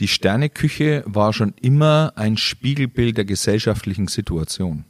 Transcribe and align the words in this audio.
die 0.00 0.08
Sterneküche 0.08 1.04
war 1.06 1.32
schon 1.34 1.52
immer 1.60 2.14
ein 2.16 2.38
Spiegelbild 2.38 3.18
der 3.18 3.26
gesellschaftlichen 3.26 4.08
Situation. 4.08 4.86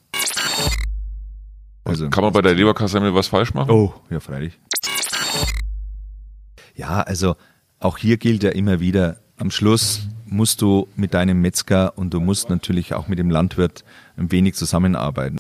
Also, 1.83 2.09
Kann 2.11 2.23
man 2.23 2.33
bei 2.33 2.43
der 2.43 2.55
Leberkassemmel 2.55 3.13
was 3.15 3.27
falsch 3.27 3.53
machen? 3.53 3.71
Oh, 3.71 3.93
ja, 4.09 4.21
freilich. 4.21 4.59
Ja, 6.77 7.01
also 7.01 7.35
auch 7.81 7.99
hier 7.99 8.17
gilt 8.19 8.45
ja 8.45 8.51
immer 8.51 8.79
wieder, 8.79 9.19
am 9.37 9.51
Schluss 9.51 10.07
musst 10.27 10.63
du 10.63 10.87
mit 10.95 11.13
deinem 11.15 11.41
Metzger 11.41 11.99
und 11.99 12.15
du 12.15 12.21
musst 12.21 12.49
natürlich 12.49 12.95
auch 12.95 13.09
mit 13.09 13.19
dem 13.19 13.31
Landwirt 13.31 13.85
ein 14.17 14.31
wenig 14.31 14.55
zusammenarbeiten. 14.55 15.39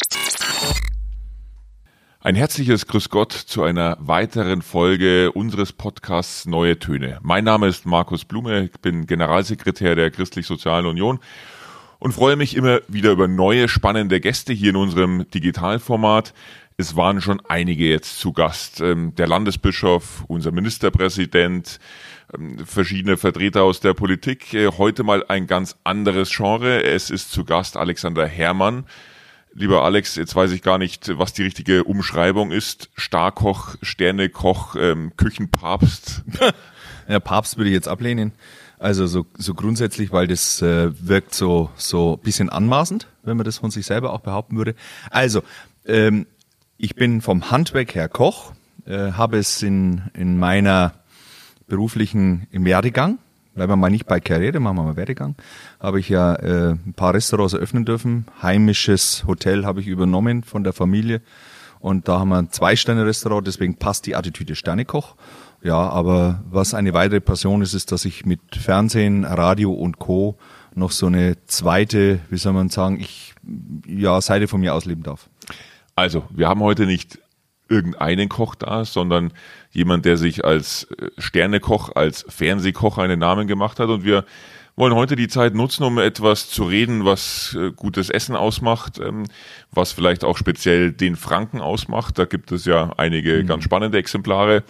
Ein 2.22 2.34
herzliches 2.34 2.86
Grüß 2.86 3.08
Gott 3.08 3.32
zu 3.32 3.62
einer 3.62 3.96
weiteren 3.98 4.60
Folge 4.60 5.32
unseres 5.32 5.72
Podcasts 5.72 6.44
Neue 6.44 6.78
Töne. 6.78 7.18
Mein 7.22 7.44
Name 7.44 7.66
ist 7.66 7.86
Markus 7.86 8.26
Blume, 8.26 8.64
ich 8.64 8.78
bin 8.82 9.06
Generalsekretär 9.06 9.94
der 9.94 10.10
Christlich-Sozialen 10.10 10.84
Union 10.84 11.18
und 11.98 12.12
freue 12.12 12.36
mich 12.36 12.54
immer 12.56 12.80
wieder 12.88 13.10
über 13.12 13.26
neue 13.26 13.70
spannende 13.70 14.20
Gäste 14.20 14.52
hier 14.52 14.68
in 14.68 14.76
unserem 14.76 15.30
Digitalformat. 15.30 16.34
Es 16.76 16.94
waren 16.94 17.22
schon 17.22 17.40
einige 17.48 17.88
jetzt 17.88 18.20
zu 18.20 18.34
Gast. 18.34 18.82
Ähm, 18.82 19.14
der 19.14 19.26
Landesbischof, 19.26 20.24
unser 20.28 20.52
Ministerpräsident, 20.52 21.80
ähm, 22.34 22.58
verschiedene 22.66 23.16
Vertreter 23.16 23.62
aus 23.62 23.80
der 23.80 23.94
Politik. 23.94 24.52
Äh, 24.52 24.72
heute 24.76 25.04
mal 25.04 25.24
ein 25.28 25.46
ganz 25.46 25.78
anderes 25.84 26.28
Genre. 26.36 26.84
Es 26.84 27.08
ist 27.08 27.32
zu 27.32 27.46
Gast 27.46 27.78
Alexander 27.78 28.26
Herrmann. 28.26 28.84
Lieber 29.52 29.82
Alex, 29.82 30.14
jetzt 30.14 30.36
weiß 30.36 30.52
ich 30.52 30.62
gar 30.62 30.78
nicht, 30.78 31.18
was 31.18 31.32
die 31.32 31.42
richtige 31.42 31.84
Umschreibung 31.84 32.52
ist. 32.52 32.88
Starkoch, 32.94 33.74
Sternekoch, 33.82 34.76
ähm, 34.78 35.12
Küchenpapst. 35.16 36.22
ja, 37.08 37.18
Papst 37.18 37.56
würde 37.56 37.70
ich 37.70 37.74
jetzt 37.74 37.88
ablehnen. 37.88 38.32
Also 38.78 39.06
so, 39.06 39.26
so 39.36 39.54
grundsätzlich, 39.54 40.12
weil 40.12 40.26
das 40.26 40.62
äh, 40.62 40.90
wirkt 41.06 41.34
so 41.34 41.70
so 41.76 42.16
bisschen 42.16 42.48
anmaßend, 42.48 43.08
wenn 43.24 43.36
man 43.36 43.44
das 43.44 43.58
von 43.58 43.70
sich 43.70 43.84
selber 43.86 44.12
auch 44.12 44.20
behaupten 44.20 44.56
würde. 44.56 44.74
Also 45.10 45.42
ähm, 45.84 46.26
ich 46.78 46.94
bin 46.94 47.20
vom 47.20 47.50
Handwerk 47.50 47.94
her 47.94 48.08
Koch, 48.08 48.52
äh, 48.86 49.12
habe 49.12 49.38
es 49.38 49.62
in 49.62 50.02
in 50.14 50.38
meiner 50.38 50.94
beruflichen 51.66 52.46
im 52.52 52.64
Werdegang 52.64 53.18
bleiben 53.54 53.72
wir 53.72 53.76
mal 53.76 53.90
nicht 53.90 54.06
bei 54.06 54.20
Karriere, 54.20 54.60
machen 54.60 54.76
wir 54.76 54.82
mal 54.84 54.96
Werdegang, 54.96 55.34
habe 55.80 56.00
ich 56.00 56.08
ja 56.08 56.34
äh, 56.34 56.72
ein 56.72 56.94
paar 56.94 57.14
Restaurants 57.14 57.52
eröffnen 57.52 57.84
dürfen. 57.84 58.26
Heimisches 58.42 59.24
Hotel 59.26 59.64
habe 59.64 59.80
ich 59.80 59.86
übernommen 59.86 60.42
von 60.42 60.64
der 60.64 60.72
Familie 60.72 61.20
und 61.80 62.08
da 62.08 62.20
haben 62.20 62.28
wir 62.28 62.38
ein 62.38 62.50
Zwei-Sterne-Restaurant, 62.50 63.46
deswegen 63.46 63.76
passt 63.76 64.06
die 64.06 64.14
Attitüde 64.14 64.54
Sternekoch. 64.54 65.16
Ja, 65.62 65.76
aber 65.76 66.42
was 66.50 66.74
eine 66.74 66.94
weitere 66.94 67.20
Passion 67.20 67.60
ist, 67.62 67.74
ist, 67.74 67.92
dass 67.92 68.04
ich 68.04 68.24
mit 68.24 68.40
Fernsehen, 68.54 69.24
Radio 69.24 69.72
und 69.72 69.98
Co. 69.98 70.38
noch 70.74 70.90
so 70.90 71.06
eine 71.06 71.36
zweite, 71.46 72.20
wie 72.30 72.38
soll 72.38 72.54
man 72.54 72.70
sagen, 72.70 72.98
ich, 73.00 73.34
ja, 73.86 74.20
Seite 74.20 74.48
von 74.48 74.60
mir 74.60 74.74
ausleben 74.74 75.02
darf. 75.02 75.28
Also, 75.96 76.24
wir 76.30 76.48
haben 76.48 76.60
heute 76.60 76.86
nicht 76.86 77.18
irgendeinen 77.70 78.28
Koch 78.28 78.54
da, 78.54 78.84
sondern 78.84 79.32
jemand, 79.70 80.04
der 80.04 80.16
sich 80.16 80.44
als 80.44 80.84
äh, 80.98 81.10
Sternekoch, 81.18 81.94
als 81.94 82.26
Fernsehkoch 82.28 82.98
einen 82.98 83.20
Namen 83.20 83.46
gemacht 83.46 83.80
hat. 83.80 83.88
Und 83.88 84.04
wir 84.04 84.24
wollen 84.76 84.94
heute 84.94 85.16
die 85.16 85.28
Zeit 85.28 85.54
nutzen, 85.54 85.84
um 85.84 85.98
etwas 85.98 86.50
zu 86.50 86.64
reden, 86.64 87.04
was 87.04 87.56
äh, 87.58 87.70
gutes 87.70 88.10
Essen 88.10 88.34
ausmacht, 88.34 88.98
ähm, 88.98 89.24
was 89.70 89.92
vielleicht 89.92 90.24
auch 90.24 90.36
speziell 90.36 90.92
den 90.92 91.16
Franken 91.16 91.60
ausmacht. 91.60 92.18
Da 92.18 92.24
gibt 92.24 92.50
es 92.50 92.64
ja 92.64 92.92
einige 92.96 93.42
mhm. 93.42 93.46
ganz 93.46 93.64
spannende 93.64 93.98
Exemplare, 93.98 94.64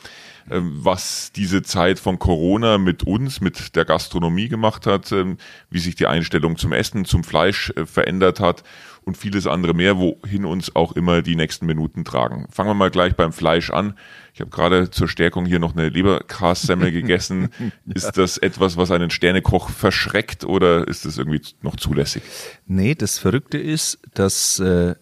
was 0.52 1.32
diese 1.32 1.62
Zeit 1.62 1.98
von 1.98 2.18
Corona 2.18 2.78
mit 2.78 3.04
uns, 3.04 3.40
mit 3.40 3.76
der 3.76 3.84
Gastronomie 3.84 4.48
gemacht 4.48 4.86
hat, 4.86 5.12
ähm, 5.12 5.36
wie 5.70 5.78
sich 5.78 5.94
die 5.94 6.06
Einstellung 6.06 6.56
zum 6.56 6.72
Essen, 6.72 7.04
zum 7.04 7.24
Fleisch 7.24 7.72
äh, 7.76 7.86
verändert 7.86 8.40
hat 8.40 8.64
und 9.02 9.16
vieles 9.16 9.46
andere 9.46 9.74
mehr, 9.74 9.98
wohin 9.98 10.44
uns 10.44 10.74
auch 10.74 10.92
immer 10.92 11.22
die 11.22 11.36
nächsten 11.36 11.66
Minuten 11.66 12.04
tragen. 12.04 12.46
Fangen 12.50 12.70
wir 12.70 12.74
mal 12.74 12.90
gleich 12.90 13.14
beim 13.14 13.32
Fleisch 13.32 13.70
an. 13.70 13.94
Ich 14.34 14.40
habe 14.40 14.50
gerade 14.50 14.90
zur 14.90 15.08
Stärkung 15.08 15.46
hier 15.46 15.58
noch 15.58 15.74
eine 15.74 15.88
Leberkassemmel 15.88 16.92
gegessen. 16.92 17.50
Ist 17.86 18.16
das 18.16 18.36
etwas, 18.36 18.76
was 18.76 18.90
einen 18.90 19.10
Sternekoch 19.10 19.70
verschreckt 19.70 20.44
oder 20.44 20.86
ist 20.86 21.04
das 21.04 21.18
irgendwie 21.18 21.42
noch 21.62 21.76
zulässig? 21.76 22.22
Nee, 22.66 22.94
das 22.94 23.18
Verrückte 23.18 23.58
ist, 23.58 23.98
dass 24.14 24.58
äh, 24.58 24.94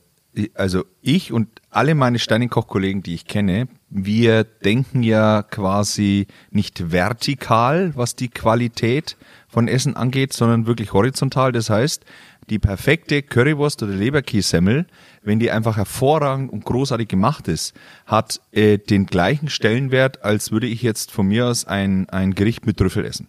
also 0.54 0.84
ich 1.00 1.32
und 1.32 1.48
alle 1.70 1.94
meine 1.94 2.18
Sternekoch-Kollegen, 2.18 3.02
die 3.02 3.14
ich 3.14 3.26
kenne, 3.26 3.68
wir 3.90 4.44
denken 4.44 5.02
ja 5.02 5.42
quasi 5.42 6.26
nicht 6.50 6.92
vertikal, 6.92 7.92
was 7.94 8.16
die 8.16 8.28
Qualität 8.28 9.16
von 9.48 9.66
Essen 9.66 9.96
angeht, 9.96 10.32
sondern 10.32 10.66
wirklich 10.66 10.92
horizontal. 10.92 11.52
Das 11.52 11.70
heißt, 11.70 12.04
die 12.50 12.58
perfekte 12.58 13.22
Currywurst 13.22 13.82
oder 13.82 13.92
Leberkässemmel, 13.92 14.86
wenn 15.22 15.38
die 15.38 15.50
einfach 15.50 15.76
hervorragend 15.76 16.52
und 16.52 16.64
großartig 16.64 17.08
gemacht 17.08 17.48
ist, 17.48 17.74
hat 18.06 18.40
äh, 18.52 18.78
den 18.78 19.06
gleichen 19.06 19.48
Stellenwert, 19.48 20.22
als 20.22 20.50
würde 20.50 20.66
ich 20.66 20.82
jetzt 20.82 21.10
von 21.10 21.26
mir 21.26 21.46
aus 21.46 21.64
ein, 21.66 22.08
ein 22.08 22.34
Gericht 22.34 22.66
mit 22.66 22.78
Trüffel 22.78 23.04
essen. 23.04 23.28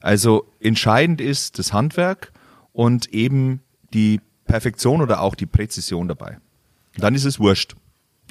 Also 0.00 0.46
entscheidend 0.60 1.20
ist 1.20 1.58
das 1.58 1.72
Handwerk 1.72 2.32
und 2.72 3.12
eben 3.12 3.60
die 3.92 4.20
Perfektion 4.44 5.02
oder 5.02 5.20
auch 5.20 5.34
die 5.34 5.46
Präzision 5.46 6.08
dabei. 6.08 6.38
Dann 6.96 7.14
ist 7.14 7.24
es 7.24 7.38
wurscht. 7.38 7.74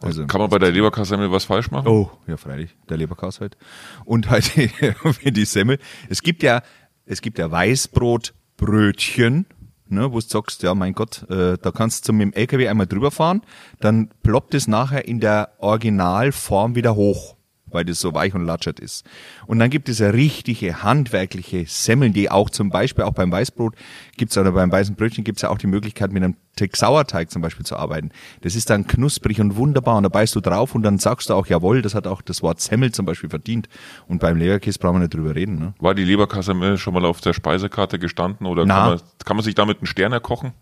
Also, 0.02 0.28
kann 0.28 0.42
man 0.42 0.50
bei 0.50 0.60
der 0.60 0.72
Leberkassemmel 0.72 1.32
was 1.32 1.46
falsch 1.46 1.72
machen? 1.72 1.88
Oh, 1.88 2.12
ja, 2.28 2.38
freilich. 2.38 2.76
Der 2.90 2.98
Leberkass 2.98 3.42
halt. 3.42 3.58
Und 4.06 4.30
halt 4.30 4.52
die 5.24 5.46
Semmel. 5.46 5.80
Es 6.10 6.22
gibt 6.22 6.44
ja, 6.44 6.62
es 7.06 7.22
gibt 7.22 7.40
ja 7.40 7.50
Weißbrotbrötchen 7.50 9.48
ne, 9.90 10.12
wo 10.12 10.20
du 10.20 10.26
sagst, 10.26 10.64
ja 10.64 10.76
mein 10.76 10.94
Gott, 10.94 11.26
äh, 11.30 11.58
da 11.58 11.72
kannst 11.72 12.08
du 12.08 12.14
mit 12.14 12.22
dem 12.22 12.34
LKW 12.34 12.68
einmal 12.68 12.88
drüber 12.88 13.10
fahren, 13.10 13.42
dann 13.80 14.10
ploppt 14.24 14.54
es 14.54 14.68
nachher 14.68 15.08
in 15.08 15.20
der 15.20 15.54
Originalform 15.60 16.76
wieder 16.76 16.96
hoch 16.96 17.37
weil 17.70 17.86
das 17.86 18.00
so 18.00 18.14
weich 18.14 18.34
und 18.34 18.46
latschert 18.46 18.80
ist. 18.80 19.06
Und 19.46 19.60
dann 19.60 19.70
gibt 19.70 19.90
es 19.90 20.00
ja 20.00 20.10
richtige 20.10 20.84
handwerkliche 20.84 21.66
Semmeln, 21.68 22.14
die 22.14 22.30
auch 22.30 22.50
zum 22.50 22.70
Beispiel 22.70 23.04
auch 23.04 23.14
beim 23.14 23.32
Weißbrot 23.32 23.76
gibt's 24.18 24.38
oder 24.38 24.52
beim 24.52 24.72
weißen 24.72 24.96
Brötchen 24.96 25.24
gibt's 25.24 25.42
ja 25.42 25.50
auch 25.50 25.58
die 25.58 25.68
Möglichkeit 25.68 26.12
mit 26.12 26.24
einem 26.24 26.36
Sauerteig 26.74 27.30
zum 27.30 27.42
Beispiel 27.42 27.66
zu 27.66 27.76
arbeiten. 27.76 28.10
Das 28.42 28.56
ist 28.56 28.70
dann 28.70 28.88
knusprig 28.88 29.40
und 29.40 29.58
wunderbar 29.58 29.98
und 29.98 30.04
da 30.04 30.10
beißt 30.10 30.36
du 30.36 30.42
drauf 30.42 30.74
und 30.74 30.84
dann 30.84 30.98
sagst 30.98 31.30
du 31.30 31.34
auch, 31.36 31.48
jawohl, 31.48 31.82
das 31.82 31.94
hat 31.94 32.08
auch 32.08 32.22
das 32.22 32.42
Wort 32.42 32.60
Semmel 32.62 32.92
zum 32.92 33.06
Beispiel 33.06 33.30
verdient. 33.30 33.70
Und 34.08 34.20
beim 34.20 34.38
Leberkäse 34.38 34.80
brauchen 34.80 34.96
wir 34.96 35.00
nicht 35.02 35.14
drüber 35.14 35.36
reden. 35.36 35.60
Ne? 35.60 35.74
War 35.80 35.94
die 35.94 36.04
Leberkassemmel 36.04 36.78
schon 36.78 36.94
mal 36.94 37.06
auf 37.06 37.22
der 37.22 37.34
Speisekarte 37.34 38.00
gestanden 38.00 38.48
oder 38.48 38.66
kann 38.66 38.90
man, 38.90 39.02
kann 39.24 39.38
man 39.38 39.44
sich 39.44 39.56
damit 39.56 39.78
einen 39.80 39.88
Stern 39.88 40.14
erkochen? 40.14 40.54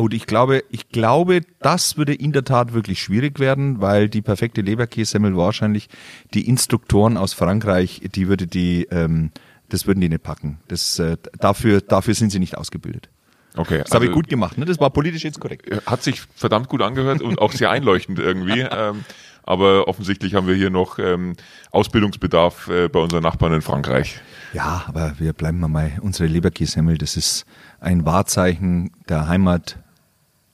Und 0.00 0.14
ich 0.14 0.26
glaube, 0.26 0.64
ich 0.70 0.88
glaube, 0.88 1.42
das 1.60 1.96
würde 1.98 2.14
in 2.14 2.32
der 2.32 2.44
Tat 2.44 2.72
wirklich 2.72 3.02
schwierig 3.02 3.38
werden, 3.38 3.80
weil 3.80 4.08
die 4.08 4.22
perfekte 4.22 4.62
Leberkässemmel 4.62 5.36
wahrscheinlich 5.36 5.88
die 6.32 6.48
Instruktoren 6.48 7.16
aus 7.18 7.34
Frankreich, 7.34 8.00
die 8.14 8.28
würde 8.28 8.46
die, 8.46 8.84
ähm, 8.90 9.30
das 9.68 9.86
würden 9.86 10.00
die 10.00 10.08
nicht 10.08 10.22
packen. 10.22 10.58
Das, 10.68 10.98
äh, 10.98 11.16
dafür, 11.38 11.82
dafür 11.82 12.14
sind 12.14 12.30
sie 12.30 12.38
nicht 12.38 12.56
ausgebildet. 12.56 13.10
Okay. 13.56 13.78
Das 13.78 13.86
also, 13.86 13.96
habe 13.96 14.06
ich 14.06 14.12
gut 14.12 14.28
gemacht, 14.28 14.56
ne? 14.56 14.64
Das 14.64 14.80
war 14.80 14.90
politisch 14.90 15.24
jetzt 15.24 15.38
korrekt. 15.38 15.68
Hat 15.84 16.02
sich 16.02 16.22
verdammt 16.34 16.68
gut 16.68 16.82
angehört 16.82 17.20
und 17.20 17.38
auch 17.38 17.52
sehr 17.52 17.70
einleuchtend 17.70 18.18
irgendwie. 18.18 18.60
ähm, 18.70 19.04
aber 19.42 19.88
offensichtlich 19.88 20.34
haben 20.34 20.46
wir 20.46 20.54
hier 20.54 20.70
noch 20.70 20.98
ähm, 20.98 21.34
Ausbildungsbedarf 21.72 22.68
äh, 22.68 22.88
bei 22.88 23.00
unseren 23.00 23.22
Nachbarn 23.22 23.52
in 23.52 23.62
Frankreich. 23.62 24.20
Ja, 24.52 24.84
aber 24.86 25.14
wir 25.18 25.32
bleiben 25.32 25.58
mal 25.58 25.92
unsere 26.00 26.28
Leberkässemmel, 26.28 26.98
das 26.98 27.16
ist 27.16 27.46
ein 27.80 28.06
Wahrzeichen 28.06 28.92
der 29.08 29.28
Heimat, 29.28 29.78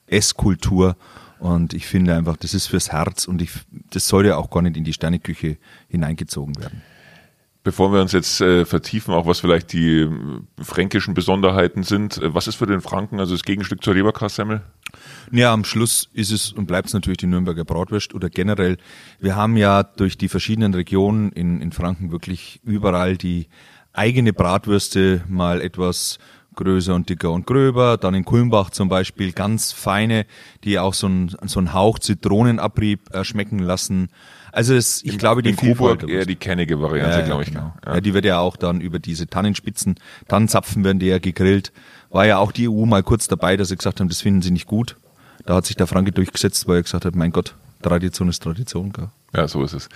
Esskultur. 0.07 0.95
Und 1.39 1.73
ich 1.73 1.85
finde 1.85 2.15
einfach, 2.15 2.37
das 2.37 2.53
ist 2.53 2.67
fürs 2.67 2.91
Herz 2.91 3.25
und 3.25 3.41
ich, 3.41 3.51
das 3.91 4.07
soll 4.07 4.25
ja 4.25 4.37
auch 4.37 4.49
gar 4.49 4.61
nicht 4.63 4.75
in 4.75 4.83
die 4.83 4.93
Sterneküche 4.93 5.57
hineingezogen 5.87 6.57
werden. 6.57 6.81
Bevor 7.63 7.91
wir 7.91 7.99
uns 7.99 8.13
jetzt 8.13 8.39
äh, 8.39 8.63
vertiefen, 8.63 9.13
auch 9.13 9.27
was 9.27 9.41
vielleicht 9.41 9.73
die 9.73 9.99
äh, 9.99 10.09
fränkischen 10.57 11.13
Besonderheiten 11.13 11.83
sind, 11.83 12.17
äh, 12.17 12.33
was 12.33 12.47
ist 12.47 12.55
für 12.55 12.65
den 12.65 12.79
Franken 12.79 13.19
also 13.19 13.33
das 13.35 13.43
Gegenstück 13.43 13.83
zur 13.83 13.93
Leberkassemmel? 13.93 14.61
Ja, 15.33 15.51
am 15.51 15.65
Schluss 15.65 16.09
ist 16.13 16.31
es 16.31 16.53
und 16.53 16.65
bleibt 16.65 16.87
es 16.87 16.93
natürlich 16.93 17.17
die 17.17 17.27
Nürnberger 17.27 17.65
Bratwurst 17.65 18.13
oder 18.13 18.29
generell. 18.29 18.77
Wir 19.19 19.35
haben 19.35 19.57
ja 19.57 19.83
durch 19.83 20.17
die 20.17 20.29
verschiedenen 20.29 20.73
Regionen 20.73 21.33
in, 21.33 21.59
in 21.59 21.73
Franken 21.73 22.09
wirklich 22.09 22.61
überall 22.63 23.17
die 23.17 23.47
eigene 23.91 24.31
Bratwürste 24.31 25.23
mal 25.27 25.59
etwas 25.59 26.19
größer 26.57 26.93
und 26.93 27.09
dicker 27.09 27.31
und 27.31 27.47
gröber. 27.47 27.97
Dann 27.97 28.13
in 28.13 28.25
Kulmbach 28.25 28.69
zum 28.69 28.89
Beispiel 28.89 29.31
ganz 29.31 29.71
feine, 29.71 30.25
die 30.65 30.77
auch 30.77 30.93
so 30.93 31.07
einen 31.07 31.35
so 31.45 31.59
einen 31.59 31.73
Hauch 31.73 31.99
Zitronenabrieb 31.99 33.13
äh, 33.13 33.23
schmecken 33.23 33.59
lassen. 33.59 34.09
Also 34.51 34.73
es, 34.73 35.03
ich 35.03 35.13
in, 35.13 35.17
glaube, 35.17 35.41
die 35.43 35.51
in 35.51 35.57
Vielfalt 35.57 36.03
eher 36.03 36.25
die 36.25 36.35
kennige 36.35 36.81
Variante, 36.81 37.19
ja, 37.19 37.25
glaube 37.25 37.43
ich. 37.43 37.49
Genau. 37.49 37.73
Ja. 37.85 37.95
ja. 37.95 38.01
die 38.01 38.13
wird 38.13 38.25
ja 38.25 38.39
auch 38.39 38.57
dann 38.57 38.81
über 38.81 38.99
diese 38.99 39.27
Tannenspitzen, 39.27 39.95
Tannenzapfen 40.27 40.83
werden 40.83 40.99
die 40.99 41.07
ja 41.07 41.19
gegrillt. 41.19 41.71
War 42.09 42.25
ja 42.25 42.37
auch 42.37 42.51
die 42.51 42.67
EU 42.67 42.85
mal 42.85 43.03
kurz 43.03 43.27
dabei, 43.27 43.57
dass 43.57 43.69
sie 43.69 43.75
gesagt 43.77 43.99
haben, 43.99 44.09
das 44.09 44.21
finden 44.21 44.41
sie 44.41 44.51
nicht 44.51 44.65
gut. 44.65 44.97
Da 45.45 45.55
hat 45.55 45.65
sich 45.65 45.75
der 45.75 45.87
Franke 45.87 46.11
durchgesetzt, 46.11 46.67
weil 46.67 46.77
er 46.77 46.83
gesagt 46.83 47.05
hat, 47.05 47.15
mein 47.15 47.31
Gott, 47.31 47.55
Tradition 47.81 48.29
ist 48.29 48.41
Tradition. 48.41 48.91
Gell? 48.91 49.09
Ja, 49.35 49.47
so 49.47 49.63
ist 49.63 49.73
es. 49.73 49.89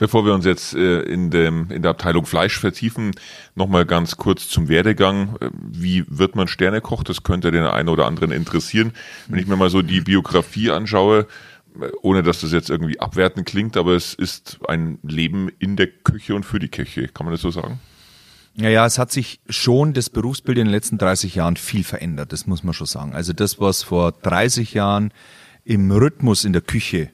Bevor 0.00 0.24
wir 0.24 0.32
uns 0.32 0.46
jetzt 0.46 0.74
äh, 0.74 1.02
in, 1.02 1.30
dem, 1.30 1.70
in 1.70 1.82
der 1.82 1.90
Abteilung 1.90 2.24
Fleisch 2.24 2.58
vertiefen, 2.58 3.10
nochmal 3.54 3.84
ganz 3.84 4.16
kurz 4.16 4.48
zum 4.48 4.70
Werdegang. 4.70 5.36
Äh, 5.42 5.50
wie 5.52 6.06
wird 6.08 6.36
man 6.36 6.48
Sternekoch? 6.48 7.04
Das 7.04 7.22
könnte 7.22 7.50
den 7.50 7.64
einen 7.64 7.90
oder 7.90 8.06
anderen 8.06 8.32
interessieren. 8.32 8.94
Wenn 9.28 9.40
ich 9.40 9.46
mir 9.46 9.56
mal 9.56 9.68
so 9.68 9.82
die 9.82 10.00
Biografie 10.00 10.70
anschaue, 10.70 11.26
äh, 11.78 11.88
ohne 12.00 12.22
dass 12.22 12.40
das 12.40 12.50
jetzt 12.50 12.70
irgendwie 12.70 12.98
abwertend 12.98 13.46
klingt, 13.46 13.76
aber 13.76 13.92
es 13.92 14.14
ist 14.14 14.60
ein 14.66 14.98
Leben 15.02 15.50
in 15.58 15.76
der 15.76 15.88
Küche 15.88 16.34
und 16.34 16.46
für 16.46 16.58
die 16.58 16.70
Küche. 16.70 17.08
Kann 17.08 17.26
man 17.26 17.34
das 17.34 17.42
so 17.42 17.50
sagen? 17.50 17.78
Naja, 18.54 18.86
es 18.86 18.98
hat 18.98 19.12
sich 19.12 19.40
schon 19.50 19.92
das 19.92 20.08
Berufsbild 20.08 20.56
in 20.56 20.64
den 20.64 20.72
letzten 20.72 20.96
30 20.96 21.34
Jahren 21.34 21.56
viel 21.56 21.84
verändert, 21.84 22.32
das 22.32 22.46
muss 22.46 22.64
man 22.64 22.72
schon 22.72 22.86
sagen. 22.86 23.12
Also 23.12 23.34
das, 23.34 23.60
was 23.60 23.82
vor 23.82 24.12
30 24.12 24.72
Jahren 24.72 25.12
im 25.62 25.90
Rhythmus 25.90 26.46
in 26.46 26.54
der 26.54 26.62
Küche 26.62 27.10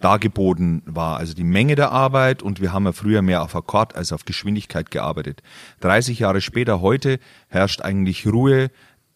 dargeboten 0.00 0.82
war. 0.86 1.16
Also 1.18 1.34
die 1.34 1.44
Menge 1.44 1.74
der 1.74 1.92
Arbeit 1.92 2.42
und 2.42 2.60
wir 2.60 2.72
haben 2.72 2.84
ja 2.84 2.92
früher 2.92 3.22
mehr 3.22 3.42
auf 3.42 3.54
Akkord 3.56 3.96
als 3.96 4.12
auf 4.12 4.24
Geschwindigkeit 4.24 4.90
gearbeitet. 4.90 5.42
30 5.80 6.18
Jahre 6.20 6.40
später, 6.40 6.80
heute 6.80 7.18
herrscht 7.48 7.82
eigentlich 7.82 8.26
Ruhe. 8.26 8.70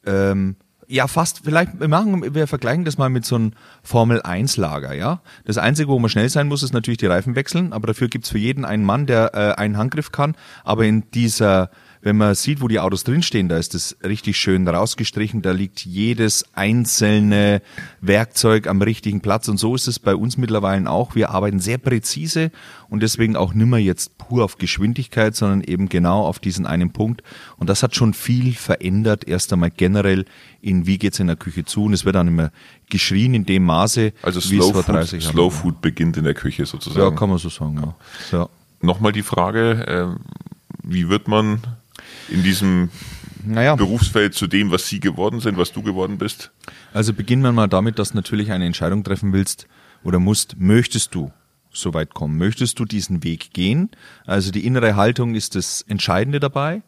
Ähm, 0.04 0.56
ja, 0.88 1.06
fast, 1.06 1.42
vielleicht, 1.44 1.80
wir 1.80 1.88
machen, 1.88 2.34
wir 2.34 2.46
vergleichen 2.46 2.84
das 2.84 2.98
mal 2.98 3.08
mit 3.08 3.24
so 3.24 3.36
einem 3.36 3.52
Formel-1-Lager, 3.82 4.92
ja. 4.92 5.22
Das 5.46 5.56
Einzige, 5.56 5.88
wo 5.88 5.98
man 5.98 6.10
schnell 6.10 6.28
sein 6.28 6.48
muss, 6.48 6.62
ist 6.62 6.74
natürlich 6.74 6.98
die 6.98 7.06
Reifen 7.06 7.34
wechseln, 7.34 7.72
aber 7.72 7.86
dafür 7.86 8.08
gibt's 8.08 8.28
für 8.28 8.38
jeden 8.38 8.64
einen 8.64 8.84
Mann, 8.84 9.06
der 9.06 9.34
äh, 9.34 9.60
einen 9.60 9.78
Handgriff 9.78 10.12
kann. 10.12 10.36
Aber 10.64 10.84
in 10.84 11.10
dieser 11.12 11.70
wenn 12.02 12.16
man 12.16 12.34
sieht, 12.34 12.60
wo 12.60 12.66
die 12.66 12.80
Autos 12.80 13.04
drinstehen, 13.04 13.48
da 13.48 13.56
ist 13.56 13.74
das 13.74 13.96
richtig 14.02 14.36
schön 14.36 14.66
rausgestrichen, 14.66 15.40
da 15.40 15.52
liegt 15.52 15.84
jedes 15.84 16.44
einzelne 16.52 17.62
Werkzeug 18.00 18.66
am 18.66 18.82
richtigen 18.82 19.20
Platz 19.20 19.48
und 19.48 19.56
so 19.56 19.76
ist 19.76 19.86
es 19.86 20.00
bei 20.00 20.16
uns 20.16 20.36
mittlerweile 20.36 20.90
auch. 20.90 21.14
Wir 21.14 21.30
arbeiten 21.30 21.60
sehr 21.60 21.78
präzise 21.78 22.50
und 22.88 23.02
deswegen 23.02 23.36
auch 23.36 23.54
nimmer 23.54 23.78
jetzt 23.78 24.18
pur 24.18 24.44
auf 24.44 24.58
Geschwindigkeit, 24.58 25.36
sondern 25.36 25.62
eben 25.62 25.88
genau 25.88 26.26
auf 26.26 26.40
diesen 26.40 26.66
einen 26.66 26.92
Punkt 26.92 27.22
und 27.56 27.70
das 27.70 27.84
hat 27.84 27.94
schon 27.94 28.14
viel 28.14 28.52
verändert, 28.54 29.28
erst 29.28 29.52
einmal 29.52 29.70
generell 29.70 30.24
in 30.60 30.86
wie 30.86 30.98
geht's 30.98 31.20
in 31.20 31.28
der 31.28 31.36
Küche 31.36 31.64
zu 31.64 31.84
und 31.84 31.92
es 31.92 32.04
wird 32.04 32.16
dann 32.16 32.26
immer 32.26 32.50
geschrien 32.90 33.34
in 33.34 33.46
dem 33.46 33.64
Maße, 33.64 34.12
also 34.22 34.40
wie 34.50 34.56
Slow 34.56 34.66
es 34.66 34.72
vor 34.72 34.82
30 34.82 35.22
Jahren 35.22 35.32
Slow 35.32 35.50
Food 35.50 35.80
beginnt 35.80 36.16
in 36.16 36.24
der 36.24 36.34
Küche 36.34 36.66
sozusagen. 36.66 37.12
Ja, 37.12 37.16
kann 37.16 37.28
man 37.28 37.38
so 37.38 37.48
sagen, 37.48 37.80
ja. 38.32 38.38
ja. 38.38 38.48
Nochmal 38.80 39.12
die 39.12 39.22
Frage, 39.22 39.86
äh, 39.86 40.40
wie 40.82 41.08
wird 41.08 41.28
man 41.28 41.60
in 42.28 42.42
diesem 42.42 42.90
naja. 43.44 43.74
Berufsfeld 43.74 44.34
zu 44.34 44.46
dem, 44.46 44.70
was 44.70 44.88
Sie 44.88 45.00
geworden 45.00 45.40
sind, 45.40 45.56
was 45.56 45.72
du 45.72 45.82
geworden 45.82 46.18
bist? 46.18 46.52
Also 46.92 47.12
beginnen 47.12 47.42
wir 47.42 47.52
mal 47.52 47.68
damit, 47.68 47.98
dass 47.98 48.10
du 48.10 48.16
natürlich 48.16 48.52
eine 48.52 48.66
Entscheidung 48.66 49.04
treffen 49.04 49.32
willst 49.32 49.66
oder 50.04 50.18
musst, 50.18 50.56
möchtest 50.58 51.14
du 51.14 51.32
so 51.72 51.94
weit 51.94 52.14
kommen? 52.14 52.38
Möchtest 52.38 52.78
du 52.78 52.84
diesen 52.84 53.24
Weg 53.24 53.52
gehen? 53.52 53.90
Also 54.26 54.50
die 54.50 54.66
innere 54.66 54.96
Haltung 54.96 55.34
ist 55.34 55.54
das 55.54 55.82
Entscheidende 55.82 56.38
dabei. 56.38 56.82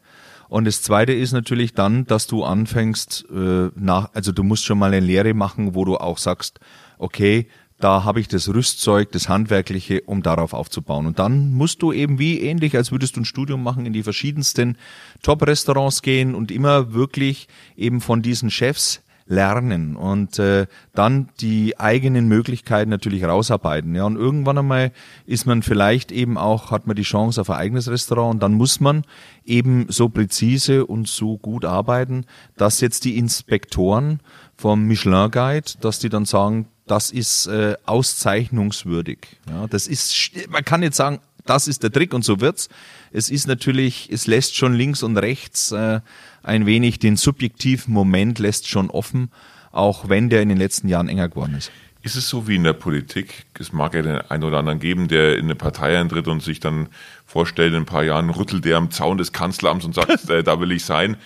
Und 0.47 0.65
das 0.65 0.83
zweite 0.83 1.11
ist 1.11 1.31
natürlich 1.31 1.73
dann, 1.73 2.05
dass 2.05 2.27
du 2.27 2.43
anfängst, 2.43 3.25
äh, 3.31 3.69
nach, 3.75 4.11
also 4.13 4.31
du 4.31 4.43
musst 4.43 4.63
schon 4.65 4.77
mal 4.77 4.93
eine 4.93 5.05
Lehre 5.05 5.33
machen, 5.33 5.73
wo 5.73 5.85
du 5.85 5.97
auch 5.97 6.19
sagst, 6.19 6.59
okay, 6.99 7.47
da 7.79 8.03
habe 8.03 8.19
ich 8.19 8.27
das 8.27 8.47
Rüstzeug, 8.47 9.11
das 9.11 9.27
Handwerkliche, 9.27 10.01
um 10.01 10.23
darauf 10.23 10.53
aufzubauen. 10.53 11.07
Und 11.07 11.19
dann 11.19 11.53
musst 11.53 11.81
du 11.81 11.91
eben 11.91 12.19
wie 12.19 12.39
ähnlich, 12.39 12.75
als 12.75 12.91
würdest 12.91 13.15
du 13.15 13.21
ein 13.21 13.25
Studium 13.25 13.63
machen, 13.63 13.85
in 13.85 13.93
die 13.93 14.03
verschiedensten 14.03 14.77
Top-Restaurants 15.23 16.01
gehen 16.01 16.35
und 16.35 16.51
immer 16.51 16.93
wirklich 16.93 17.47
eben 17.75 17.99
von 17.99 18.21
diesen 18.21 18.49
Chefs 18.49 19.01
lernen 19.27 19.95
und 19.95 20.37
äh, 20.37 20.67
dann 20.93 21.29
die 21.41 21.79
eigenen 21.79 22.27
Möglichkeiten 22.27 22.91
natürlich 22.91 23.23
rausarbeiten. 23.23 23.95
Ja, 23.95 24.05
und 24.05 24.17
irgendwann 24.17 24.59
einmal 24.59 24.91
ist 25.25 25.47
man 25.47 25.63
vielleicht 25.63 26.11
eben 26.11 26.37
auch, 26.37 26.69
hat 26.69 26.85
man 26.85 26.95
die 26.95 27.01
Chance 27.01 27.41
auf 27.41 27.49
ein 27.49 27.57
eigenes 27.57 27.89
Restaurant 27.89 28.35
und 28.35 28.43
dann 28.43 28.53
muss 28.53 28.79
man 28.79 29.03
eben 29.43 29.87
so 29.89 30.09
präzise 30.09 30.85
und 30.85 31.07
so 31.07 31.37
gut 31.37 31.65
arbeiten, 31.65 32.25
dass 32.55 32.81
jetzt 32.81 33.03
die 33.03 33.17
Inspektoren 33.17 34.19
vom 34.57 34.83
Michelin 34.83 35.31
Guide, 35.31 35.71
dass 35.81 35.99
die 35.99 36.09
dann 36.09 36.25
sagen, 36.25 36.67
das 36.87 37.11
ist 37.11 37.47
äh, 37.47 37.75
auszeichnungswürdig. 37.85 39.19
Ja, 39.49 39.67
das 39.67 39.87
ist, 39.87 40.31
man 40.49 40.63
kann 40.63 40.83
jetzt 40.83 40.97
sagen, 40.97 41.19
das 41.45 41.67
ist 41.67 41.83
der 41.83 41.91
Trick 41.91 42.13
und 42.13 42.23
so 42.23 42.41
wird's. 42.41 42.69
Es 43.11 43.29
ist 43.29 43.47
natürlich, 43.47 44.09
es 44.11 44.27
lässt 44.27 44.55
schon 44.55 44.73
links 44.73 45.03
und 45.03 45.17
rechts 45.17 45.71
äh, 45.71 46.01
ein 46.43 46.65
wenig 46.65 46.99
den 46.99 47.17
subjektiven 47.17 47.93
Moment 47.93 48.39
lässt 48.39 48.67
schon 48.67 48.89
offen, 48.89 49.31
auch 49.71 50.09
wenn 50.09 50.29
der 50.29 50.41
in 50.41 50.49
den 50.49 50.57
letzten 50.57 50.87
Jahren 50.87 51.07
enger 51.07 51.29
geworden 51.29 51.55
ist. 51.55 51.71
Ist 52.01 52.15
es 52.15 52.29
so 52.29 52.47
wie 52.47 52.55
in 52.55 52.63
der 52.63 52.73
Politik? 52.73 53.45
Es 53.59 53.73
mag 53.73 53.95
ja 53.95 54.03
den 54.03 54.17
einen 54.17 54.43
oder 54.43 54.59
anderen 54.59 54.79
geben, 54.79 55.07
der 55.07 55.37
in 55.37 55.45
eine 55.45 55.55
Partei 55.55 55.97
eintritt 55.97 56.27
und 56.27 56.43
sich 56.43 56.59
dann 56.59 56.87
vorstellt, 57.25 57.73
in 57.73 57.79
ein 57.79 57.85
paar 57.85 58.03
Jahren 58.03 58.29
rüttelt 58.29 58.63
der 58.63 58.77
am 58.77 58.91
Zaun 58.91 59.17
des 59.17 59.31
Kanzleramts 59.31 59.85
und 59.85 59.95
sagt, 59.95 60.29
äh, 60.29 60.43
da 60.43 60.59
will 60.59 60.71
ich 60.71 60.85
sein. 60.85 61.17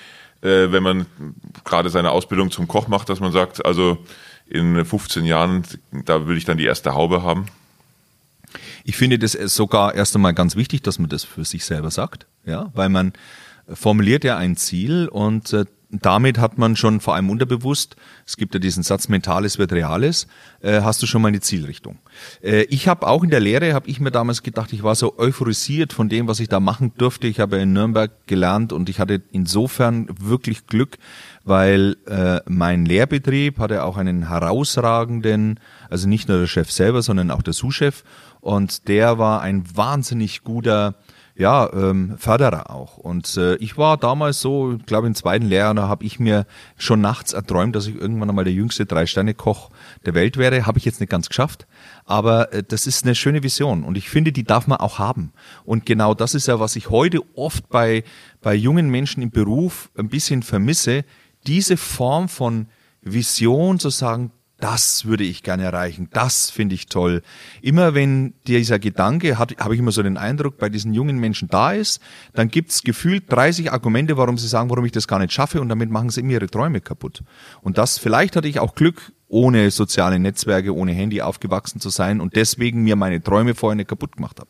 Äh, 0.42 0.72
wenn 0.72 0.84
man 0.84 1.06
gerade 1.66 1.90
seine 1.90 2.12
Ausbildung 2.12 2.52
zum 2.52 2.68
Koch 2.68 2.88
macht, 2.88 3.10
dass 3.10 3.20
man 3.20 3.32
sagt, 3.32 3.66
also 3.66 3.98
in 4.48 4.84
15 4.84 5.26
Jahren, 5.26 5.64
da 6.06 6.28
will 6.28 6.38
ich 6.38 6.46
dann 6.46 6.58
die 6.58 6.66
erste 6.66 6.96
Haube 6.96 7.24
haben? 7.24 7.46
Ich 8.84 8.98
finde 8.98 9.20
das 9.20 9.34
sogar 9.34 9.94
erst 9.94 10.16
einmal 10.16 10.34
ganz 10.34 10.56
wichtig, 10.56 10.82
dass 10.82 10.98
man 10.98 11.10
das 11.10 11.24
für 11.24 11.46
sich 11.46 11.66
selber 11.66 11.92
sagt, 11.92 12.26
ja, 12.46 12.72
weil 12.74 12.90
man 12.90 13.14
formuliert 13.72 14.24
ja 14.24 14.38
ein 14.38 14.56
Ziel 14.56 15.08
und 15.08 15.54
äh, 15.54 15.66
damit 15.92 16.38
hat 16.38 16.58
man 16.58 16.76
schon 16.76 17.00
vor 17.00 17.16
allem 17.16 17.30
unterbewusst, 17.30 17.96
es 18.26 18.38
gibt 18.38 18.54
ja 18.54 18.60
diesen 18.60 18.84
Satz, 18.84 19.08
Mentales 19.08 19.58
wird 19.58 19.72
Reales, 19.72 20.28
äh, 20.62 20.82
hast 20.82 21.02
du 21.02 21.08
schon 21.08 21.22
mal 21.22 21.30
eine 21.30 21.40
Zielrichtung. 21.40 21.98
Äh, 22.44 22.64
ich 22.64 22.88
habe 22.88 23.08
auch 23.08 23.24
in 23.24 23.32
der 23.32 23.40
Lehre, 23.40 23.74
habe 23.74 23.90
ich 23.90 24.00
mir 24.00 24.12
damals 24.12 24.44
gedacht, 24.44 24.72
ich 24.72 24.84
war 24.84 24.94
so 24.94 25.18
euphorisiert 25.18 25.92
von 25.92 26.08
dem, 26.08 26.28
was 26.28 26.40
ich 26.40 26.48
da 26.48 26.60
machen 26.60 26.92
durfte. 26.98 27.28
Ich 27.28 27.40
habe 27.40 27.58
in 27.58 27.74
Nürnberg 27.74 28.12
gelernt 28.28 28.72
und 28.72 28.88
ich 28.88 29.00
hatte 29.00 29.22
insofern 29.32 30.08
wirklich 30.20 30.68
Glück, 30.68 30.98
weil 31.44 31.98
äh, 32.06 32.42
mein 32.48 32.86
Lehrbetrieb 32.86 33.58
hatte 33.58 33.84
auch 33.84 33.98
einen 33.98 34.28
herausragenden, 34.28 35.60
also 35.90 36.08
nicht 36.08 36.28
nur 36.28 36.38
der 36.38 36.48
Chef 36.48 36.72
selber, 36.72 37.02
sondern 37.02 37.32
auch 37.32 37.42
der 37.42 37.54
Sous-Chef 37.54 38.04
und 38.42 38.88
der 38.88 39.18
war 39.18 39.42
ein 39.42 39.64
wahnsinnig 39.76 40.44
guter 40.44 40.96
ja, 41.40 41.72
ähm, 41.72 42.16
Förderer 42.18 42.70
auch. 42.70 42.98
Und 42.98 43.38
äh, 43.38 43.56
ich 43.56 43.78
war 43.78 43.96
damals 43.96 44.42
so, 44.42 44.74
ich 44.74 44.86
glaube 44.86 45.08
im 45.08 45.16
zweiten 45.16 45.46
Lehrjahr, 45.46 45.74
da 45.74 45.88
habe 45.88 46.04
ich 46.04 46.20
mir 46.20 46.46
schon 46.78 47.00
nachts 47.00 47.32
erträumt, 47.32 47.78
dass 47.78 47.88
ich 47.88 47.96
irgendwann 47.96 48.30
einmal 48.30 48.44
der 48.44 48.54
jüngste 48.54 48.86
Drei-Sterne-Koch 48.86 49.70
der 50.06 50.16
Welt 50.16 50.36
wäre. 50.36 50.66
Habe 50.66 50.80
ich 50.80 50.86
jetzt 50.86 51.00
nicht 51.00 51.10
ganz 51.10 51.30
geschafft. 51.30 51.66
Aber 52.04 52.52
äh, 52.52 52.62
das 52.62 52.88
ist 52.88 53.06
eine 53.06 53.16
schöne 53.16 53.42
Vision 53.42 53.86
und 53.86 53.98
ich 53.98 54.10
finde, 54.10 54.34
die 54.34 54.44
darf 54.44 54.68
man 54.68 54.80
auch 54.80 55.00
haben. 55.00 55.32
Und 55.64 55.86
genau 55.86 56.14
das 56.14 56.36
ist 56.36 56.48
ja, 56.48 56.60
was 56.60 56.76
ich 56.76 56.90
heute 56.90 57.22
oft 57.36 57.70
bei, 57.70 58.04
bei 58.42 58.54
jungen 58.54 58.90
Menschen 58.90 59.24
im 59.24 59.32
Beruf 59.32 59.90
ein 59.98 60.10
bisschen 60.10 60.44
vermisse, 60.44 61.06
diese 61.48 61.78
Form 61.78 62.28
von 62.28 62.68
Vision 63.02 63.80
zu 63.80 63.90
sagen, 63.90 64.32
das 64.60 65.06
würde 65.06 65.24
ich 65.24 65.44
gerne 65.44 65.64
erreichen, 65.64 66.10
das 66.12 66.50
finde 66.50 66.76
ich 66.76 66.88
toll. 66.88 67.22
Immer 67.62 67.94
wenn 67.94 68.34
dieser 68.48 68.80
Gedanke, 68.80 69.38
hat, 69.38 69.56
habe 69.60 69.74
ich 69.74 69.80
immer 69.80 69.92
so 69.92 70.04
den 70.04 70.18
Eindruck, 70.18 70.58
bei 70.58 70.70
diesen 70.70 70.94
jungen 70.94 71.18
Menschen 71.18 71.48
da 71.48 71.72
ist, 71.72 72.02
dann 72.34 72.50
gibt's 72.50 72.84
gefühlt 72.84 73.32
30 73.32 73.72
Argumente, 73.72 74.18
warum 74.18 74.38
sie 74.38 74.48
sagen, 74.48 74.70
warum 74.70 74.86
ich 74.86 74.92
das 74.92 75.08
gar 75.08 75.20
nicht 75.20 75.34
schaffe 75.34 75.62
und 75.62 75.70
damit 75.70 75.90
machen 75.90 76.10
sie 76.10 76.22
immer 76.22 76.34
ihre 76.34 76.48
Träume 76.48 76.82
kaputt. 76.82 77.24
Und 77.62 77.78
das, 77.78 77.98
vielleicht 77.98 78.36
hatte 78.36 78.48
ich 78.48 78.60
auch 78.60 78.76
Glück, 78.76 79.12
ohne 79.28 79.72
soziale 79.72 80.20
Netzwerke, 80.20 80.76
ohne 80.76 80.92
Handy 80.92 81.22
aufgewachsen 81.22 81.80
zu 81.80 81.90
sein 81.90 82.20
und 82.20 82.36
deswegen 82.36 82.84
mir 82.84 82.96
meine 82.96 83.22
Träume 83.22 83.56
vorher 83.56 83.76
nicht 83.76 83.90
kaputt 83.90 84.16
gemacht 84.16 84.40
habe. 84.40 84.50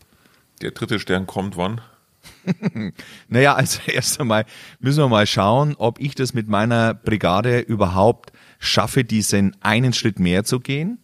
Der 0.62 0.72
dritte 0.72 1.00
Stern 1.00 1.28
kommt 1.28 1.58
wann? 1.58 1.82
naja, 3.28 3.56
also 3.56 3.80
erst 3.88 4.20
einmal 4.20 4.46
müssen 4.80 5.00
wir 5.00 5.08
mal 5.08 5.28
schauen, 5.28 5.76
ob 5.78 6.00
ich 6.00 6.16
das 6.16 6.34
mit 6.34 6.48
meiner 6.48 6.94
Brigade 6.94 7.60
überhaupt 7.60 8.29
schaffe, 8.60 9.04
diesen 9.04 9.56
einen 9.62 9.94
Schritt 9.94 10.20
mehr 10.20 10.44
zu 10.44 10.60
gehen. 10.60 11.00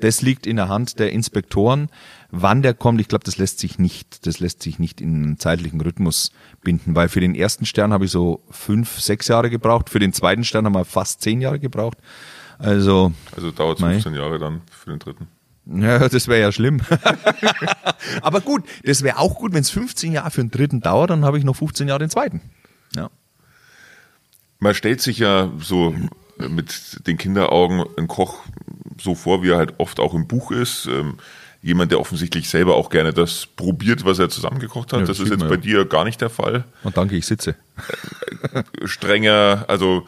Das 0.00 0.22
liegt 0.22 0.46
in 0.46 0.56
der 0.56 0.68
Hand 0.68 0.98
der 0.98 1.12
Inspektoren. 1.12 1.88
Wann 2.30 2.62
der 2.62 2.74
kommt, 2.74 3.00
ich 3.00 3.08
glaube, 3.08 3.24
das 3.24 3.36
lässt 3.36 3.58
sich 3.58 3.78
nicht, 3.78 4.26
das 4.26 4.38
lässt 4.38 4.62
sich 4.62 4.78
nicht 4.78 5.00
in 5.00 5.24
einen 5.24 5.38
zeitlichen 5.38 5.80
Rhythmus 5.80 6.32
binden, 6.62 6.94
weil 6.94 7.08
für 7.08 7.20
den 7.20 7.34
ersten 7.34 7.66
Stern 7.66 7.92
habe 7.92 8.04
ich 8.04 8.10
so 8.10 8.42
fünf, 8.50 9.00
sechs 9.00 9.28
Jahre 9.28 9.50
gebraucht, 9.50 9.90
für 9.90 9.98
den 9.98 10.12
zweiten 10.12 10.44
Stern 10.44 10.66
haben 10.66 10.74
wir 10.74 10.84
fast 10.84 11.20
zehn 11.20 11.40
Jahre 11.40 11.58
gebraucht. 11.58 11.98
Also, 12.58 13.12
also 13.34 13.50
dauert 13.50 13.78
es 13.78 13.84
15 13.84 14.14
Jahre 14.14 14.38
dann 14.38 14.62
für 14.70 14.90
den 14.90 14.98
dritten. 14.98 15.28
Ja, 15.66 16.08
das 16.08 16.28
wäre 16.28 16.40
ja 16.40 16.52
schlimm. 16.52 16.80
Aber 18.22 18.40
gut, 18.40 18.64
das 18.84 19.02
wäre 19.02 19.18
auch 19.18 19.34
gut, 19.34 19.52
wenn 19.52 19.60
es 19.60 19.70
15 19.70 20.12
Jahre 20.12 20.30
für 20.30 20.40
den 20.40 20.50
dritten 20.50 20.80
dauert, 20.80 21.10
dann 21.10 21.24
habe 21.24 21.38
ich 21.38 21.44
noch 21.44 21.56
15 21.56 21.88
Jahre 21.88 22.00
den 22.00 22.10
zweiten. 22.10 22.40
Ja. 22.96 23.10
Man 24.60 24.74
stellt 24.74 25.00
sich 25.00 25.18
ja 25.18 25.52
so 25.60 25.94
mit 26.48 27.06
den 27.06 27.16
Kinderaugen 27.16 27.84
ein 27.96 28.08
Koch 28.08 28.42
so 29.00 29.14
vor, 29.14 29.42
wie 29.42 29.50
er 29.50 29.56
halt 29.56 29.74
oft 29.78 30.00
auch 30.00 30.14
im 30.14 30.26
Buch 30.26 30.50
ist. 30.50 30.86
Ähm, 30.86 31.18
jemand, 31.62 31.90
der 31.90 32.00
offensichtlich 32.00 32.48
selber 32.48 32.76
auch 32.76 32.90
gerne 32.90 33.12
das 33.12 33.46
probiert, 33.46 34.04
was 34.04 34.18
er 34.18 34.28
zusammengekocht 34.28 34.92
hat. 34.92 35.00
Ja, 35.00 35.06
das, 35.06 35.18
das 35.18 35.26
ist 35.26 35.32
jetzt 35.32 35.48
bei 35.48 35.56
dir 35.56 35.84
gar 35.84 36.04
nicht 36.04 36.20
der 36.20 36.30
Fall. 36.30 36.64
Und 36.84 36.96
danke, 36.96 37.16
ich 37.16 37.26
sitze. 37.26 37.56
Strenger, 38.84 39.64
also 39.68 40.06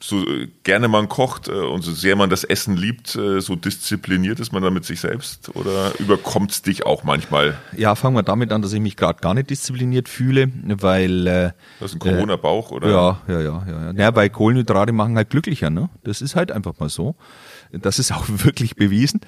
so 0.00 0.22
gerne 0.64 0.88
man 0.88 1.08
kocht 1.08 1.48
äh, 1.48 1.52
und 1.52 1.82
so 1.82 1.92
sehr 1.92 2.16
man 2.16 2.30
das 2.30 2.44
Essen 2.44 2.76
liebt, 2.76 3.16
äh, 3.16 3.40
so 3.40 3.56
diszipliniert 3.56 4.40
ist 4.40 4.52
man 4.52 4.62
dann 4.62 4.74
mit 4.74 4.84
sich 4.84 5.00
selbst 5.00 5.54
oder 5.56 5.98
überkommt 5.98 6.50
es 6.50 6.62
dich 6.62 6.84
auch 6.84 7.04
manchmal? 7.04 7.56
Ja, 7.76 7.94
fangen 7.94 8.16
wir 8.16 8.22
damit 8.22 8.52
an, 8.52 8.62
dass 8.62 8.72
ich 8.72 8.80
mich 8.80 8.96
gerade 8.96 9.20
gar 9.20 9.34
nicht 9.34 9.50
diszipliniert 9.50 10.08
fühle, 10.08 10.50
weil 10.80 11.26
äh, 11.26 11.50
das 11.80 11.92
ist 11.92 11.96
ein 11.96 11.98
Corona-Bauch, 12.00 12.70
oder? 12.70 12.88
Ja, 12.88 13.20
ja, 13.28 13.40
ja, 13.40 13.66
ja. 13.66 13.92
Ja, 13.92 14.16
weil 14.16 14.30
Kohlenhydrate 14.30 14.92
machen 14.92 15.16
halt 15.16 15.30
glücklicher, 15.30 15.70
ne? 15.70 15.88
Das 16.02 16.20
ist 16.20 16.36
halt 16.36 16.52
einfach 16.52 16.78
mal 16.78 16.88
so. 16.88 17.16
Das 17.72 17.98
ist 17.98 18.12
auch 18.14 18.24
wirklich 18.28 18.76
bewiesen. 18.76 19.20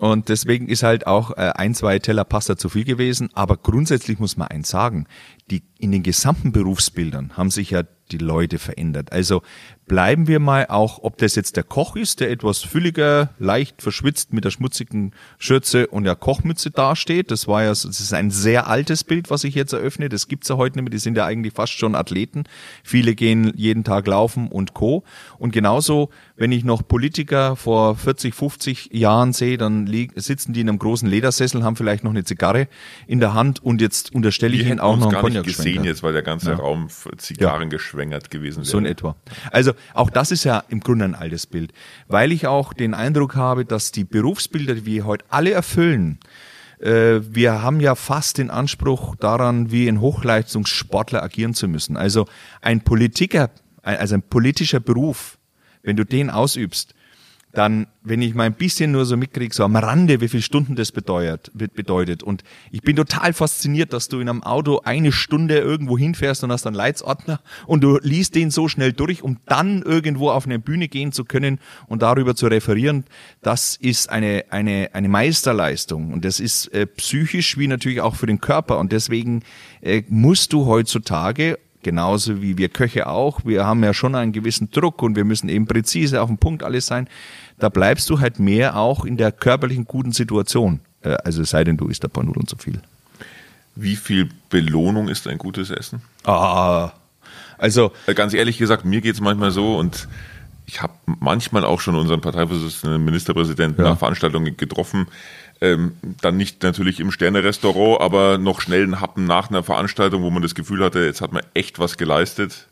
Und 0.00 0.28
deswegen 0.28 0.68
ist 0.68 0.82
halt 0.82 1.06
auch 1.06 1.30
äh, 1.32 1.52
ein, 1.54 1.74
zwei 1.74 1.98
Teller 2.00 2.24
Pasta 2.24 2.56
zu 2.56 2.68
viel 2.68 2.84
gewesen. 2.84 3.30
Aber 3.32 3.56
grundsätzlich 3.56 4.18
muss 4.18 4.36
man 4.36 4.48
eins 4.48 4.68
sagen, 4.68 5.06
die 5.50 5.62
in 5.78 5.92
den 5.92 6.02
gesamten 6.02 6.50
Berufsbildern 6.50 7.36
haben 7.36 7.50
sich 7.50 7.70
ja 7.70 7.84
die 8.18 8.24
Leute 8.24 8.58
verändert. 8.58 9.12
Also 9.12 9.42
bleiben 9.86 10.26
wir 10.28 10.40
mal 10.40 10.66
auch, 10.68 11.00
ob 11.02 11.18
das 11.18 11.34
jetzt 11.34 11.56
der 11.56 11.64
Koch 11.64 11.96
ist, 11.96 12.20
der 12.20 12.30
etwas 12.30 12.60
fülliger, 12.60 13.30
leicht 13.38 13.82
verschwitzt 13.82 14.32
mit 14.32 14.44
der 14.44 14.50
schmutzigen 14.50 15.12
Schürze 15.38 15.88
und 15.88 16.04
der 16.04 16.16
Kochmütze 16.16 16.70
dasteht. 16.70 17.30
Das 17.30 17.46
war 17.48 17.62
ja, 17.62 17.68
das 17.70 17.84
ist 17.84 18.14
ein 18.14 18.30
sehr 18.30 18.66
altes 18.66 19.04
Bild, 19.04 19.30
was 19.30 19.44
ich 19.44 19.54
jetzt 19.54 19.72
eröffne. 19.72 20.08
Das 20.08 20.28
gibt's 20.28 20.48
ja 20.48 20.56
heute 20.56 20.78
nicht 20.78 20.84
mehr. 20.84 20.90
Die 20.90 20.98
sind 20.98 21.16
ja 21.16 21.26
eigentlich 21.26 21.52
fast 21.52 21.72
schon 21.74 21.94
Athleten. 21.94 22.44
Viele 22.82 23.14
gehen 23.14 23.52
jeden 23.56 23.84
Tag 23.84 24.06
laufen 24.06 24.48
und 24.48 24.74
Co. 24.74 25.04
Und 25.38 25.52
genauso, 25.52 26.10
wenn 26.36 26.52
ich 26.52 26.64
noch 26.64 26.86
Politiker 26.86 27.56
vor 27.56 27.96
40, 27.96 28.34
50 28.34 28.90
Jahren 28.92 29.32
sehe, 29.32 29.58
dann 29.58 29.86
sitzen 30.14 30.52
die 30.52 30.60
in 30.60 30.68
einem 30.68 30.78
großen 30.78 31.08
Ledersessel, 31.08 31.62
haben 31.62 31.76
vielleicht 31.76 32.04
noch 32.04 32.10
eine 32.10 32.24
Zigarre 32.24 32.68
in 33.06 33.20
der 33.20 33.34
Hand 33.34 33.62
und 33.62 33.80
jetzt 33.80 34.14
unterstelle 34.14 34.54
ich 34.54 34.66
ihnen 34.66 34.80
auch 34.80 34.96
noch 34.96 35.12
einen 35.12 35.20
Cognac 35.20 35.44
gesehen 35.44 35.84
jetzt, 35.84 36.02
weil 36.02 36.12
der 36.12 36.22
ganze 36.22 36.50
ja. 36.50 36.56
Raum 36.56 36.88
Zigarren 37.18 37.64
ja. 37.64 37.68
Geschwängert 38.04 38.30
gewesen 38.30 38.58
wäre. 38.58 38.66
So 38.66 38.78
in 38.78 38.86
etwa. 38.86 39.16
Also 39.50 39.72
auch 39.94 40.10
das 40.10 40.30
ist 40.30 40.44
ja 40.44 40.62
im 40.68 40.80
Grunde 40.80 41.04
ein 41.06 41.14
altes 41.14 41.46
Bild, 41.46 41.72
weil 42.08 42.32
ich 42.32 42.46
auch 42.46 42.72
den 42.72 42.94
Eindruck 42.94 43.36
habe, 43.36 43.64
dass 43.64 43.92
die 43.92 44.04
Berufsbilder, 44.04 44.74
die 44.74 44.86
wir 44.86 45.06
heute 45.06 45.24
alle 45.28 45.52
erfüllen, 45.52 46.18
äh, 46.80 47.20
wir 47.22 47.62
haben 47.62 47.80
ja 47.80 47.94
fast 47.94 48.38
den 48.38 48.50
Anspruch 48.50 49.16
daran, 49.16 49.70
wie 49.70 49.88
ein 49.88 50.00
Hochleistungssportler 50.00 51.22
agieren 51.22 51.54
zu 51.54 51.68
müssen. 51.68 51.96
Also 51.96 52.26
ein 52.60 52.82
Politiker, 52.82 53.50
also 53.82 54.14
ein 54.14 54.22
politischer 54.22 54.80
Beruf, 54.80 55.38
wenn 55.82 55.96
du 55.96 56.04
den 56.04 56.30
ausübst, 56.30 56.93
dann, 57.54 57.86
wenn 58.02 58.20
ich 58.20 58.34
mal 58.34 58.44
ein 58.44 58.54
bisschen 58.54 58.92
nur 58.92 59.04
so 59.04 59.16
mitkriege, 59.16 59.54
so 59.54 59.64
am 59.64 59.76
Rande, 59.76 60.20
wie 60.20 60.28
viele 60.28 60.42
Stunden 60.42 60.76
das 60.76 60.92
bedeutet, 60.92 61.50
bedeutet. 61.54 62.22
Und 62.22 62.42
ich 62.70 62.82
bin 62.82 62.96
total 62.96 63.32
fasziniert, 63.32 63.92
dass 63.92 64.08
du 64.08 64.20
in 64.20 64.28
einem 64.28 64.42
Auto 64.42 64.80
eine 64.84 65.12
Stunde 65.12 65.58
irgendwo 65.58 65.96
hinfährst 65.96 66.44
und 66.44 66.52
hast 66.52 66.66
einen 66.66 66.76
Leitsordner 66.76 67.40
und 67.66 67.82
du 67.82 67.98
liest 68.02 68.34
den 68.34 68.50
so 68.50 68.68
schnell 68.68 68.92
durch, 68.92 69.22
um 69.22 69.38
dann 69.46 69.82
irgendwo 69.82 70.30
auf 70.30 70.46
eine 70.46 70.58
Bühne 70.58 70.88
gehen 70.88 71.12
zu 71.12 71.24
können 71.24 71.58
und 71.86 72.02
darüber 72.02 72.34
zu 72.34 72.46
referieren. 72.48 73.04
Das 73.42 73.76
ist 73.76 74.10
eine, 74.10 74.44
eine, 74.50 74.90
eine 74.92 75.08
Meisterleistung. 75.08 76.12
Und 76.12 76.24
das 76.24 76.40
ist 76.40 76.68
äh, 76.68 76.86
psychisch 76.86 77.56
wie 77.56 77.68
natürlich 77.68 78.00
auch 78.00 78.16
für 78.16 78.26
den 78.26 78.40
Körper. 78.40 78.78
Und 78.78 78.92
deswegen 78.92 79.42
äh, 79.80 80.02
musst 80.08 80.52
du 80.52 80.66
heutzutage 80.66 81.58
genauso 81.84 82.42
wie 82.42 82.58
wir 82.58 82.68
Köche 82.70 83.06
auch. 83.06 83.44
Wir 83.44 83.64
haben 83.64 83.84
ja 83.84 83.94
schon 83.94 84.16
einen 84.16 84.32
gewissen 84.32 84.70
Druck 84.72 85.02
und 85.02 85.14
wir 85.14 85.24
müssen 85.24 85.48
eben 85.48 85.66
präzise 85.66 86.20
auf 86.20 86.28
den 86.28 86.38
Punkt 86.38 86.64
alles 86.64 86.86
sein 86.86 87.08
da 87.58 87.68
bleibst 87.68 88.08
du 88.10 88.20
halt 88.20 88.38
mehr 88.38 88.76
auch 88.76 89.04
in 89.04 89.16
der 89.16 89.32
körperlichen 89.32 89.84
guten 89.84 90.12
Situation. 90.12 90.80
Äh, 91.02 91.16
also 91.24 91.42
es 91.42 91.50
sei 91.50 91.64
denn, 91.64 91.76
du 91.76 91.88
isst 91.88 92.04
ein 92.04 92.10
paar 92.10 92.24
Nudeln 92.24 92.46
zu 92.46 92.56
viel. 92.56 92.80
Wie 93.76 93.96
viel 93.96 94.28
Belohnung 94.50 95.08
ist 95.08 95.26
ein 95.26 95.38
gutes 95.38 95.70
Essen? 95.70 96.02
Ah, 96.24 96.92
also 97.58 97.92
äh, 98.06 98.14
ganz 98.14 98.34
ehrlich 98.34 98.58
gesagt, 98.58 98.84
mir 98.84 99.00
geht 99.00 99.14
es 99.14 99.20
manchmal 99.20 99.50
so 99.50 99.76
und 99.76 100.08
ich 100.66 100.80
habe 100.80 100.94
manchmal 101.06 101.64
auch 101.64 101.80
schon 101.80 101.94
unseren 101.94 102.20
Parteivorsitzenden 102.20 103.04
Ministerpräsidenten 103.04 103.84
ja. 103.84 103.90
nach 103.90 103.98
Veranstaltungen 103.98 104.56
getroffen. 104.56 105.08
Ähm, 105.60 105.92
dann 106.20 106.36
nicht 106.36 106.62
natürlich 106.62 107.00
im 107.00 107.10
Sterne-Restaurant, 107.10 108.00
aber 108.00 108.38
noch 108.38 108.60
schnell 108.60 108.82
einen 108.82 109.00
Happen 109.00 109.24
nach 109.24 109.50
einer 109.50 109.62
Veranstaltung, 109.62 110.22
wo 110.22 110.30
man 110.30 110.42
das 110.42 110.54
Gefühl 110.54 110.82
hatte, 110.82 111.04
jetzt 111.04 111.20
hat 111.20 111.32
man 111.32 111.42
echt 111.54 111.78
was 111.78 111.96
geleistet. 111.96 112.66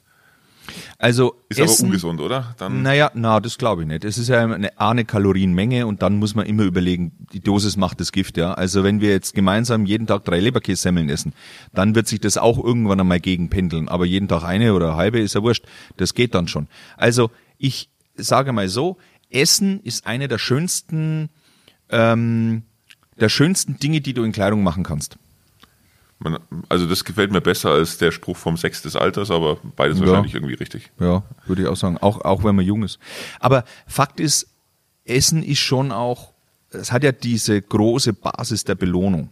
Also 0.99 1.35
ist 1.49 1.59
Essen, 1.59 1.85
aber 1.85 1.87
ungesund, 1.87 2.21
oder? 2.21 2.54
Dann 2.59 2.83
naja, 2.83 3.11
na, 3.14 3.40
das 3.40 3.59
glaube 3.59 3.83
ich 3.83 3.88
nicht. 3.88 4.04
Es 4.04 4.19
ist 4.19 4.28
ja 4.28 4.42
eine, 4.42 4.78
eine 4.78 5.04
Kalorienmenge 5.04 5.87
und 5.87 6.02
dann 6.02 6.19
muss 6.19 6.35
man 6.35 6.47
immer 6.47 6.62
überlegen, 6.62 7.12
die 7.33 7.40
Dosis 7.40 7.76
macht 7.76 8.00
das 8.00 8.12
Gift, 8.12 8.37
ja. 8.37 8.54
Also 8.54 8.85
wenn 8.85 9.00
wir 9.00 9.11
jetzt 9.11 9.35
gemeinsam 9.35 9.87
jeden 9.87 10.07
Tag 10.07 10.25
drei 10.25 10.40
Leberkässemmeln 10.40 11.09
essen, 11.09 11.33
dann 11.73 11.95
wird 11.95 12.07
sich 12.07 12.21
das 12.21 12.37
auch 12.37 12.62
irgendwann 12.62 13.00
einmal 13.00 13.21
gegenpendeln. 13.21 13.88
Aber 13.88 14.07
jeden 14.07 14.28
Tag 14.28 14.45
eine 14.45 14.75
oder 14.75 14.97
halbe 14.97 15.21
ist 15.21 15.35
ja 15.35 15.42
wurscht. 15.42 15.64
Das 15.97 16.14
geht 16.14 16.35
dann 16.35 16.49
schon. 16.49 16.69
Also 16.97 17.31
ich 17.59 17.90
sage 18.14 18.52
mal 18.52 18.69
so, 18.69 18.99
Essen 19.31 19.81
ist 19.81 20.07
eine 20.07 20.28
der 20.28 20.38
schönsten, 20.38 21.31
ähm, 21.88 22.62
der 23.19 23.28
schönsten 23.28 23.78
Dinge, 23.78 24.00
die 24.00 24.14
du 24.14 24.25
in 24.25 24.33
Kleidung 24.33 24.62
machen 24.62 24.85
kannst. 24.85 25.19
Man, 26.23 26.38
also 26.69 26.87
das 26.87 27.05
gefällt 27.05 27.33
mir 27.33 27.41
besser 27.41 27.71
als 27.71 27.99
der 27.99 28.12
Spruch 28.12 28.37
vom 28.37 28.57
Sex 28.57 28.83
des 28.83 28.97
Alters, 28.97 29.31
aber 29.31 29.59
beides 29.76 29.99
ja. 29.99 30.07
wahrscheinlich 30.07 30.35
irgendwie 30.35 30.55
richtig. 30.55 30.91
Ja, 31.00 31.23
würde 31.47 31.62
ich 31.62 31.69
auch 31.69 31.76
sagen. 31.76 31.99
Auch, 31.99 32.21
auch 32.21 32.45
wenn 32.45 32.55
man 32.55 32.64
jung 32.64 32.83
ist. 32.83 32.99
Aber 33.41 33.64
Fakt 33.87 34.21
ist, 34.21 34.49
Essen 35.05 35.43
ist 35.43 35.59
schon 35.59 35.91
auch, 35.91 36.33
es 36.71 36.93
hat 36.93 37.02
ja 37.02 37.12
diese 37.12 37.61
große 37.61 38.12
Basis 38.12 38.64
der 38.64 38.76
Belohnung. 38.76 39.31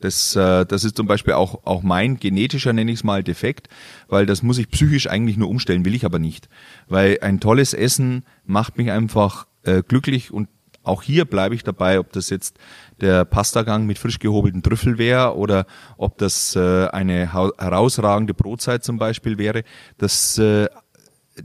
Das, 0.00 0.34
äh, 0.34 0.64
das 0.64 0.84
ist 0.84 0.96
zum 0.96 1.06
Beispiel 1.06 1.34
auch, 1.34 1.66
auch 1.66 1.82
mein 1.82 2.18
genetischer, 2.18 2.72
nenne 2.72 2.90
ich 2.90 3.00
es 3.00 3.04
mal, 3.04 3.22
Defekt, 3.22 3.68
weil 4.08 4.24
das 4.24 4.42
muss 4.42 4.58
ich 4.58 4.70
psychisch 4.70 5.08
eigentlich 5.08 5.36
nur 5.36 5.50
umstellen, 5.50 5.84
will 5.84 5.94
ich 5.94 6.06
aber 6.06 6.18
nicht. 6.18 6.48
Weil 6.88 7.18
ein 7.20 7.38
tolles 7.38 7.74
Essen 7.74 8.24
macht 8.46 8.78
mich 8.78 8.90
einfach 8.90 9.46
äh, 9.62 9.82
glücklich 9.86 10.32
und 10.32 10.48
auch 10.82 11.02
hier 11.02 11.26
bleibe 11.26 11.54
ich 11.54 11.62
dabei, 11.62 12.00
ob 12.00 12.12
das 12.12 12.30
jetzt 12.30 12.58
der 13.02 13.24
Pastagang 13.24 13.86
mit 13.86 13.98
frisch 13.98 14.18
gehobelten 14.18 14.62
Trüffel 14.62 14.98
wäre 14.98 15.36
oder 15.36 15.66
ob 15.96 16.18
das 16.18 16.56
äh, 16.56 16.86
eine 16.88 17.32
herausragende 17.32 18.34
Brotzeit 18.34 18.84
zum 18.84 18.98
Beispiel 18.98 19.38
wäre. 19.38 19.64
Das, 19.98 20.38
äh, 20.38 20.68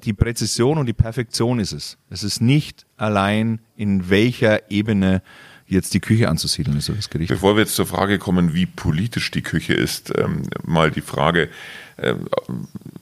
die 0.03 0.13
Präzision 0.13 0.77
und 0.77 0.85
die 0.85 0.93
Perfektion 0.93 1.59
ist 1.59 1.71
es. 1.71 1.97
Es 2.09 2.23
ist 2.23 2.41
nicht 2.41 2.85
allein 2.97 3.61
in 3.75 4.09
welcher 4.09 4.69
Ebene 4.71 5.21
jetzt 5.67 5.93
die 5.93 5.99
Küche 5.99 6.29
anzusiedeln 6.29 6.77
ist, 6.77 6.89
das 6.89 7.09
Gericht. 7.09 7.29
Bevor 7.29 7.55
wir 7.55 7.61
jetzt 7.61 7.75
zur 7.75 7.87
Frage 7.87 8.19
kommen, 8.19 8.53
wie 8.53 8.65
politisch 8.65 9.31
die 9.31 9.41
Küche 9.41 9.73
ist, 9.73 10.13
ähm, 10.17 10.43
mal 10.63 10.91
die 10.91 11.01
Frage, 11.01 11.49
äh, 11.97 12.13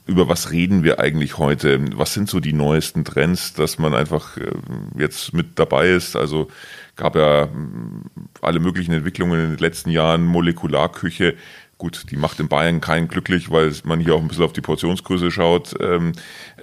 über 0.06 0.28
was 0.28 0.50
reden 0.50 0.82
wir 0.82 1.00
eigentlich 1.00 1.38
heute? 1.38 1.84
Was 1.96 2.14
sind 2.14 2.28
so 2.28 2.40
die 2.40 2.52
neuesten 2.52 3.04
Trends, 3.04 3.52
dass 3.52 3.78
man 3.78 3.94
einfach 3.94 4.36
äh, 4.36 4.50
jetzt 4.96 5.34
mit 5.34 5.58
dabei 5.58 5.90
ist? 5.90 6.16
Also 6.16 6.48
gab 6.96 7.16
ja 7.16 7.46
mm, 7.46 8.10
alle 8.40 8.60
möglichen 8.60 8.92
Entwicklungen 8.92 9.40
in 9.40 9.50
den 9.50 9.58
letzten 9.58 9.90
Jahren, 9.90 10.24
Molekularküche. 10.24 11.34
Gut, 11.78 12.10
die 12.10 12.16
macht 12.16 12.38
in 12.38 12.48
Bayern 12.48 12.80
keinen 12.80 13.08
glücklich, 13.08 13.50
weil 13.50 13.72
man 13.84 13.98
hier 13.98 14.14
auch 14.14 14.20
ein 14.20 14.28
bisschen 14.28 14.44
auf 14.44 14.52
die 14.52 14.60
Portionsgröße 14.60 15.30
schaut. 15.30 15.74
Ähm, 15.80 16.12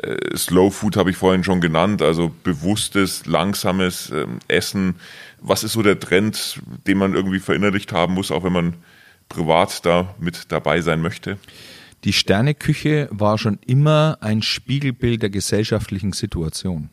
äh, 0.01 0.37
Slow 0.37 0.71
Food 0.71 0.95
habe 0.95 1.09
ich 1.09 1.17
vorhin 1.17 1.43
schon 1.43 1.59
genannt, 1.59 2.01
also 2.01 2.31
bewusstes, 2.43 3.25
langsames 3.25 4.09
ähm, 4.11 4.39
Essen. 4.47 4.95
Was 5.41 5.63
ist 5.63 5.73
so 5.73 5.81
der 5.81 5.99
Trend, 5.99 6.61
den 6.87 6.97
man 6.97 7.13
irgendwie 7.13 7.39
verinnerlicht 7.39 7.91
haben 7.91 8.13
muss, 8.13 8.31
auch 8.31 8.43
wenn 8.43 8.53
man 8.53 8.73
privat 9.27 9.85
da 9.85 10.15
mit 10.19 10.51
dabei 10.51 10.81
sein 10.81 11.01
möchte? 11.01 11.37
Die 12.03 12.13
Sterneküche 12.13 13.07
war 13.11 13.37
schon 13.37 13.59
immer 13.65 14.17
ein 14.21 14.41
Spiegelbild 14.41 15.21
der 15.21 15.29
gesellschaftlichen 15.29 16.13
Situation. 16.13 16.89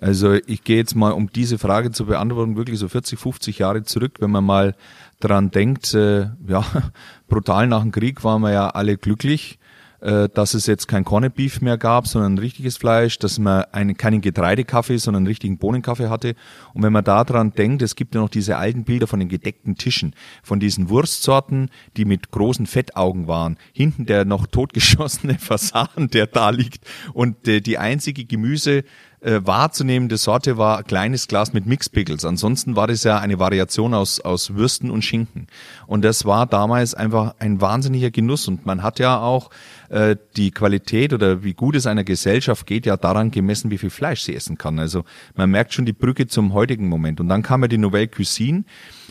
Also 0.00 0.34
ich 0.34 0.64
gehe 0.64 0.76
jetzt 0.76 0.94
mal, 0.94 1.12
um 1.12 1.30
diese 1.32 1.58
Frage 1.58 1.90
zu 1.90 2.06
beantworten, 2.06 2.56
wirklich 2.56 2.78
so 2.78 2.88
40, 2.88 3.18
50 3.18 3.58
Jahre 3.58 3.82
zurück, 3.82 4.16
wenn 4.20 4.30
man 4.30 4.44
mal 4.44 4.74
dran 5.20 5.50
denkt, 5.50 5.94
äh, 5.94 6.28
ja, 6.46 6.64
brutal 7.28 7.66
nach 7.66 7.82
dem 7.82 7.92
Krieg 7.92 8.22
waren 8.24 8.42
wir 8.42 8.52
ja 8.52 8.68
alle 8.68 8.98
glücklich, 8.98 9.58
äh, 10.00 10.28
dass 10.28 10.54
es 10.54 10.66
jetzt 10.66 10.88
kein 10.88 11.04
Corned 11.04 11.34
Beef 11.34 11.62
mehr 11.62 11.78
gab, 11.78 12.06
sondern 12.06 12.36
richtiges 12.36 12.76
Fleisch, 12.76 13.18
dass 13.18 13.38
man 13.38 13.64
einen, 13.72 13.96
keinen 13.96 14.20
Getreidekaffee, 14.20 14.98
sondern 14.98 15.20
einen 15.20 15.26
richtigen 15.28 15.56
Bohnenkaffee 15.56 16.08
hatte. 16.08 16.34
Und 16.74 16.82
wenn 16.82 16.92
man 16.92 17.04
da 17.04 17.24
dran 17.24 17.52
denkt, 17.52 17.80
es 17.80 17.96
gibt 17.96 18.14
ja 18.14 18.20
noch 18.20 18.28
diese 18.28 18.58
alten 18.58 18.84
Bilder 18.84 19.06
von 19.06 19.18
den 19.18 19.28
gedeckten 19.30 19.76
Tischen, 19.76 20.14
von 20.42 20.60
diesen 20.60 20.90
Wurstsorten, 20.90 21.70
die 21.96 22.04
mit 22.04 22.30
großen 22.30 22.66
Fettaugen 22.66 23.26
waren. 23.26 23.56
Hinten 23.72 24.04
der 24.04 24.26
noch 24.26 24.46
totgeschossene 24.46 25.34
Fasan, 25.38 26.08
der 26.12 26.26
da 26.26 26.50
liegt 26.50 26.84
und 27.14 27.48
äh, 27.48 27.60
die 27.60 27.78
einzige 27.78 28.26
Gemüse, 28.26 28.84
äh, 29.20 29.40
wahrzunehmende 29.44 30.16
Sorte 30.16 30.58
war 30.58 30.82
kleines 30.82 31.28
Glas 31.28 31.52
mit 31.52 31.66
Mixpickles. 31.66 32.24
Ansonsten 32.24 32.76
war 32.76 32.86
das 32.86 33.04
ja 33.04 33.18
eine 33.18 33.38
Variation 33.38 33.94
aus, 33.94 34.20
aus 34.20 34.54
Würsten 34.54 34.90
und 34.90 35.02
Schinken. 35.02 35.46
Und 35.86 36.04
das 36.04 36.24
war 36.24 36.46
damals 36.46 36.94
einfach 36.94 37.34
ein 37.38 37.60
wahnsinniger 37.60 38.10
Genuss. 38.10 38.48
Und 38.48 38.66
man 38.66 38.82
hat 38.82 38.98
ja 38.98 39.20
auch 39.20 39.50
äh, 39.88 40.16
die 40.36 40.50
Qualität 40.50 41.12
oder 41.12 41.42
wie 41.42 41.54
gut 41.54 41.76
es 41.76 41.86
einer 41.86 42.04
Gesellschaft 42.04 42.66
geht, 42.66 42.86
ja 42.86 42.96
daran 42.96 43.30
gemessen, 43.30 43.70
wie 43.70 43.78
viel 43.78 43.90
Fleisch 43.90 44.22
sie 44.22 44.34
essen 44.34 44.58
kann. 44.58 44.78
Also 44.78 45.04
man 45.34 45.50
merkt 45.50 45.72
schon 45.72 45.86
die 45.86 45.92
Brücke 45.92 46.26
zum 46.26 46.52
heutigen 46.52 46.88
Moment. 46.88 47.20
Und 47.20 47.28
dann 47.28 47.42
kam 47.42 47.62
ja 47.62 47.68
die 47.68 47.78
Nouvelle 47.78 48.08
Cuisine 48.08 48.64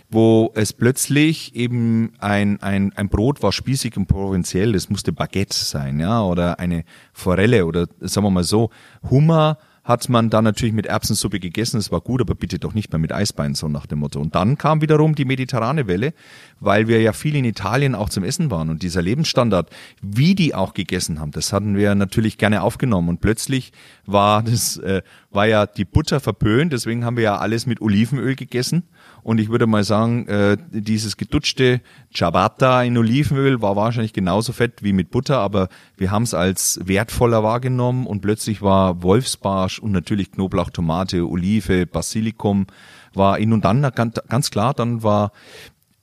wo 0.10 0.52
es 0.56 0.72
plötzlich 0.72 1.56
eben 1.56 2.14
ein, 2.20 2.62
ein, 2.62 2.94
ein 2.94 3.10
Brot 3.10 3.42
war 3.42 3.52
spießig 3.52 3.98
und 3.98 4.08
provinziell, 4.08 4.74
das 4.74 4.90
musste 4.90 5.12
Baguette 5.12 5.58
sein, 5.58 6.00
ja, 6.00 6.22
oder 6.22 6.60
eine 6.60 6.84
Forelle 7.12 7.66
oder 7.66 7.88
sagen 8.00 8.26
wir 8.26 8.32
mal 8.32 8.44
so, 8.44 8.70
Hummer 9.10 9.58
hat 9.86 10.10
man 10.10 10.32
dann 10.32 10.44
natürlich 10.44 10.74
mit 10.74 10.88
Erbsensuppe 10.88 11.40
gegessen, 11.40 11.78
es 11.78 11.92
war 11.92 12.02
gut, 12.02 12.20
aber 12.20 12.34
bitte 12.34 12.58
doch 12.58 12.74
nicht 12.74 12.92
mehr 12.92 12.98
mit 12.98 13.14
Eisbein, 13.14 13.54
so 13.54 13.68
nach 13.68 13.86
dem 13.86 14.00
Motto. 14.00 14.20
Und 14.20 14.34
dann 14.34 14.58
kam 14.58 14.82
wiederum 14.82 15.14
die 15.14 15.26
mediterrane 15.26 15.86
Welle, 15.86 16.16
weil 16.60 16.88
wir 16.88 17.00
ja 17.02 17.14
viel 17.14 17.36
in 17.36 17.46
Italien 17.46 17.94
auch 17.94 18.10
zum 18.10 18.24
Essen 18.24 18.50
waren. 18.50 18.72
Und 18.72 18.82
dieser 18.82 19.04
Lebensstandard, 19.04 19.70
wie 20.02 20.34
die 20.34 20.56
auch 20.56 20.74
gegessen 20.74 21.20
haben, 21.20 21.30
das 21.30 21.54
hatten 21.54 21.78
wir 21.78 21.94
natürlich 21.94 22.40
gerne 22.40 22.64
aufgenommen. 22.64 23.10
Und 23.10 23.22
plötzlich 23.22 23.74
war 24.08 24.42
das, 24.42 24.78
äh, 24.78 25.04
war 25.30 25.46
ja 25.46 25.68
die 25.68 25.86
Butter 25.86 26.20
verpönt, 26.20 26.74
deswegen 26.74 27.06
haben 27.06 27.16
wir 27.16 27.24
ja 27.24 27.38
alles 27.38 27.68
mit 27.68 27.80
Olivenöl 27.80 28.36
gegessen 28.36 28.84
und 29.26 29.40
ich 29.40 29.50
würde 29.50 29.66
mal 29.66 29.84
sagen, 29.84 30.28
äh, 30.28 30.56
dieses 30.70 31.18
gedutschte 31.18 31.82
Ciabatta 32.14 32.84
in 32.84 32.96
Olivenöl 32.96 33.60
war 33.60 33.76
wahrscheinlich 33.76 34.14
genauso 34.14 34.54
fett 34.54 34.84
wie 34.84 34.94
mit 34.94 35.10
Butter, 35.10 35.40
aber 35.40 35.68
wir 35.98 36.12
haben 36.12 36.22
es 36.22 36.36
als 36.36 36.80
wertvoller 36.84 37.42
wahrgenommen 37.42 38.06
und 38.06 38.22
plötzlich 38.22 38.62
war 38.62 39.02
Wolfsbarsch 39.02 39.80
und 39.80 39.94
natürlich 39.94 40.32
Knoblauch, 40.32 40.70
Tomate, 40.70 41.28
Olive, 41.28 41.88
Basilikum 41.88 42.68
war 43.16 43.40
in 43.40 43.52
und 43.52 43.66
dann 43.66 43.82
ganz, 43.96 44.52
klar, 44.52 44.76
dann 44.76 45.02
war 45.02 45.32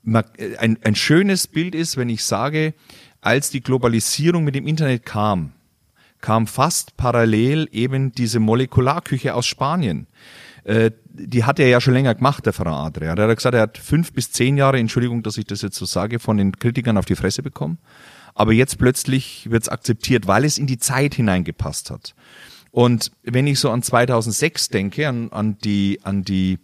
ein, 0.04 0.78
ein 0.82 0.94
schönes 0.96 1.46
Bild 1.46 1.76
ist, 1.76 1.96
wenn 1.96 2.08
ich 2.08 2.24
sage, 2.24 2.74
als 3.20 3.50
die 3.50 3.60
Globalisierung 3.60 4.42
mit 4.42 4.56
dem 4.56 4.66
Internet 4.66 5.06
kam, 5.06 5.52
kam 6.20 6.48
fast 6.48 6.96
parallel 6.96 7.68
eben 7.70 8.10
diese 8.10 8.40
Molekularküche 8.40 9.32
aus 9.32 9.46
Spanien. 9.46 10.08
Äh, 10.64 10.92
die 11.04 11.44
hat 11.44 11.58
er 11.58 11.68
ja 11.68 11.80
schon 11.80 11.94
länger 11.94 12.14
gemacht, 12.14 12.46
der 12.46 12.52
Frau 12.52 12.70
Adria. 12.70 13.14
Er 13.14 13.28
hat 13.28 13.36
gesagt, 13.36 13.54
er 13.54 13.62
hat 13.62 13.78
fünf 13.78 14.12
bis 14.12 14.32
zehn 14.32 14.56
Jahre, 14.56 14.78
Entschuldigung, 14.78 15.22
dass 15.22 15.36
ich 15.36 15.46
das 15.46 15.62
jetzt 15.62 15.76
so 15.76 15.84
sage, 15.84 16.18
von 16.18 16.36
den 16.36 16.52
Kritikern 16.52 16.96
auf 16.96 17.04
die 17.04 17.16
Fresse 17.16 17.42
bekommen. 17.42 17.78
Aber 18.34 18.52
jetzt 18.52 18.78
plötzlich 18.78 19.50
wird 19.50 19.64
es 19.64 19.68
akzeptiert, 19.68 20.26
weil 20.26 20.44
es 20.44 20.58
in 20.58 20.66
die 20.66 20.78
Zeit 20.78 21.14
hineingepasst 21.14 21.90
hat. 21.90 22.14
Und 22.70 23.12
wenn 23.22 23.46
ich 23.46 23.60
so 23.60 23.70
an 23.70 23.82
2006 23.82 24.68
denke, 24.68 25.06
an, 25.06 25.30
an 25.30 25.58
die, 25.58 26.00
an 26.02 26.22
die 26.22 26.58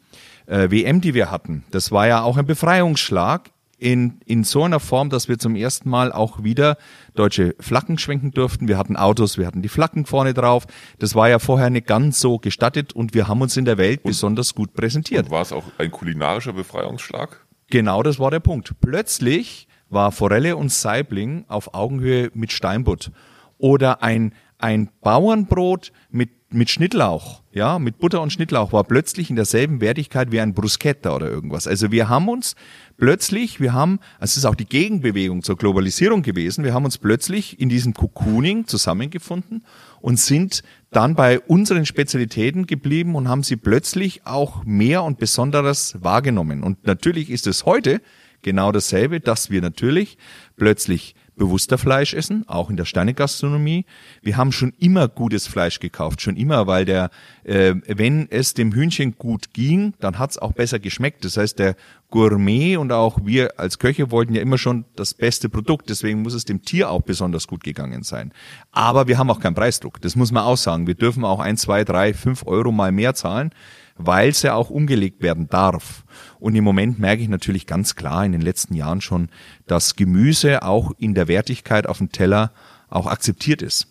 äh, 0.47 0.71
WM, 0.71 1.03
die 1.03 1.13
wir 1.13 1.31
hatten, 1.31 1.65
das 1.71 1.93
war 1.93 2.07
ja 2.07 2.23
auch 2.23 2.39
ein 2.39 2.47
Befreiungsschlag 2.47 3.51
in, 3.79 4.21
in 4.27 4.45
so 4.45 4.65
einer 4.65 4.81
Form, 4.81 5.09
dass 5.09 5.29
wir 5.29 5.39
zum 5.39 5.55
ersten 5.57 5.89
Mal 5.89 6.13
auch 6.13 6.43
wieder 6.43 6.77
deutsche 7.15 7.55
Flaggen 7.61 7.97
schwenken 7.97 8.33
durften. 8.33 8.69
Wir 8.69 8.77
hatten 8.77 8.97
Autos, 8.97 9.39
wir 9.39 9.47
hatten 9.47 9.63
die 9.63 9.69
Flaggen 9.69 10.05
vorne 10.05 10.35
drauf. 10.35 10.67
Das 10.99 11.15
war 11.15 11.29
ja 11.29 11.39
vorher 11.39 11.71
nicht 11.71 11.87
ganz 11.87 12.21
so 12.21 12.39
gestattet 12.39 12.93
und 12.93 13.15
wir 13.15 13.29
haben 13.29 13.41
uns 13.41 13.57
in 13.57 13.65
der 13.65 13.79
Welt 13.79 14.01
und, 14.05 14.11
besonders 14.11 14.55
gut 14.55 14.75
präsentiert. 14.75 15.27
Und 15.27 15.31
war 15.31 15.43
es 15.43 15.53
auch 15.53 15.65
ein 15.79 15.91
kulinarischer 15.91 16.53
Befreiungsschlag? 16.53 17.47
Genau, 17.71 18.03
das 18.03 18.19
war 18.19 18.31
der 18.31 18.41
Punkt. 18.41 18.75
Plötzlich 18.81 19.69
war 19.91 20.13
Forelle 20.13 20.57
und 20.57 20.73
Saibling 20.73 21.45
auf 21.49 21.75
Augenhöhe 21.75 22.31
mit 22.35 22.53
Steinbutt 22.53 23.13
oder 23.59 24.03
ein, 24.03 24.35
ein 24.59 24.91
Bauernbrot 25.03 25.93
mit 26.11 26.31
mit 26.51 26.71
Schnittlauch, 26.71 27.43
ja, 27.53 27.79
mit 27.79 27.99
Butter 27.99 28.23
und 28.23 28.33
Schnittlauch 28.33 28.73
war 28.73 28.85
plötzlich 28.85 29.29
in 29.29 29.37
derselben 29.37 29.83
Wertigkeit 29.83 30.33
wie 30.33 30.41
ein 30.41 30.55
Bruschetta 30.55 31.15
oder 31.15 31.31
irgendwas. 31.31 31.67
Also 31.67 31.93
wir 31.93 32.09
haben 32.09 32.29
uns 32.29 32.57
plötzlich, 32.97 33.61
wir 33.61 33.75
haben, 33.75 33.99
es 34.19 34.39
ist 34.39 34.47
auch 34.47 34.55
die 34.55 34.65
Gegenbewegung 34.65 35.43
zur 35.43 35.59
Globalisierung 35.59 36.23
gewesen, 36.23 36.65
wir 36.65 36.73
haben 36.73 36.87
uns 36.87 36.97
plötzlich 36.97 37.61
in 37.61 37.69
diesem 37.69 37.93
Cocooning 37.93 38.67
zusammengefunden 38.67 39.65
und 40.01 40.19
sind 40.19 40.63
dann 40.91 41.15
bei 41.15 41.39
unseren 41.39 41.85
Spezialitäten 41.85 42.67
geblieben 42.67 43.15
und 43.15 43.29
haben 43.29 43.43
sie 43.43 43.57
plötzlich 43.57 44.27
auch 44.27 44.65
mehr 44.65 45.03
und 45.03 45.19
Besonderes 45.19 45.97
wahrgenommen. 46.01 46.63
Und 46.63 46.87
natürlich 46.87 47.29
ist 47.29 47.47
es 47.47 47.67
heute 47.67 48.01
genau 48.41 48.73
dasselbe, 48.73 49.21
dass 49.21 49.51
wir 49.51 49.61
natürlich 49.61 50.17
plötzlich 50.57 51.15
bewusster 51.39 51.79
Fleisch 51.79 52.13
essen, 52.13 52.45
auch 52.47 52.69
in 52.69 52.77
der 52.77 52.85
Sternegastronomie. 52.85 53.87
Wir 54.21 54.37
haben 54.37 54.53
schon 54.53 54.75
immer 54.79 55.09
gutes 55.09 55.47
Fleisch 55.47 55.81
gekauft, 55.81 56.21
schon 56.21 56.37
immer, 56.37 56.67
weil 56.67 56.85
der, 56.85 57.11
äh, 57.45 57.75
wenn 57.87 58.29
es 58.31 58.53
dem 58.53 58.73
Hühnchen 58.73 59.17
gut 59.17 59.55
ging, 59.55 59.95
dann 60.01 60.19
hat's 60.19 60.37
auch 60.37 60.53
besser 60.53 60.79
geschmeckt. 60.79 61.25
Das 61.25 61.37
heißt, 61.37 61.59
der 61.59 61.77
Gourmet 62.11 62.77
und 62.77 62.93
auch 62.93 63.19
wir 63.25 63.59
als 63.59 63.79
Köche 63.79 64.11
wollten 64.11 64.35
ja 64.35 64.43
immer 64.43 64.59
schon 64.59 64.85
das 64.97 65.15
beste 65.15 65.49
Produkt, 65.49 65.91
deswegen 65.91 66.23
muss 66.23 66.35
es 66.35 66.45
dem 66.45 66.63
Tier 66.63 66.91
auch 66.91 67.03
besonders 67.03 67.47
gut 67.47 67.63
gegangen 67.65 68.03
sein. 68.03 68.33
Aber 68.73 69.09
wir 69.09 69.19
haben 69.19 69.31
auch 69.31 69.41
keinen 69.41 69.55
Preisdruck, 69.55 70.01
das 70.01 70.17
muss 70.17 70.33
man 70.33 70.45
auch 70.45 70.57
sagen. 70.57 70.87
Wir 70.87 70.95
dürfen 70.95 71.25
auch 71.25 71.41
ein, 71.41 71.57
zwei, 71.57 71.85
drei, 71.85 72.15
fünf 72.15 72.47
Euro 72.47 72.73
mal 72.73 72.93
mehr 72.93 73.15
zahlen 73.15 73.51
weil 73.99 74.31
es 74.31 74.43
ja 74.43 74.55
auch 74.55 74.71
umgelegt 74.71 75.23
werden 75.23 75.49
darf. 75.49 76.05
Und 76.39 76.55
im 76.55 76.65
Moment 76.65 76.99
merke 76.99 77.23
ich 77.23 77.29
natürlich 77.29 77.67
ganz 77.67 77.97
klar 77.97 78.25
in 78.25 78.33
den 78.33 78.41
letzten 78.41 78.75
Jahren 78.75 79.01
schon, 79.01 79.29
dass 79.67 79.97
Gemüse 79.97 80.63
auch 80.63 80.93
in 80.99 81.15
der 81.15 81.29
Wertigkeit 81.29 81.87
auf 81.87 81.99
dem 81.99 82.13
Teller 82.13 82.53
auch 82.89 83.07
akzeptiert 83.07 83.61
ist. 83.61 83.89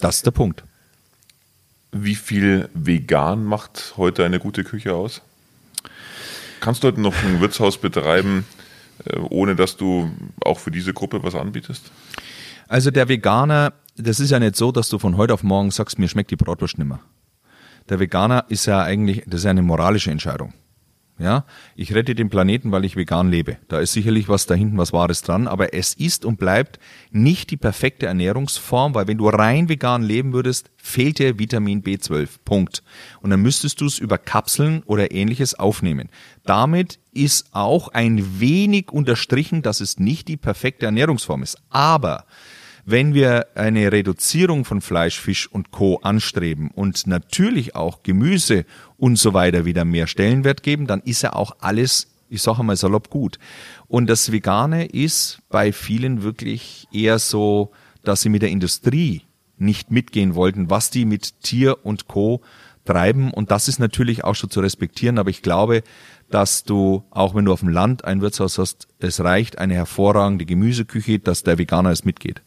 Das 0.00 0.16
ist 0.16 0.26
der 0.26 0.32
Punkt. 0.32 0.64
Wie 1.92 2.16
viel 2.16 2.68
vegan 2.74 3.44
macht 3.44 3.94
heute 3.96 4.24
eine 4.24 4.38
gute 4.38 4.64
Küche 4.64 4.94
aus? 4.94 5.22
Kannst 6.60 6.82
du 6.82 6.88
heute 6.88 7.00
noch 7.00 7.14
ein 7.22 7.40
Wirtshaus 7.40 7.78
betreiben, 7.78 8.44
äh, 9.04 9.16
ohne 9.18 9.54
dass 9.56 9.76
du 9.76 10.10
auch 10.44 10.58
für 10.58 10.70
diese 10.70 10.92
Gruppe 10.92 11.22
was 11.22 11.34
anbietest? 11.34 11.90
Also 12.66 12.90
der 12.90 13.08
Veganer, 13.08 13.72
das 13.96 14.20
ist 14.20 14.30
ja 14.30 14.38
nicht 14.38 14.56
so, 14.56 14.72
dass 14.72 14.88
du 14.88 14.98
von 14.98 15.16
heute 15.16 15.32
auf 15.32 15.42
morgen 15.42 15.70
sagst, 15.70 15.98
mir 15.98 16.08
schmeckt 16.08 16.30
die 16.30 16.36
Bratwurst 16.36 16.76
nimmer 16.76 17.00
der 17.88 18.00
Veganer 18.00 18.44
ist 18.48 18.66
ja 18.66 18.82
eigentlich, 18.82 19.24
das 19.26 19.40
ist 19.40 19.46
eine 19.46 19.62
moralische 19.62 20.10
Entscheidung. 20.10 20.52
Ja, 21.20 21.46
ich 21.74 21.92
rette 21.94 22.14
den 22.14 22.30
Planeten, 22.30 22.70
weil 22.70 22.84
ich 22.84 22.94
vegan 22.94 23.28
lebe. 23.28 23.56
Da 23.66 23.80
ist 23.80 23.92
sicherlich 23.92 24.28
was 24.28 24.46
da 24.46 24.54
hinten, 24.54 24.78
was 24.78 24.92
Wahres 24.92 25.22
dran, 25.22 25.48
aber 25.48 25.74
es 25.74 25.94
ist 25.94 26.24
und 26.24 26.38
bleibt 26.38 26.78
nicht 27.10 27.50
die 27.50 27.56
perfekte 27.56 28.06
Ernährungsform, 28.06 28.94
weil 28.94 29.08
wenn 29.08 29.18
du 29.18 29.28
rein 29.28 29.68
vegan 29.68 30.04
leben 30.04 30.32
würdest, 30.32 30.70
fehlt 30.76 31.18
dir 31.18 31.40
Vitamin 31.40 31.82
B12. 31.82 32.28
Punkt. 32.44 32.84
Und 33.20 33.30
dann 33.30 33.42
müsstest 33.42 33.80
du 33.80 33.86
es 33.86 33.98
über 33.98 34.16
Kapseln 34.16 34.84
oder 34.84 35.10
ähnliches 35.10 35.56
aufnehmen. 35.56 36.08
Damit 36.44 37.00
ist 37.12 37.48
auch 37.50 37.88
ein 37.88 38.38
wenig 38.38 38.92
unterstrichen, 38.92 39.62
dass 39.62 39.80
es 39.80 39.98
nicht 39.98 40.28
die 40.28 40.36
perfekte 40.36 40.86
Ernährungsform 40.86 41.42
ist. 41.42 41.58
Aber 41.68 42.26
wenn 42.90 43.12
wir 43.12 43.48
eine 43.54 43.92
Reduzierung 43.92 44.64
von 44.64 44.80
Fleisch, 44.80 45.20
Fisch 45.20 45.46
und 45.46 45.72
Co. 45.72 45.98
anstreben 46.02 46.70
und 46.70 47.06
natürlich 47.06 47.76
auch 47.76 48.02
Gemüse 48.02 48.64
und 48.96 49.18
so 49.18 49.34
weiter 49.34 49.66
wieder 49.66 49.84
mehr 49.84 50.06
Stellenwert 50.06 50.62
geben, 50.62 50.86
dann 50.86 51.02
ist 51.02 51.20
ja 51.20 51.34
auch 51.34 51.56
alles, 51.60 52.08
ich 52.30 52.40
sage 52.40 52.62
mal 52.62 52.76
salopp 52.76 53.10
gut. 53.10 53.38
Und 53.88 54.08
das 54.08 54.32
Vegane 54.32 54.86
ist 54.86 55.42
bei 55.50 55.70
vielen 55.70 56.22
wirklich 56.22 56.88
eher 56.90 57.18
so, 57.18 57.72
dass 58.04 58.22
sie 58.22 58.30
mit 58.30 58.40
der 58.40 58.48
Industrie 58.48 59.20
nicht 59.58 59.90
mitgehen 59.90 60.34
wollten, 60.34 60.70
was 60.70 60.88
die 60.88 61.04
mit 61.04 61.42
Tier 61.42 61.84
und 61.84 62.08
Co. 62.08 62.40
treiben. 62.86 63.34
Und 63.34 63.50
das 63.50 63.68
ist 63.68 63.80
natürlich 63.80 64.24
auch 64.24 64.34
schon 64.34 64.48
zu 64.48 64.60
respektieren. 64.60 65.18
Aber 65.18 65.28
ich 65.28 65.42
glaube, 65.42 65.82
dass 66.30 66.64
du, 66.64 67.04
auch 67.10 67.34
wenn 67.34 67.44
du 67.44 67.52
auf 67.52 67.60
dem 67.60 67.68
Land 67.68 68.04
ein 68.04 68.20
Wirtshaus 68.20 68.58
hast, 68.58 68.88
es 68.98 69.20
reicht 69.20 69.58
eine 69.58 69.74
hervorragende 69.74 70.44
Gemüseküche, 70.44 71.18
dass 71.18 71.42
der 71.42 71.58
Veganer 71.58 71.90
es 71.90 72.04
mitgeht. 72.04 72.42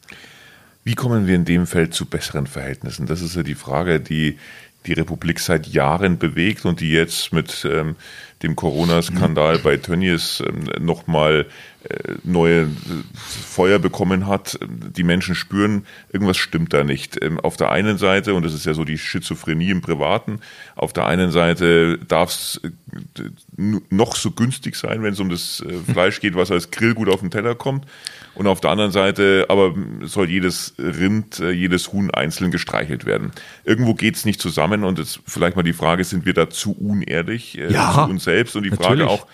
Wie 0.83 0.95
kommen 0.95 1.27
wir 1.27 1.35
in 1.35 1.45
dem 1.45 1.67
Feld 1.67 1.93
zu 1.93 2.05
besseren 2.05 2.47
Verhältnissen? 2.47 3.05
Das 3.05 3.21
ist 3.21 3.35
ja 3.35 3.43
die 3.43 3.55
Frage, 3.55 3.99
die 3.99 4.37
die 4.85 4.93
Republik 4.93 5.39
seit 5.39 5.67
Jahren 5.67 6.17
bewegt 6.17 6.65
und 6.65 6.79
die 6.79 6.91
jetzt 6.91 7.33
mit 7.33 7.67
ähm, 7.69 7.95
dem 8.41 8.55
Corona-Skandal 8.55 9.59
bei 9.59 9.77
Tönnies 9.77 10.41
ähm, 10.45 10.67
nochmal 10.83 11.45
äh, 11.83 12.13
neue 12.23 12.63
äh, 12.63 12.67
Feuer 13.13 13.79
bekommen 13.79 14.27
hat. 14.27 14.57
Die 14.61 15.03
Menschen 15.03 15.35
spüren, 15.35 15.85
irgendwas 16.11 16.37
stimmt 16.37 16.73
da 16.73 16.83
nicht. 16.83 17.21
Ähm, 17.21 17.39
auf 17.39 17.57
der 17.57 17.71
einen 17.71 17.97
Seite, 17.97 18.33
und 18.33 18.43
das 18.43 18.53
ist 18.53 18.65
ja 18.65 18.73
so 18.73 18.83
die 18.83 18.97
Schizophrenie 18.97 19.69
im 19.69 19.81
Privaten, 19.81 20.39
auf 20.75 20.93
der 20.93 21.05
einen 21.05 21.31
Seite 21.31 21.99
darf 22.07 22.29
es 22.29 22.61
äh, 22.63 23.79
noch 23.89 24.15
so 24.15 24.31
günstig 24.31 24.75
sein, 24.75 25.03
wenn 25.03 25.13
es 25.13 25.19
um 25.19 25.29
das 25.29 25.61
äh, 25.61 25.91
Fleisch 25.91 26.19
geht, 26.19 26.35
was 26.35 26.51
als 26.51 26.71
Grillgut 26.71 27.09
auf 27.09 27.19
den 27.19 27.31
Teller 27.31 27.55
kommt. 27.55 27.85
Und 28.33 28.47
auf 28.47 28.61
der 28.61 28.71
anderen 28.71 28.91
Seite 28.91 29.45
aber 29.49 29.75
soll 30.03 30.29
jedes 30.29 30.75
Rind, 30.77 31.39
äh, 31.39 31.51
jedes 31.51 31.91
Huhn 31.91 32.11
einzeln 32.11 32.49
gestreichelt 32.51 33.05
werden. 33.05 33.31
Irgendwo 33.65 33.93
geht's 33.93 34.25
nicht 34.25 34.41
zusammen 34.41 34.83
und 34.83 34.99
jetzt 34.99 35.19
vielleicht 35.25 35.55
mal 35.55 35.63
die 35.63 35.73
Frage, 35.73 36.03
sind 36.03 36.25
wir 36.25 36.33
da 36.33 36.49
zu 36.49 36.71
unehrlich 36.71 37.57
äh, 37.57 37.71
ja, 37.71 37.93
zu 37.93 38.09
uns 38.09 38.23
selbst? 38.23 38.55
Und 38.55 38.63
die 38.63 38.69
natürlich. 38.69 39.05
Frage 39.05 39.09
auch, 39.09 39.27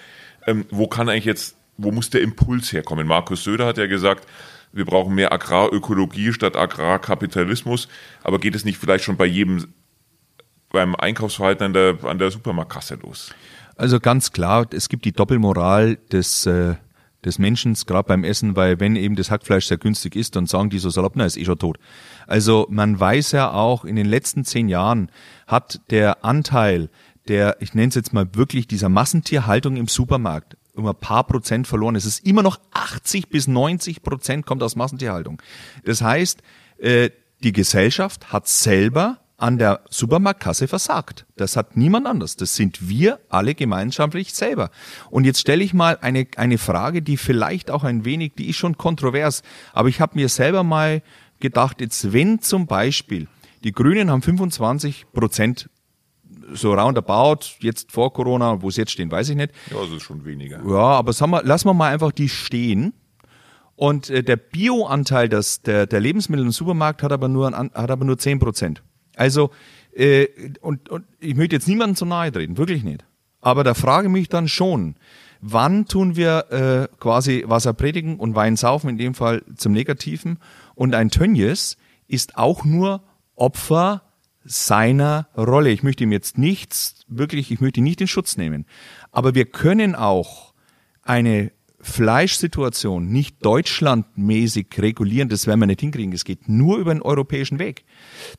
ähm, 0.47 0.65
wo 0.71 0.87
kann 0.87 1.09
eigentlich 1.09 1.25
jetzt, 1.25 1.57
wo 1.77 1.91
muss 1.91 2.09
der 2.09 2.21
Impuls 2.21 2.73
herkommen? 2.73 3.05
Markus 3.05 3.43
Söder 3.43 3.67
hat 3.67 3.77
ja 3.77 3.85
gesagt, 3.85 4.27
wir 4.73 4.85
brauchen 4.85 5.15
mehr 5.15 5.31
Agrarökologie 5.31 6.33
statt 6.33 6.55
Agrarkapitalismus. 6.55 7.87
Aber 8.23 8.39
geht 8.39 8.55
es 8.55 8.65
nicht 8.65 8.77
vielleicht 8.77 9.03
schon 9.03 9.17
bei 9.17 9.25
jedem 9.25 9.67
beim 10.69 10.95
Einkaufsverhalten 10.95 11.67
an 11.67 11.73
der, 11.73 11.97
an 12.03 12.19
der 12.19 12.31
Supermarktkasse 12.31 12.95
los? 12.95 13.33
Also 13.77 13.99
ganz 13.99 14.31
klar, 14.31 14.67
es 14.71 14.89
gibt 14.89 15.05
die 15.05 15.11
Doppelmoral 15.11 15.97
des 16.11 16.45
äh, 16.45 16.75
des 17.27 17.37
Menschen, 17.39 17.75
gerade 17.85 18.07
beim 18.07 18.23
Essen, 18.23 18.55
weil 18.55 18.79
wenn 18.79 18.95
eben 18.95 19.15
das 19.15 19.29
Hackfleisch 19.29 19.67
sehr 19.67 19.77
günstig 19.77 20.15
ist, 20.15 20.35
dann 20.35 20.47
sagen 20.47 20.69
die 20.69 20.79
so 20.79 20.89
salopp, 20.89 21.13
na, 21.15 21.25
ist 21.25 21.37
eh 21.37 21.45
schon 21.45 21.59
tot. 21.59 21.77
Also 22.25 22.65
man 22.69 22.99
weiß 22.99 23.33
ja 23.33 23.51
auch, 23.51 23.85
in 23.85 23.95
den 23.95 24.07
letzten 24.07 24.45
zehn 24.45 24.67
Jahren 24.69 25.11
hat 25.45 25.81
der 25.91 26.25
Anteil 26.25 26.89
der, 27.27 27.57
ich 27.59 27.73
nenne 27.73 27.89
es 27.89 27.95
jetzt 27.95 28.13
mal 28.13 28.27
wirklich, 28.33 28.67
dieser 28.67 28.89
Massentierhaltung 28.89 29.75
im 29.75 29.87
Supermarkt 29.87 30.57
um 30.75 30.85
ein 30.85 30.95
paar 30.95 31.25
Prozent 31.25 31.67
verloren. 31.67 31.95
Es 31.95 32.05
ist 32.05 32.25
immer 32.25 32.43
noch 32.43 32.59
80 32.71 33.29
bis 33.29 33.47
90 33.47 34.03
Prozent 34.03 34.45
kommt 34.45 34.61
aus 34.61 34.75
Massentierhaltung. 34.75 35.41
Das 35.83 36.01
heißt, 36.01 36.41
äh, 36.77 37.09
die 37.43 37.51
Gesellschaft 37.51 38.31
hat 38.31 38.47
selber 38.47 39.19
an 39.37 39.59
der 39.59 39.81
Supermarktkasse 39.89 40.67
versagt. 40.67 41.27
Das 41.35 41.55
hat 41.55 41.77
niemand 41.77 42.07
anders. 42.07 42.35
Das 42.35 42.55
sind 42.55 42.89
wir 42.89 43.19
alle 43.29 43.53
gemeinschaftlich 43.53 44.33
selber. 44.33 44.71
Und 45.11 45.25
jetzt 45.25 45.39
stelle 45.39 45.63
ich 45.63 45.75
mal 45.75 45.97
eine, 46.01 46.27
eine 46.35 46.57
Frage, 46.57 47.03
die 47.03 47.17
vielleicht 47.17 47.69
auch 47.69 47.83
ein 47.83 48.03
wenig, 48.03 48.33
die 48.35 48.49
ist 48.49 48.57
schon 48.57 48.77
kontrovers, 48.77 49.43
aber 49.73 49.89
ich 49.89 50.01
habe 50.01 50.15
mir 50.15 50.27
selber 50.27 50.63
mal 50.63 51.03
gedacht, 51.39 51.81
jetzt 51.81 52.13
wenn 52.13 52.41
zum 52.41 52.65
Beispiel 52.65 53.27
die 53.63 53.71
Grünen 53.71 54.09
haben 54.09 54.23
25 54.23 55.05
Prozent 55.13 55.69
so 56.53 56.73
roundabout, 56.73 57.39
jetzt 57.59 57.91
vor 57.91 58.13
Corona, 58.13 58.61
wo 58.61 58.71
sie 58.71 58.81
jetzt 58.81 58.91
stehen, 58.91 59.11
weiß 59.11 59.29
ich 59.29 59.35
nicht. 59.35 59.51
Ja, 59.69 59.81
das 59.81 59.91
ist 59.91 60.03
schon 60.03 60.25
weniger. 60.25 60.61
Ja, 60.65 60.97
aber 60.97 61.13
sagen 61.13 61.31
wir, 61.31 61.43
lassen 61.43 61.67
wir 61.67 61.73
mal 61.73 61.91
einfach 61.91 62.11
die 62.11 62.29
stehen. 62.29 62.93
Und 63.75 64.09
äh, 64.09 64.23
der 64.23 64.37
Bio-Anteil 64.37 65.29
der, 65.29 65.85
der 65.85 65.99
Lebensmittel 65.99 66.45
im 66.45 66.51
Supermarkt 66.51 67.03
hat 67.03 67.11
aber 67.11 67.27
nur, 67.27 67.51
hat 67.51 67.91
aber 67.91 68.05
nur 68.05 68.17
10 68.17 68.39
Prozent. 68.39 68.81
Also, 69.17 69.51
äh, 69.93 70.27
und, 70.61 70.89
und 70.89 71.05
ich 71.19 71.35
möchte 71.35 71.55
jetzt 71.55 71.67
niemandem 71.67 71.95
zu 71.95 72.05
nahe 72.05 72.31
treten, 72.31 72.57
wirklich 72.57 72.83
nicht. 72.83 73.03
Aber 73.41 73.63
da 73.63 73.73
frage 73.73 74.07
ich 74.07 74.13
mich 74.13 74.29
dann 74.29 74.47
schon, 74.47 74.95
wann 75.41 75.85
tun 75.85 76.15
wir 76.15 76.51
äh, 76.51 76.97
quasi 76.99 77.43
Wasser 77.47 77.73
predigen 77.73 78.17
und 78.17 78.35
Wein 78.35 78.55
saufen, 78.55 78.89
in 78.89 78.97
dem 78.97 79.13
Fall 79.13 79.43
zum 79.55 79.73
Negativen. 79.73 80.39
Und 80.75 80.95
ein 80.95 81.09
Tönnies 81.09 81.77
ist 82.07 82.37
auch 82.37 82.65
nur 82.65 83.03
Opfer 83.35 84.03
seiner 84.43 85.27
Rolle. 85.35 85.69
Ich 85.69 85.83
möchte 85.83 86.03
ihm 86.03 86.11
jetzt 86.11 86.37
nichts, 86.37 87.05
wirklich, 87.07 87.51
ich 87.51 87.59
möchte 87.59 87.79
ihn 87.79 87.83
nicht 87.83 88.01
in 88.01 88.07
Schutz 88.07 88.37
nehmen. 88.37 88.65
Aber 89.11 89.35
wir 89.35 89.45
können 89.45 89.95
auch 89.95 90.53
eine 91.03 91.51
Fleischsituation 91.79 93.07
nicht 93.07 93.45
deutschlandmäßig 93.45 94.67
regulieren, 94.79 95.29
das 95.29 95.45
werden 95.45 95.59
wir 95.59 95.67
nicht 95.67 95.81
hinkriegen. 95.81 96.11
Es 96.11 96.25
geht 96.25 96.49
nur 96.49 96.77
über 96.77 96.93
den 96.93 97.03
europäischen 97.03 97.59
Weg. 97.59 97.85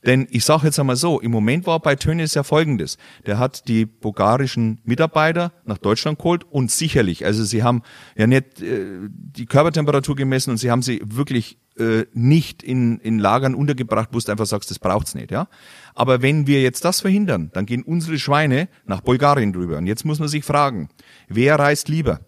Denn 0.04 0.26
ich 0.30 0.44
sage 0.44 0.66
jetzt 0.66 0.80
einmal 0.80 0.96
so, 0.96 1.20
im 1.20 1.30
Moment 1.30 1.66
war 1.66 1.78
bei 1.80 1.94
Tönnies 1.94 2.34
ja 2.34 2.42
folgendes. 2.42 2.98
Der 3.26 3.38
hat 3.38 3.68
die 3.68 3.86
bulgarischen 3.86 4.80
Mitarbeiter 4.84 5.52
nach 5.64 5.78
Deutschland 5.78 6.18
geholt 6.18 6.44
und 6.50 6.72
sicherlich, 6.72 7.24
also 7.24 7.44
sie 7.44 7.62
haben 7.62 7.82
ja 8.16 8.26
nicht 8.26 8.60
äh, 8.60 9.08
die 9.08 9.46
Körpertemperatur 9.46 10.16
gemessen 10.16 10.50
und 10.50 10.56
sie 10.56 10.70
haben 10.70 10.82
sie 10.82 11.00
wirklich 11.04 11.58
äh, 11.78 12.06
nicht 12.12 12.64
in, 12.64 12.98
in 12.98 13.20
Lagern 13.20 13.54
untergebracht, 13.54 14.08
wo 14.10 14.18
du 14.18 14.32
einfach 14.32 14.46
sagst, 14.46 14.70
das 14.70 14.80
braucht's 14.80 15.14
nicht, 15.14 15.30
ja. 15.30 15.48
Aber 15.94 16.22
wenn 16.22 16.48
wir 16.48 16.60
jetzt 16.60 16.84
das 16.84 17.00
verhindern, 17.00 17.50
dann 17.52 17.66
gehen 17.66 17.84
unsere 17.84 18.18
Schweine 18.18 18.68
nach 18.84 19.00
Bulgarien 19.00 19.52
drüber. 19.52 19.78
Und 19.78 19.86
jetzt 19.86 20.04
muss 20.04 20.18
man 20.18 20.28
sich 20.28 20.44
fragen, 20.44 20.88
wer 21.28 21.56
reist 21.56 21.88
lieber? 21.88 22.20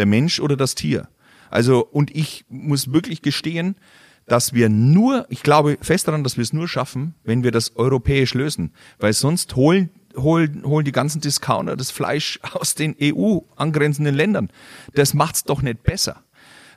Der 0.00 0.06
Mensch 0.06 0.40
oder 0.40 0.56
das 0.56 0.74
Tier? 0.74 1.08
Also, 1.50 1.84
und 1.84 2.10
ich 2.16 2.46
muss 2.48 2.90
wirklich 2.90 3.20
gestehen, 3.20 3.76
dass 4.26 4.54
wir 4.54 4.70
nur, 4.70 5.26
ich 5.28 5.42
glaube 5.42 5.76
fest 5.82 6.08
daran, 6.08 6.24
dass 6.24 6.38
wir 6.38 6.42
es 6.42 6.54
nur 6.54 6.68
schaffen, 6.68 7.16
wenn 7.22 7.44
wir 7.44 7.50
das 7.50 7.76
europäisch 7.76 8.32
lösen. 8.32 8.72
Weil 8.98 9.12
sonst 9.12 9.56
holen, 9.56 9.90
holen, 10.16 10.62
holen 10.64 10.86
die 10.86 10.92
ganzen 10.92 11.20
Discounter 11.20 11.76
das 11.76 11.90
Fleisch 11.90 12.40
aus 12.54 12.74
den 12.74 12.96
EU 12.98 13.40
angrenzenden 13.56 14.14
Ländern. 14.14 14.48
Das 14.94 15.12
macht's 15.12 15.44
doch 15.44 15.60
nicht 15.60 15.82
besser. 15.82 16.22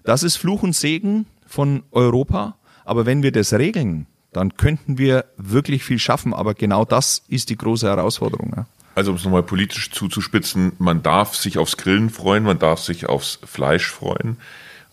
Das 0.03 0.21
ist 0.21 0.35
Fluch 0.35 0.63
und 0.63 0.75
Segen 0.75 1.25
von 1.47 1.83
Europa. 1.91 2.57
Aber 2.83 3.05
wenn 3.05 3.23
wir 3.23 3.31
das 3.31 3.53
regeln, 3.53 4.05
dann 4.33 4.57
könnten 4.57 4.97
wir 4.97 5.23
wirklich 5.37 5.85
viel 5.85 5.97
schaffen. 5.99 6.33
Aber 6.33 6.55
genau 6.55 6.83
das 6.83 7.23
ist 7.29 7.49
die 7.49 7.55
große 7.55 7.87
Herausforderung. 7.87 8.51
Ja. 8.53 8.65
Also 8.95 9.11
um 9.11 9.17
es 9.17 9.23
nochmal 9.23 9.43
politisch 9.43 9.91
zuzuspitzen, 9.91 10.73
man 10.77 11.01
darf 11.01 11.35
sich 11.35 11.57
aufs 11.57 11.77
Grillen 11.77 12.09
freuen, 12.09 12.43
man 12.43 12.59
darf 12.59 12.79
sich 12.79 13.07
aufs 13.07 13.39
Fleisch 13.43 13.87
freuen, 13.89 14.37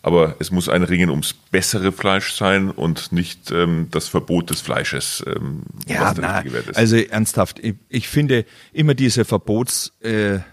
aber 0.02 0.36
es 0.38 0.50
muss 0.50 0.68
ein 0.68 0.82
Ringen 0.82 1.10
ums 1.10 1.34
bessere 1.34 1.92
Fleisch 1.92 2.32
sein 2.32 2.70
und 2.70 3.12
nicht 3.12 3.50
ähm, 3.50 3.88
das 3.90 4.08
Verbot 4.08 4.48
des 4.50 4.62
Fleisches, 4.62 5.22
ähm, 5.26 5.64
ja, 5.86 6.02
was 6.02 6.14
der 6.14 6.22
na, 6.22 6.36
richtige 6.36 6.54
Wert 6.54 6.68
ist. 6.68 6.76
Also 6.76 6.96
ernsthaft, 6.96 7.58
ich, 7.58 7.74
ich 7.88 8.08
finde 8.08 8.46
immer 8.72 8.94
diese 8.94 9.26
Verbotsnummern 9.26 10.44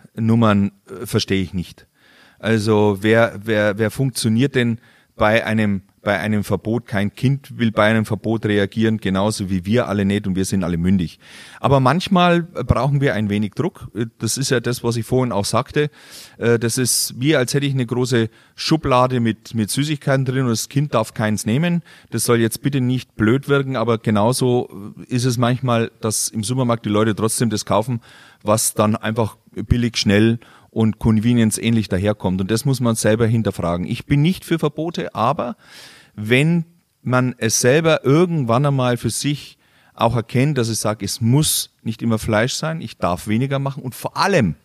äh, 0.90 1.04
äh, 1.04 1.06
verstehe 1.06 1.42
ich 1.42 1.54
nicht. 1.54 1.88
Also 2.40 2.98
wer, 3.02 3.40
wer, 3.44 3.78
wer 3.78 3.92
funktioniert 3.92 4.56
denn 4.56 4.80
bei 5.18 5.46
einem 5.46 5.82
bei 6.08 6.20
einem 6.20 6.46
Verbot, 6.46 6.88
kein 6.88 7.14
Kind 7.14 7.58
will 7.60 7.74
bei 7.74 7.90
einem 7.90 8.06
Verbot 8.06 8.46
reagieren, 8.46 9.00
genauso 9.00 9.50
wie 9.50 9.66
wir 9.66 9.90
alle 9.90 10.06
nicht 10.06 10.26
und 10.26 10.38
wir 10.38 10.46
sind 10.46 10.64
alle 10.64 10.78
mündig. 10.78 11.20
Aber 11.60 11.82
manchmal 11.82 12.44
brauchen 12.44 13.02
wir 13.02 13.14
ein 13.14 13.30
wenig 13.30 13.56
Druck. 13.56 13.90
Das 14.18 14.38
ist 14.38 14.50
ja 14.50 14.62
das, 14.62 14.86
was 14.86 14.96
ich 14.96 15.06
vorhin 15.06 15.34
auch 15.34 15.44
sagte. 15.44 15.90
Äh, 16.38 16.60
das 16.60 16.78
ist 16.78 17.16
wie, 17.18 17.36
als 17.36 17.54
hätte 17.54 17.66
ich 17.66 17.74
eine 17.74 17.86
große 17.86 18.30
Schublade 18.56 19.20
mit, 19.20 19.54
mit 19.54 19.70
Süßigkeiten 19.70 20.24
drin 20.24 20.44
und 20.44 20.52
das 20.52 20.70
Kind 20.70 20.94
darf 20.94 21.14
keins 21.14 21.46
nehmen. 21.46 21.84
Das 22.10 22.24
soll 22.24 22.40
jetzt 22.40 22.62
bitte 22.62 22.80
nicht 22.80 23.18
blöd 23.18 23.50
wirken, 23.50 23.76
aber 23.76 23.98
genauso 23.98 24.94
ist 25.10 25.26
es 25.26 25.38
manchmal, 25.38 25.92
dass 26.00 26.30
im 26.30 26.46
Supermarkt 26.46 26.86
die 26.86 26.90
Leute 26.90 27.16
trotzdem 27.16 27.50
das 27.50 27.66
kaufen, 27.66 28.00
was 28.44 28.76
dann 28.76 28.96
einfach 28.96 29.36
billig, 29.52 29.98
schnell 29.98 30.40
und 30.70 31.00
Convenience 31.00 31.58
ähnlich 31.58 31.90
daherkommt. 31.90 32.42
Und 32.42 32.52
das 32.52 32.66
muss 32.66 32.80
man 32.80 32.96
selber 32.96 33.28
hinterfragen. 33.28 33.88
Ich 33.88 34.06
bin 34.06 34.22
nicht 34.22 34.46
für 34.46 34.60
Verbote, 34.60 35.16
aber 35.16 35.56
wenn 36.16 36.66
man 37.02 37.36
es 37.38 37.62
selber 37.62 38.04
irgendwann 38.04 38.66
einmal 38.66 38.98
für 38.98 39.10
sich 39.10 39.58
auch 39.94 40.16
erkennt, 40.16 40.58
dass 40.58 40.70
ich 40.70 40.78
sage, 40.78 41.06
es 41.06 41.22
muss 41.22 41.72
nicht 41.82 42.02
immer 42.02 42.20
Fleisch 42.20 42.54
sein, 42.54 42.82
ich 42.82 42.98
darf 42.98 43.28
weniger 43.28 43.60
machen 43.60 43.82
und 43.82 43.96
vor 43.96 44.18
allem, 44.18 44.56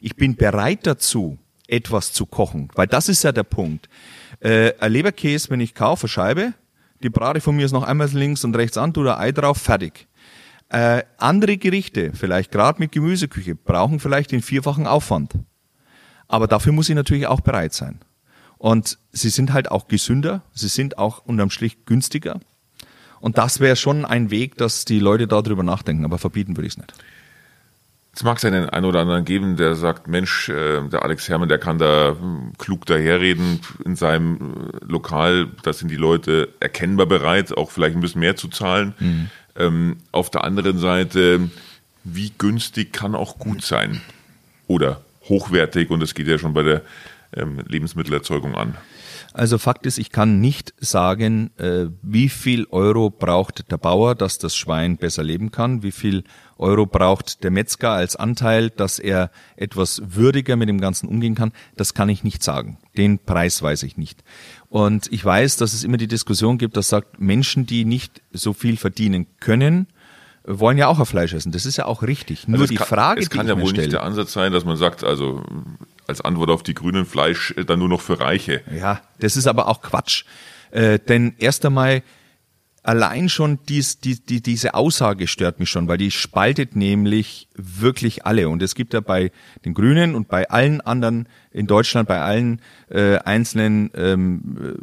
ich 0.00 0.16
bin 0.16 0.36
bereit 0.36 0.86
dazu, 0.86 1.38
etwas 1.68 2.12
zu 2.12 2.26
kochen, 2.26 2.68
weil 2.74 2.86
das 2.86 3.08
ist 3.08 3.24
ja 3.24 3.32
der 3.32 3.42
Punkt. 3.42 3.88
Äh, 4.40 4.72
ein 4.78 4.92
Leberkäse, 4.92 5.50
wenn 5.50 5.60
ich 5.60 5.74
kaufe, 5.74 6.08
Scheibe, 6.08 6.54
die 7.02 7.10
brate 7.10 7.40
von 7.40 7.56
mir 7.56 7.66
ist 7.66 7.72
noch 7.72 7.82
einmal 7.82 8.08
links 8.08 8.44
und 8.44 8.56
rechts 8.56 8.78
an, 8.78 8.94
tue 8.94 9.04
da 9.04 9.18
Ei 9.18 9.32
drauf, 9.32 9.58
fertig. 9.58 10.06
Äh, 10.68 11.04
andere 11.18 11.58
Gerichte, 11.58 12.12
vielleicht 12.12 12.50
gerade 12.50 12.80
mit 12.80 12.92
Gemüseküche, 12.92 13.54
brauchen 13.54 14.00
vielleicht 14.00 14.32
den 14.32 14.42
vierfachen 14.42 14.86
Aufwand. 14.86 15.34
Aber 16.28 16.48
dafür 16.48 16.72
muss 16.72 16.88
ich 16.88 16.96
natürlich 16.96 17.26
auch 17.26 17.40
bereit 17.40 17.72
sein. 17.72 18.00
Und 18.58 18.98
sie 19.12 19.28
sind 19.28 19.52
halt 19.52 19.70
auch 19.70 19.86
gesünder, 19.86 20.42
sie 20.52 20.68
sind 20.68 20.98
auch 20.98 21.24
unterm 21.24 21.50
Strich 21.50 21.84
günstiger. 21.84 22.40
Und 23.20 23.38
das 23.38 23.60
wäre 23.60 23.76
schon 23.76 24.04
ein 24.04 24.30
Weg, 24.30 24.56
dass 24.56 24.84
die 24.84 24.98
Leute 24.98 25.26
darüber 25.26 25.62
nachdenken, 25.62 26.04
aber 26.04 26.18
verbieten 26.18 26.56
würde 26.56 26.66
ich 26.66 26.74
es 26.74 26.78
nicht. 26.78 26.94
Es 28.14 28.22
mag 28.22 28.38
es 28.38 28.44
einen, 28.46 28.70
einen 28.70 28.86
oder 28.86 29.00
anderen 29.00 29.26
geben, 29.26 29.56
der 29.56 29.74
sagt, 29.74 30.08
Mensch, 30.08 30.48
äh, 30.48 30.88
der 30.88 31.02
Alex 31.02 31.28
Herrmann, 31.28 31.50
der 31.50 31.58
kann 31.58 31.78
da 31.78 32.16
hm, 32.18 32.54
klug 32.56 32.86
daherreden 32.86 33.60
in 33.84 33.94
seinem 33.94 34.36
äh, 34.36 34.84
Lokal, 34.86 35.48
da 35.62 35.74
sind 35.74 35.90
die 35.90 35.96
Leute 35.96 36.48
erkennbar 36.58 37.04
bereit, 37.04 37.54
auch 37.54 37.70
vielleicht 37.70 37.94
ein 37.94 38.00
bisschen 38.00 38.22
mehr 38.22 38.34
zu 38.34 38.48
zahlen. 38.48 38.94
Mhm. 38.98 39.30
Ähm, 39.58 39.96
auf 40.12 40.30
der 40.30 40.44
anderen 40.44 40.78
Seite, 40.78 41.50
wie 42.04 42.32
günstig 42.36 42.92
kann 42.92 43.14
auch 43.14 43.38
gut 43.38 43.62
sein? 43.62 44.00
Oder 44.66 45.00
hochwertig, 45.28 45.90
und 45.90 46.00
das 46.00 46.14
geht 46.14 46.28
ja 46.28 46.38
schon 46.38 46.54
bei 46.54 46.62
der 46.62 46.82
ähm, 47.34 47.60
Lebensmittelerzeugung 47.66 48.54
an? 48.54 48.76
Also 49.36 49.58
Fakt 49.58 49.84
ist, 49.84 49.98
ich 49.98 50.10
kann 50.10 50.40
nicht 50.40 50.72
sagen, 50.78 51.50
äh, 51.58 51.88
wie 52.00 52.30
viel 52.30 52.66
Euro 52.70 53.10
braucht 53.10 53.70
der 53.70 53.76
Bauer, 53.76 54.14
dass 54.14 54.38
das 54.38 54.56
Schwein 54.56 54.96
besser 54.96 55.22
leben 55.22 55.50
kann, 55.50 55.82
wie 55.82 55.92
viel 55.92 56.24
Euro 56.56 56.86
braucht 56.86 57.44
der 57.44 57.50
Metzger 57.50 57.90
als 57.90 58.16
Anteil, 58.16 58.70
dass 58.70 58.98
er 58.98 59.30
etwas 59.56 60.00
würdiger 60.06 60.56
mit 60.56 60.70
dem 60.70 60.80
Ganzen 60.80 61.06
umgehen 61.06 61.34
kann. 61.34 61.52
Das 61.76 61.92
kann 61.92 62.08
ich 62.08 62.24
nicht 62.24 62.42
sagen. 62.42 62.78
Den 62.96 63.18
Preis 63.18 63.60
weiß 63.62 63.82
ich 63.82 63.98
nicht. 63.98 64.24
Und 64.70 65.12
ich 65.12 65.22
weiß, 65.22 65.58
dass 65.58 65.74
es 65.74 65.84
immer 65.84 65.98
die 65.98 66.08
Diskussion 66.08 66.56
gibt, 66.56 66.74
dass 66.78 66.88
sagt, 66.88 67.20
Menschen, 67.20 67.66
die 67.66 67.84
nicht 67.84 68.22
so 68.32 68.54
viel 68.54 68.78
verdienen 68.78 69.26
können, 69.40 69.86
wollen 70.46 70.78
ja 70.78 70.86
auch 70.86 70.98
auf 70.98 71.10
Fleisch 71.10 71.34
essen. 71.34 71.52
Das 71.52 71.66
ist 71.66 71.76
ja 71.76 71.84
auch 71.84 72.02
richtig. 72.02 72.48
Nur 72.48 72.60
also 72.60 72.70
die 72.70 72.76
kann, 72.76 72.86
Frage, 72.86 73.20
es 73.20 73.28
kann 73.28 73.46
ja 73.46 73.60
wohl 73.60 73.72
nicht 73.72 73.92
der 73.92 74.02
Ansatz 74.02 74.32
sein, 74.32 74.52
dass 74.52 74.64
man 74.64 74.78
sagt, 74.78 75.04
also 75.04 75.42
als 76.08 76.20
Antwort 76.20 76.50
auf 76.50 76.62
die 76.62 76.74
Grünen 76.74 77.06
Fleisch 77.06 77.52
äh, 77.56 77.64
dann 77.64 77.78
nur 77.78 77.88
noch 77.88 78.00
für 78.00 78.20
Reiche. 78.20 78.62
Ja, 78.74 79.00
das 79.18 79.36
ist 79.36 79.46
aber 79.46 79.68
auch 79.68 79.82
Quatsch. 79.82 80.24
Äh, 80.70 80.98
denn 80.98 81.34
erst 81.38 81.64
einmal 81.64 82.02
allein 82.86 83.28
schon 83.28 83.58
dies, 83.68 84.00
die, 84.00 84.24
die, 84.24 84.40
diese 84.40 84.74
Aussage 84.74 85.26
stört 85.26 85.58
mich 85.58 85.68
schon, 85.68 85.88
weil 85.88 85.98
die 85.98 86.10
spaltet 86.10 86.76
nämlich 86.76 87.48
wirklich 87.54 88.24
alle. 88.24 88.48
Und 88.48 88.62
es 88.62 88.74
gibt 88.74 88.94
ja 88.94 89.00
bei 89.00 89.32
den 89.64 89.74
Grünen 89.74 90.14
und 90.14 90.28
bei 90.28 90.48
allen 90.48 90.80
anderen 90.80 91.28
in 91.50 91.66
Deutschland, 91.66 92.08
bei 92.08 92.20
allen 92.20 92.60
äh, 92.88 93.18
einzelnen 93.18 93.90
ähm, 93.94 94.76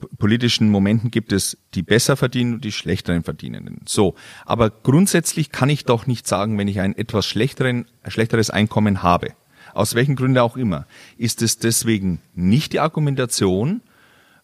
äh, 0.00 0.06
politischen 0.18 0.70
Momenten 0.70 1.10
gibt 1.10 1.32
es 1.32 1.56
die 1.74 1.82
besser 1.82 2.16
verdienen 2.16 2.54
und 2.54 2.64
die 2.64 2.72
schlechteren 2.72 3.22
Verdienenden. 3.22 3.80
So, 3.86 4.16
aber 4.44 4.70
grundsätzlich 4.70 5.52
kann 5.52 5.70
ich 5.70 5.84
doch 5.84 6.06
nicht 6.06 6.26
sagen, 6.26 6.58
wenn 6.58 6.68
ich 6.68 6.80
ein 6.80 6.96
etwas 6.96 7.26
schlechteren, 7.26 7.86
schlechteres 8.08 8.50
Einkommen 8.50 9.02
habe, 9.02 9.34
aus 9.76 9.94
welchen 9.94 10.16
Gründen 10.16 10.38
auch 10.38 10.56
immer, 10.56 10.86
ist 11.18 11.42
es 11.42 11.58
deswegen 11.58 12.20
nicht 12.34 12.72
die 12.72 12.80
Argumentation, 12.80 13.82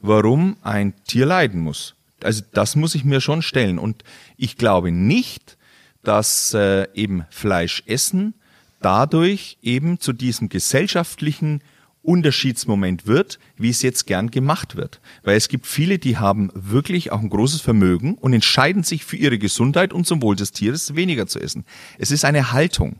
warum 0.00 0.56
ein 0.62 0.94
Tier 1.06 1.26
leiden 1.26 1.60
muss. 1.60 1.94
Also 2.22 2.42
das 2.52 2.76
muss 2.76 2.94
ich 2.94 3.04
mir 3.04 3.20
schon 3.20 3.42
stellen. 3.42 3.78
Und 3.78 4.04
ich 4.36 4.56
glaube 4.56 4.92
nicht, 4.92 5.56
dass 6.02 6.54
äh, 6.54 6.86
eben 6.94 7.24
Fleisch 7.30 7.82
essen 7.86 8.34
dadurch 8.80 9.58
eben 9.62 10.00
zu 10.00 10.12
diesem 10.12 10.48
gesellschaftlichen 10.48 11.62
Unterschiedsmoment 12.02 13.06
wird, 13.06 13.38
wie 13.56 13.70
es 13.70 13.82
jetzt 13.82 14.06
gern 14.06 14.32
gemacht 14.32 14.74
wird. 14.74 15.00
Weil 15.22 15.36
es 15.36 15.48
gibt 15.48 15.66
viele, 15.66 16.00
die 16.00 16.18
haben 16.18 16.50
wirklich 16.54 17.12
auch 17.12 17.20
ein 17.20 17.30
großes 17.30 17.60
Vermögen 17.60 18.14
und 18.14 18.32
entscheiden 18.32 18.82
sich 18.82 19.04
für 19.04 19.16
ihre 19.16 19.38
Gesundheit 19.38 19.92
und 19.92 20.06
zum 20.06 20.20
Wohl 20.20 20.34
des 20.34 20.50
Tieres 20.50 20.96
weniger 20.96 21.28
zu 21.28 21.38
essen. 21.38 21.64
Es 21.98 22.10
ist 22.10 22.24
eine 22.24 22.50
Haltung. 22.50 22.96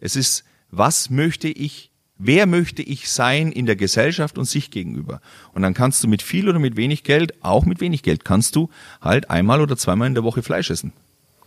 Es 0.00 0.16
ist, 0.16 0.44
was 0.76 1.10
möchte 1.10 1.48
ich, 1.48 1.90
wer 2.18 2.46
möchte 2.46 2.82
ich 2.82 3.10
sein 3.10 3.52
in 3.52 3.66
der 3.66 3.76
Gesellschaft 3.76 4.38
und 4.38 4.44
sich 4.44 4.70
gegenüber? 4.70 5.20
Und 5.52 5.62
dann 5.62 5.74
kannst 5.74 6.02
du 6.02 6.08
mit 6.08 6.22
viel 6.22 6.48
oder 6.48 6.58
mit 6.58 6.76
wenig 6.76 7.04
Geld, 7.04 7.34
auch 7.42 7.64
mit 7.64 7.80
wenig 7.80 8.02
Geld, 8.02 8.24
kannst 8.24 8.56
du 8.56 8.70
halt 9.00 9.30
einmal 9.30 9.60
oder 9.60 9.76
zweimal 9.76 10.08
in 10.08 10.14
der 10.14 10.24
Woche 10.24 10.42
Fleisch 10.42 10.70
essen. 10.70 10.92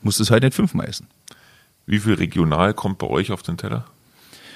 Musst 0.01 0.19
es 0.19 0.31
halt 0.31 0.43
nicht 0.43 0.53
fünfmal 0.55 0.87
essen. 0.87 1.07
Wie 1.85 1.99
viel 1.99 2.13
regional 2.13 2.73
kommt 2.73 2.97
bei 2.97 3.07
euch 3.07 3.31
auf 3.31 3.43
den 3.43 3.57
Teller? 3.57 3.85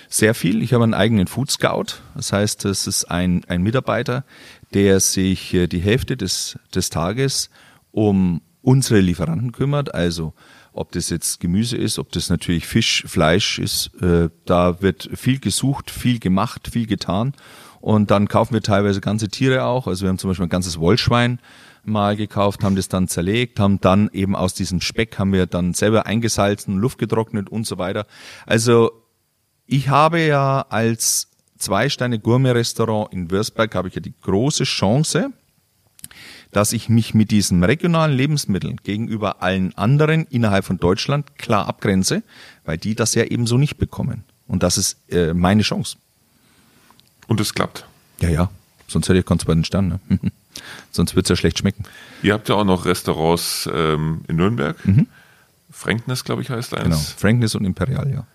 Sehr 0.10 0.36
viel. 0.36 0.62
Ich 0.62 0.74
habe 0.74 0.84
einen 0.84 0.94
eigenen 0.94 1.28
Food 1.28 1.50
Scout. 1.50 2.02
Das 2.16 2.34
heißt, 2.34 2.66
es 2.66 2.86
ist 2.86 3.06
ein, 3.06 3.46
ein 3.48 3.64
Mitarbeiter, 3.64 4.26
der 4.74 5.00
sich 5.00 5.54
äh, 5.54 5.68
die 5.68 5.80
Hälfte 5.80 6.18
des, 6.18 6.60
des 6.76 6.90
Tages 6.90 7.50
um 7.92 8.42
unsere 8.62 9.00
Lieferanten 9.00 9.54
kümmert. 9.54 9.96
Also 9.96 10.34
ob 10.74 10.92
das 10.92 11.10
jetzt 11.10 11.40
Gemüse 11.40 11.78
ist, 11.78 12.00
ob 12.00 12.12
das 12.12 12.30
natürlich 12.30 12.66
Fisch, 12.66 13.04
Fleisch 13.08 13.60
ist. 13.60 13.92
Äh, 14.02 14.30
da 14.46 14.82
wird 14.82 15.10
viel 15.16 15.40
gesucht, 15.40 15.92
viel 15.92 16.20
gemacht, 16.20 16.70
viel 16.72 16.88
getan. 16.88 17.34
Und 17.82 18.12
dann 18.12 18.28
kaufen 18.28 18.54
wir 18.54 18.62
teilweise 18.62 19.02
ganze 19.02 19.28
Tiere 19.28 19.66
auch. 19.66 19.88
Also 19.88 20.04
wir 20.04 20.10
haben 20.10 20.18
zum 20.18 20.30
Beispiel 20.30 20.46
ein 20.46 20.50
ganzes 20.50 20.80
Wollschwein 20.80 21.40
mal 21.84 22.16
gekauft, 22.16 22.64
haben 22.64 22.76
das 22.76 22.90
dann 22.90 23.08
zerlegt, 23.08 23.60
haben 23.60 23.82
dann 23.82 24.10
eben 24.14 24.36
aus 24.36 24.54
diesem 24.54 24.82
Speck 24.82 25.18
haben 25.18 25.34
wir 25.34 25.48
dann 25.48 25.74
selber 25.74 26.06
eingesalzen, 26.06 26.78
Luft 26.78 27.00
getrocknet 27.00 27.50
und 27.50 27.66
so 27.66 27.80
weiter. 27.80 28.06
Also 28.46 28.92
ich 29.66 29.90
habe 29.90 30.22
ja 30.22 30.66
als 30.70 31.28
Zwei-Sterne-Gourmet-Restaurant 31.58 33.14
in 33.14 33.32
Würzberg 33.32 33.74
habe 33.76 33.88
ich 33.88 33.96
ja 33.96 34.02
die 34.02 34.14
große 34.22 34.64
Chance, 34.64 35.32
dass 36.52 36.74
ich 36.74 36.90
mich 36.90 37.14
mit 37.14 37.32
diesen 37.32 37.64
regionalen 37.64 38.16
Lebensmitteln 38.16 38.78
gegenüber 38.84 39.42
allen 39.42 39.76
anderen 39.78 40.26
innerhalb 40.28 40.66
von 40.66 40.78
Deutschland 40.78 41.38
klar 41.38 41.68
abgrenze, 41.68 42.24
weil 42.66 42.78
die 42.78 42.96
das 42.96 43.16
ja 43.16 43.24
eben 43.24 43.48
so 43.48 43.58
nicht 43.58 43.78
bekommen. 43.78 44.24
Und 44.48 44.64
das 44.64 44.78
ist 44.78 44.98
äh, 45.10 45.34
meine 45.34 45.62
Chance. 45.64 45.98
Und 47.28 47.40
es 47.40 47.54
klappt. 47.54 47.86
Ja, 48.20 48.30
ja. 48.30 48.50
Sonst 48.88 49.08
hätte 49.08 49.20
ich 49.20 49.26
keinen 49.26 49.40
zweiten 49.40 49.64
Stern. 49.64 49.88
Ne? 49.88 50.20
Sonst 50.92 51.16
wird 51.16 51.26
es 51.26 51.30
ja 51.30 51.36
schlecht 51.38 51.60
schmecken. 51.60 51.86
Ihr 52.22 52.34
habt 52.34 52.50
ja 52.50 52.56
auch 52.56 52.66
noch 52.66 52.86
Restaurants 52.86 53.70
ähm, 53.74 54.22
in 54.28 54.36
Nürnberg. 54.36 54.86
Mhm. 54.86 55.08
Frankness, 55.72 56.26
glaube 56.26 56.42
ich, 56.42 56.50
heißt 56.50 56.74
eins. 56.74 56.84
Genau, 56.84 56.98
Frankness 56.98 57.56
und 57.56 57.64
Imperial, 57.64 58.12
ja. 58.12 58.28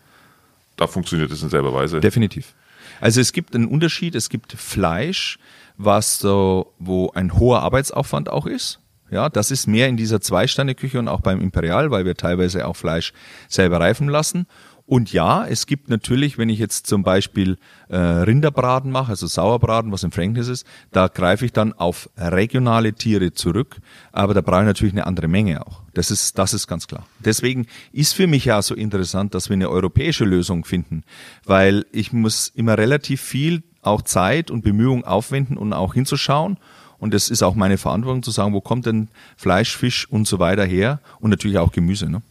Da 0.76 0.87
funktioniert 0.87 1.31
es 1.31 1.42
in 1.42 1.50
selber 1.50 1.74
Weise. 1.74 2.00
Definitiv. 2.00 2.55
Also 3.00 3.20
es 3.20 3.33
gibt 3.33 3.55
einen 3.55 3.66
Unterschied. 3.66 4.14
Es 4.14 4.31
gibt 4.31 4.52
Fleisch, 4.52 5.38
was 5.76 6.18
so, 6.18 6.74
wo 6.78 7.10
ein 7.14 7.38
hoher 7.38 7.62
Arbeitsaufwand 7.62 8.28
auch 8.28 8.46
ist. 8.46 8.80
Ja, 9.10 9.28
das 9.28 9.50
ist 9.50 9.68
mehr 9.68 9.88
in 9.88 9.96
dieser 9.96 10.20
Zwei-Sterne-Küche 10.20 10.98
und 10.98 11.08
auch 11.08 11.20
beim 11.20 11.40
Imperial, 11.40 11.90
weil 11.90 12.04
wir 12.04 12.16
teilweise 12.16 12.66
auch 12.66 12.74
Fleisch 12.76 13.12
selber 13.48 13.78
reifen 13.78 14.08
lassen. 14.08 14.46
Und 14.86 15.12
ja, 15.12 15.44
es 15.44 15.66
gibt 15.66 15.88
natürlich, 15.88 16.38
wenn 16.38 16.48
ich 16.48 16.60
jetzt 16.60 16.86
zum 16.86 17.02
Beispiel 17.02 17.58
äh, 17.88 17.96
Rinderbraten 17.96 18.92
mache, 18.92 19.10
also 19.10 19.26
Sauerbraten, 19.26 19.90
was 19.90 20.04
im 20.04 20.12
Frankness 20.12 20.46
ist, 20.46 20.64
da 20.92 21.08
greife 21.08 21.44
ich 21.44 21.52
dann 21.52 21.72
auf 21.72 22.08
regionale 22.16 22.92
Tiere 22.92 23.32
zurück, 23.32 23.78
aber 24.12 24.32
da 24.32 24.42
brauche 24.42 24.60
ich 24.60 24.66
natürlich 24.66 24.94
eine 24.94 25.06
andere 25.06 25.26
Menge 25.26 25.66
auch. 25.66 25.82
Das 25.94 26.12
ist, 26.12 26.38
das 26.38 26.54
ist 26.54 26.68
ganz 26.68 26.86
klar. 26.86 27.04
Deswegen 27.18 27.66
ist 27.92 28.14
für 28.14 28.28
mich 28.28 28.44
ja 28.44 28.62
so 28.62 28.76
interessant, 28.76 29.34
dass 29.34 29.48
wir 29.48 29.54
eine 29.54 29.70
europäische 29.70 30.24
Lösung 30.24 30.64
finden, 30.64 31.02
weil 31.44 31.84
ich 31.90 32.12
muss 32.12 32.48
immer 32.54 32.78
relativ 32.78 33.20
viel 33.20 33.64
auch 33.87 34.03
Zeit 34.03 34.51
und 34.51 34.62
Bemühungen 34.62 35.05
aufwenden, 35.05 35.57
um 35.57 35.72
auch 35.72 35.94
hinzuschauen. 35.94 36.59
Und 36.99 37.14
es 37.14 37.31
ist 37.31 37.42
auch 37.42 37.55
meine 37.55 37.79
Verantwortung 37.79 38.22
zu 38.22 38.31
sagen, 38.31 38.55
wo 38.55 38.61
kommt 38.61 38.87
denn 38.87 39.09
Fleisch, 39.37 39.77
Fisch 39.77 40.09
und 40.11 40.27
so 40.27 40.38
weiter 40.38 40.64
her 40.64 41.01
und 41.20 41.31
natürlich 41.31 41.59
auch 41.59 41.72
Gemüse. 41.72 42.09
Ne? 42.09 42.22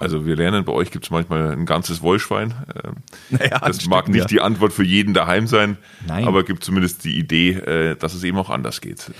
Also 0.00 0.26
wir 0.26 0.36
lernen, 0.36 0.64
bei 0.64 0.72
euch 0.72 0.90
gibt 0.90 1.04
es 1.04 1.10
manchmal 1.10 1.52
ein 1.52 1.64
ganzes 1.64 2.02
Wollschwein. 2.02 2.54
Ähm, 2.84 2.96
naja, 3.30 3.58
das, 3.60 3.78
das 3.78 3.86
mag 3.86 4.08
nicht 4.08 4.22
ja. 4.22 4.26
die 4.26 4.40
Antwort 4.40 4.72
für 4.72 4.84
jeden 4.84 5.14
daheim 5.14 5.46
sein, 5.46 5.78
Nein. 6.06 6.26
aber 6.26 6.44
gibt 6.44 6.64
zumindest 6.64 7.04
die 7.04 7.18
Idee, 7.18 7.52
äh, 7.52 7.96
dass 7.96 8.12
es 8.12 8.24
eben 8.24 8.36
auch 8.36 8.50
anders 8.50 8.80
geht. 8.80 9.12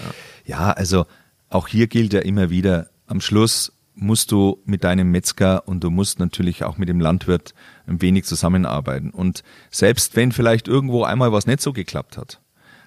Ja, 0.44 0.72
also 0.72 1.06
auch 1.48 1.68
hier 1.68 1.86
gilt 1.86 2.12
ja 2.12 2.20
immer 2.20 2.50
wieder, 2.50 2.88
am 3.06 3.20
Schluss 3.20 3.72
musst 3.94 4.32
du 4.32 4.58
mit 4.64 4.84
deinem 4.84 5.10
Metzger 5.10 5.66
und 5.68 5.84
du 5.84 5.90
musst 5.90 6.18
natürlich 6.18 6.64
auch 6.64 6.78
mit 6.78 6.88
dem 6.88 7.00
Landwirt 7.00 7.54
ein 7.86 8.00
wenig 8.00 8.24
zusammenarbeiten. 8.24 9.10
Und 9.10 9.42
selbst 9.70 10.16
wenn 10.16 10.32
vielleicht 10.32 10.68
irgendwo 10.68 11.04
einmal 11.04 11.32
was 11.32 11.46
nicht 11.46 11.60
so 11.60 11.72
geklappt 11.72 12.16
hat, 12.16 12.40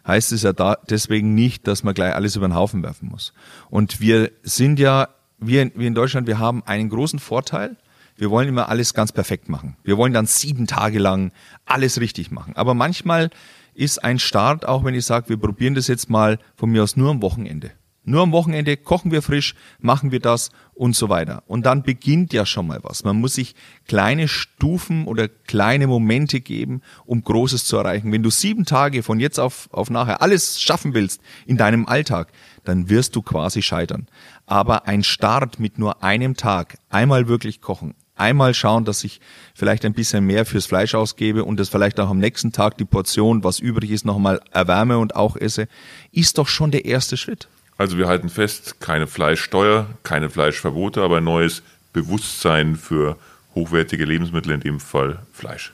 heißt 0.07 0.31
es 0.31 0.43
ja 0.43 0.53
da 0.53 0.77
deswegen 0.89 1.33
nicht, 1.33 1.67
dass 1.67 1.83
man 1.83 1.93
gleich 1.93 2.13
alles 2.13 2.35
über 2.35 2.47
den 2.47 2.55
Haufen 2.55 2.83
werfen 2.83 3.09
muss. 3.09 3.33
Und 3.69 3.99
wir 4.01 4.31
sind 4.43 4.79
ja, 4.79 5.09
wir, 5.39 5.71
wir 5.75 5.87
in 5.87 5.95
Deutschland, 5.95 6.27
wir 6.27 6.39
haben 6.39 6.63
einen 6.65 6.89
großen 6.89 7.19
Vorteil, 7.19 7.77
wir 8.17 8.29
wollen 8.29 8.47
immer 8.47 8.69
alles 8.69 8.93
ganz 8.93 9.11
perfekt 9.11 9.49
machen. 9.49 9.75
Wir 9.83 9.97
wollen 9.97 10.13
dann 10.13 10.25
sieben 10.25 10.67
Tage 10.67 10.99
lang 10.99 11.31
alles 11.65 11.99
richtig 11.99 12.31
machen. 12.31 12.55
Aber 12.55 12.73
manchmal 12.73 13.29
ist 13.73 14.03
ein 14.03 14.19
Start, 14.19 14.65
auch 14.65 14.85
wenn 14.85 14.95
ich 14.95 15.05
sage, 15.05 15.29
wir 15.29 15.37
probieren 15.37 15.75
das 15.75 15.87
jetzt 15.87 16.09
mal 16.09 16.39
von 16.55 16.71
mir 16.71 16.81
aus 16.81 16.95
nur 16.95 17.11
am 17.11 17.21
Wochenende. 17.21 17.71
Nur 18.07 18.21
am 18.21 18.31
Wochenende 18.31 18.77
kochen 18.77 19.11
wir 19.11 19.23
frisch, 19.23 19.55
machen 19.79 20.11
wir 20.11 20.19
das 20.19 20.51
und 20.75 20.95
so 20.95 21.09
weiter. 21.09 21.43
Und 21.47 21.65
dann 21.65 21.81
beginnt 21.81 22.33
ja 22.33 22.45
schon 22.45 22.67
mal 22.67 22.79
was. 22.83 23.03
Man 23.03 23.19
muss 23.19 23.33
sich 23.33 23.55
kleine 23.87 24.27
Stufen 24.27 25.07
oder 25.07 25.27
kleine 25.27 25.87
Momente 25.87 26.39
geben, 26.39 26.81
um 27.05 27.23
Großes 27.23 27.65
zu 27.65 27.77
erreichen. 27.77 28.11
Wenn 28.11 28.21
du 28.21 28.29
sieben 28.29 28.65
Tage 28.65 29.01
von 29.01 29.19
jetzt 29.19 29.39
auf, 29.39 29.69
auf 29.71 29.89
nachher 29.89 30.21
alles 30.21 30.61
schaffen 30.61 30.93
willst 30.93 31.19
in 31.47 31.57
deinem 31.57 31.87
Alltag, 31.87 32.31
dann 32.63 32.89
wirst 32.89 33.15
du 33.15 33.23
quasi 33.23 33.63
scheitern. 33.63 34.07
Aber 34.45 34.87
ein 34.87 35.03
Start 35.03 35.59
mit 35.59 35.79
nur 35.79 36.03
einem 36.03 36.37
Tag, 36.37 36.77
einmal 36.89 37.27
wirklich 37.27 37.59
kochen, 37.59 37.95
einmal 38.15 38.53
schauen, 38.53 38.85
dass 38.85 39.03
ich 39.03 39.19
vielleicht 39.53 39.83
ein 39.83 39.93
bisschen 39.93 40.25
mehr 40.25 40.45
fürs 40.45 40.67
Fleisch 40.67 40.93
ausgebe 40.93 41.43
und 41.43 41.59
das 41.59 41.69
vielleicht 41.69 41.99
auch 41.99 42.09
am 42.09 42.19
nächsten 42.19 42.51
Tag 42.51 42.77
die 42.77 42.85
Portion, 42.85 43.43
was 43.43 43.59
übrig 43.59 43.91
ist, 43.91 44.05
nochmal 44.05 44.41
erwärme 44.51 44.97
und 44.99 45.15
auch 45.15 45.35
esse, 45.35 45.67
ist 46.11 46.37
doch 46.37 46.47
schon 46.47 46.71
der 46.71 46.85
erste 46.85 47.17
Schritt. 47.17 47.47
Also 47.77 47.97
wir 47.97 48.07
halten 48.07 48.29
fest, 48.29 48.79
keine 48.79 49.07
Fleischsteuer, 49.07 49.87
keine 50.03 50.29
Fleischverbote, 50.29 51.01
aber 51.01 51.17
ein 51.17 51.23
neues 51.23 51.61
Bewusstsein 51.93 52.75
für 52.75 53.17
hochwertige 53.53 54.05
Lebensmittel, 54.05 54.51
in 54.51 54.61
dem 54.61 54.79
Fall 54.79 55.19
Fleisch. 55.31 55.73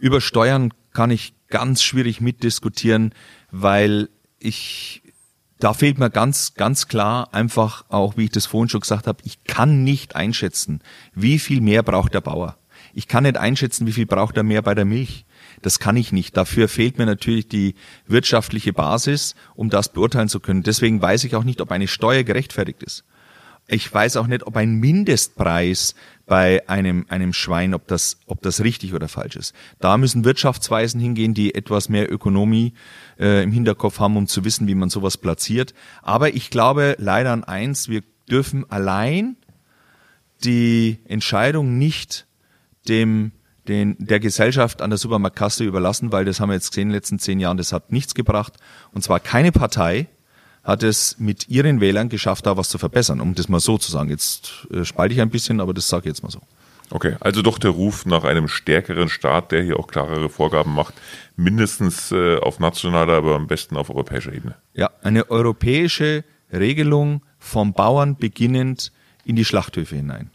Über 0.00 0.20
Steuern 0.20 0.72
kann 0.92 1.10
ich 1.10 1.34
ganz 1.48 1.82
schwierig 1.82 2.20
mitdiskutieren, 2.20 3.14
weil 3.50 4.08
ich 4.38 5.02
da 5.62 5.74
fehlt 5.74 5.98
mir 5.98 6.10
ganz, 6.10 6.54
ganz 6.54 6.88
klar 6.88 7.32
einfach 7.32 7.84
auch, 7.88 8.16
wie 8.16 8.24
ich 8.24 8.32
das 8.32 8.46
vorhin 8.46 8.68
schon 8.68 8.80
gesagt 8.80 9.06
habe, 9.06 9.22
ich 9.22 9.44
kann 9.44 9.84
nicht 9.84 10.16
einschätzen, 10.16 10.80
wie 11.14 11.38
viel 11.38 11.60
mehr 11.60 11.84
braucht 11.84 12.14
der 12.14 12.20
Bauer. 12.20 12.56
Ich 12.94 13.06
kann 13.06 13.22
nicht 13.22 13.36
einschätzen, 13.36 13.86
wie 13.86 13.92
viel 13.92 14.06
braucht 14.06 14.36
er 14.36 14.42
mehr 14.42 14.62
bei 14.62 14.74
der 14.74 14.84
Milch. 14.84 15.24
Das 15.62 15.78
kann 15.78 15.96
ich 15.96 16.12
nicht. 16.12 16.36
Dafür 16.36 16.68
fehlt 16.68 16.98
mir 16.98 17.06
natürlich 17.06 17.48
die 17.48 17.74
wirtschaftliche 18.06 18.72
Basis, 18.72 19.34
um 19.54 19.70
das 19.70 19.92
beurteilen 19.92 20.28
zu 20.28 20.40
können. 20.40 20.62
Deswegen 20.62 21.00
weiß 21.00 21.24
ich 21.24 21.36
auch 21.36 21.44
nicht, 21.44 21.60
ob 21.60 21.70
eine 21.70 21.88
Steuer 21.88 22.24
gerechtfertigt 22.24 22.82
ist. 22.82 23.04
Ich 23.68 23.92
weiß 23.92 24.16
auch 24.16 24.26
nicht, 24.26 24.44
ob 24.46 24.56
ein 24.56 24.74
Mindestpreis 24.74 25.94
bei 26.26 26.68
einem, 26.68 27.06
einem 27.08 27.32
Schwein, 27.32 27.74
ob 27.74 27.86
das, 27.86 28.18
ob 28.26 28.42
das 28.42 28.64
richtig 28.64 28.92
oder 28.92 29.08
falsch 29.08 29.36
ist. 29.36 29.54
Da 29.78 29.96
müssen 29.98 30.24
Wirtschaftsweisen 30.24 31.00
hingehen, 31.00 31.32
die 31.32 31.54
etwas 31.54 31.88
mehr 31.88 32.10
Ökonomie 32.12 32.74
äh, 33.18 33.42
im 33.42 33.52
Hinterkopf 33.52 34.00
haben, 34.00 34.16
um 34.16 34.26
zu 34.26 34.44
wissen, 34.44 34.66
wie 34.66 34.74
man 34.74 34.90
sowas 34.90 35.16
platziert. 35.16 35.74
Aber 36.02 36.34
ich 36.34 36.50
glaube 36.50 36.96
leider 36.98 37.32
an 37.32 37.44
eins, 37.44 37.88
wir 37.88 38.02
dürfen 38.28 38.68
allein 38.70 39.36
die 40.44 40.98
Entscheidung 41.06 41.78
nicht 41.78 42.26
dem 42.88 43.32
den, 43.68 43.96
der 43.98 44.20
Gesellschaft 44.20 44.82
an 44.82 44.90
der 44.90 44.98
Supermarktkasse 44.98 45.64
überlassen, 45.64 46.12
weil 46.12 46.24
das 46.24 46.40
haben 46.40 46.48
wir 46.48 46.54
jetzt 46.54 46.70
gesehen 46.70 46.82
in 46.82 46.88
den 46.88 46.94
letzten 46.94 47.18
zehn 47.18 47.40
Jahren, 47.40 47.56
das 47.56 47.72
hat 47.72 47.92
nichts 47.92 48.14
gebracht. 48.14 48.54
Und 48.92 49.02
zwar 49.02 49.20
keine 49.20 49.52
Partei 49.52 50.08
hat 50.64 50.82
es 50.82 51.18
mit 51.18 51.48
ihren 51.48 51.80
Wählern 51.80 52.08
geschafft, 52.08 52.46
da 52.46 52.56
was 52.56 52.68
zu 52.68 52.78
verbessern, 52.78 53.20
um 53.20 53.34
das 53.34 53.48
mal 53.48 53.60
so 53.60 53.78
zu 53.78 53.90
sagen. 53.90 54.10
Jetzt 54.10 54.66
äh, 54.72 54.84
spalte 54.84 55.14
ich 55.14 55.20
ein 55.20 55.30
bisschen, 55.30 55.60
aber 55.60 55.74
das 55.74 55.88
sage 55.88 56.02
ich 56.02 56.06
jetzt 56.06 56.22
mal 56.22 56.30
so. 56.30 56.40
Okay, 56.90 57.16
also 57.20 57.40
doch 57.40 57.58
der 57.58 57.70
Ruf 57.70 58.04
nach 58.04 58.24
einem 58.24 58.48
stärkeren 58.48 59.08
Staat, 59.08 59.50
der 59.50 59.62
hier 59.62 59.78
auch 59.78 59.86
klarere 59.86 60.28
Vorgaben 60.28 60.74
macht, 60.74 60.94
mindestens 61.36 62.12
äh, 62.12 62.36
auf 62.36 62.60
nationaler, 62.60 63.14
aber 63.14 63.34
am 63.34 63.46
besten 63.46 63.76
auf 63.76 63.88
europäischer 63.88 64.32
Ebene. 64.32 64.56
Ja, 64.74 64.90
eine 65.02 65.30
europäische 65.30 66.24
Regelung 66.52 67.22
vom 67.38 67.72
Bauern 67.72 68.16
beginnend 68.16 68.92
in 69.24 69.36
die 69.36 69.44
Schlachthöfe 69.44 69.96
hinein. 69.96 70.30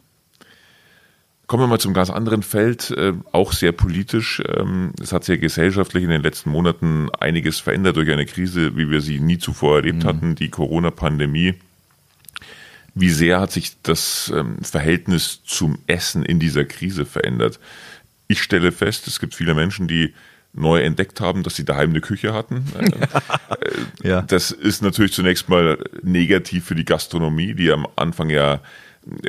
Kommen 1.48 1.64
wir 1.64 1.68
mal 1.68 1.80
zum 1.80 1.94
ganz 1.94 2.10
anderen 2.10 2.44
Feld, 2.44 2.92
äh, 2.92 3.14
auch 3.32 3.54
sehr 3.54 3.72
politisch. 3.72 4.44
Ähm, 4.46 4.92
es 5.02 5.14
hat 5.14 5.24
sich 5.24 5.40
gesellschaftlich 5.40 6.04
in 6.04 6.10
den 6.10 6.22
letzten 6.22 6.50
Monaten 6.50 7.10
einiges 7.20 7.62
verändert 7.62 7.96
durch 7.96 8.12
eine 8.12 8.26
Krise, 8.26 8.76
wie 8.76 8.90
wir 8.90 9.00
sie 9.00 9.22
nie 9.22 9.38
zuvor 9.38 9.78
erlebt 9.78 10.04
mhm. 10.04 10.08
hatten, 10.08 10.36
die 10.36 10.50
Corona-Pandemie. 10.50 11.54
Wie 12.96 13.10
sehr 13.10 13.40
hat 13.40 13.54
sich 13.54 13.82
das 13.82 14.32
ähm, 14.36 14.62
Verhältnis 14.62 15.42
zum 15.46 15.80
Essen 15.88 16.24
in 16.24 16.40
dieser 16.40 16.66
Krise 16.66 17.06
verändert? 17.06 17.62
Ich 18.28 18.44
stelle 18.44 18.74
fest, 18.74 19.08
es 19.08 19.22
gibt 19.22 19.34
viele 19.34 19.54
Menschen, 19.54 19.88
die 19.88 20.14
neu 20.52 20.82
entdeckt 20.82 21.22
haben, 21.22 21.44
dass 21.44 21.56
sie 21.56 21.64
daheim 21.64 21.92
eine 21.92 22.02
Küche 22.02 22.34
hatten. 22.34 22.66
Äh, 24.04 24.10
ja. 24.10 24.22
Das 24.22 24.52
ist 24.52 24.82
natürlich 24.82 25.14
zunächst 25.14 25.50
mal 25.50 25.78
negativ 26.04 26.66
für 26.66 26.76
die 26.76 26.86
Gastronomie, 26.86 27.54
die 27.54 27.72
am 27.72 27.88
Anfang 27.96 28.30
ja 28.30 28.62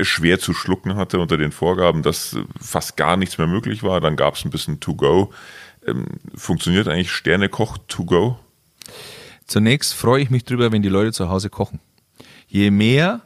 schwer 0.03 0.39
zu 0.39 0.55
schlucken 0.55 0.97
hatte 0.97 1.19
unter 1.19 1.37
den 1.37 1.53
Vorgaben, 1.53 2.03
dass 2.03 2.37
fast 2.61 2.97
gar 2.97 3.17
nichts 3.17 3.39
mehr 3.39 3.47
möglich 3.47 3.83
war. 3.83 4.01
Dann 4.01 4.17
gab 4.17 4.35
es 4.35 4.45
ein 4.45 4.51
bisschen 4.51 4.81
To-Go. 4.81 5.33
Ähm, 5.87 6.07
funktioniert 6.35 6.89
eigentlich 6.89 7.11
Sternekoch 7.11 7.79
To-Go? 7.89 8.39
Zunächst 9.47 9.95
freue 9.95 10.23
ich 10.23 10.31
mich 10.31 10.45
drüber, 10.45 10.73
wenn 10.73 10.83
die 10.83 10.89
Leute 10.89 11.13
zu 11.13 11.29
Hause 11.29 11.51
kochen. 11.51 11.81
Je 12.47 12.71
mehr 12.71 13.23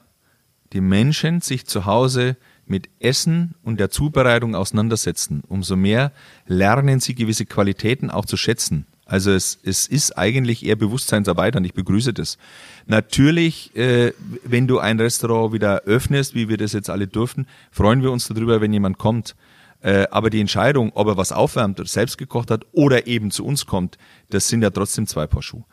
die 0.73 0.81
Menschen 0.81 1.41
sich 1.41 1.67
zu 1.67 1.85
Hause 1.85 2.37
mit 2.65 2.89
Essen 3.01 3.55
und 3.63 3.79
der 3.81 3.91
Zubereitung 3.91 4.55
auseinandersetzen, 4.55 5.43
umso 5.47 5.77
mehr 5.77 6.13
lernen 6.47 7.01
sie 7.01 7.15
gewisse 7.15 7.45
Qualitäten 7.45 8.11
auch 8.11 8.25
zu 8.25 8.37
schätzen. 8.37 8.87
Also 9.13 9.31
es, 9.31 9.59
es 9.63 9.89
ist 9.89 10.17
eigentlich 10.17 10.65
eher 10.65 10.77
Bewusstseinsarbeit 10.77 11.55
und 11.55 11.65
ich 11.65 11.75
begrüße 11.75 12.15
das. 12.15 12.39
Natürlich, 12.87 13.77
äh, 13.77 14.15
wenn 14.43 14.67
du 14.67 14.79
ein 14.79 14.99
Restaurant 14.99 15.53
wieder 15.53 15.83
öffnest, 15.83 16.35
wie 16.35 16.49
wir 16.49 16.57
das 16.57 16.73
jetzt 16.73 16.89
alle 16.89 17.07
durften, 17.07 17.47
freuen 17.71 18.03
wir 18.03 18.11
uns 18.11 18.27
darüber, 18.27 18.63
wenn 18.63 18.73
jemand 18.73 18.97
kommt. 18.97 19.37
Äh, 19.83 20.07
aber 20.11 20.31
die 20.31 20.41
Entscheidung, 20.41 20.93
ob 20.95 21.09
er 21.09 21.19
was 21.19 21.31
aufwärmt 21.31 21.79
oder 21.79 21.91
selbst 21.91 22.17
gekocht 22.17 22.51
hat 22.51 22.65
oder 22.73 23.07
eben 23.07 23.31
zu 23.31 23.45
uns 23.45 23.67
kommt, 23.67 23.99
das 24.31 24.49
sind 24.49 24.63
ja 24.63 24.71
trotzdem 24.71 25.07
zwei 25.07 25.27
Paar 25.27 25.43
Schuhe. 25.43 25.65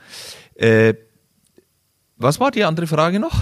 Äh, 0.55 0.95
was 2.17 2.41
war 2.41 2.51
die 2.51 2.65
andere 2.65 2.87
Frage 2.87 3.21
noch? 3.21 3.39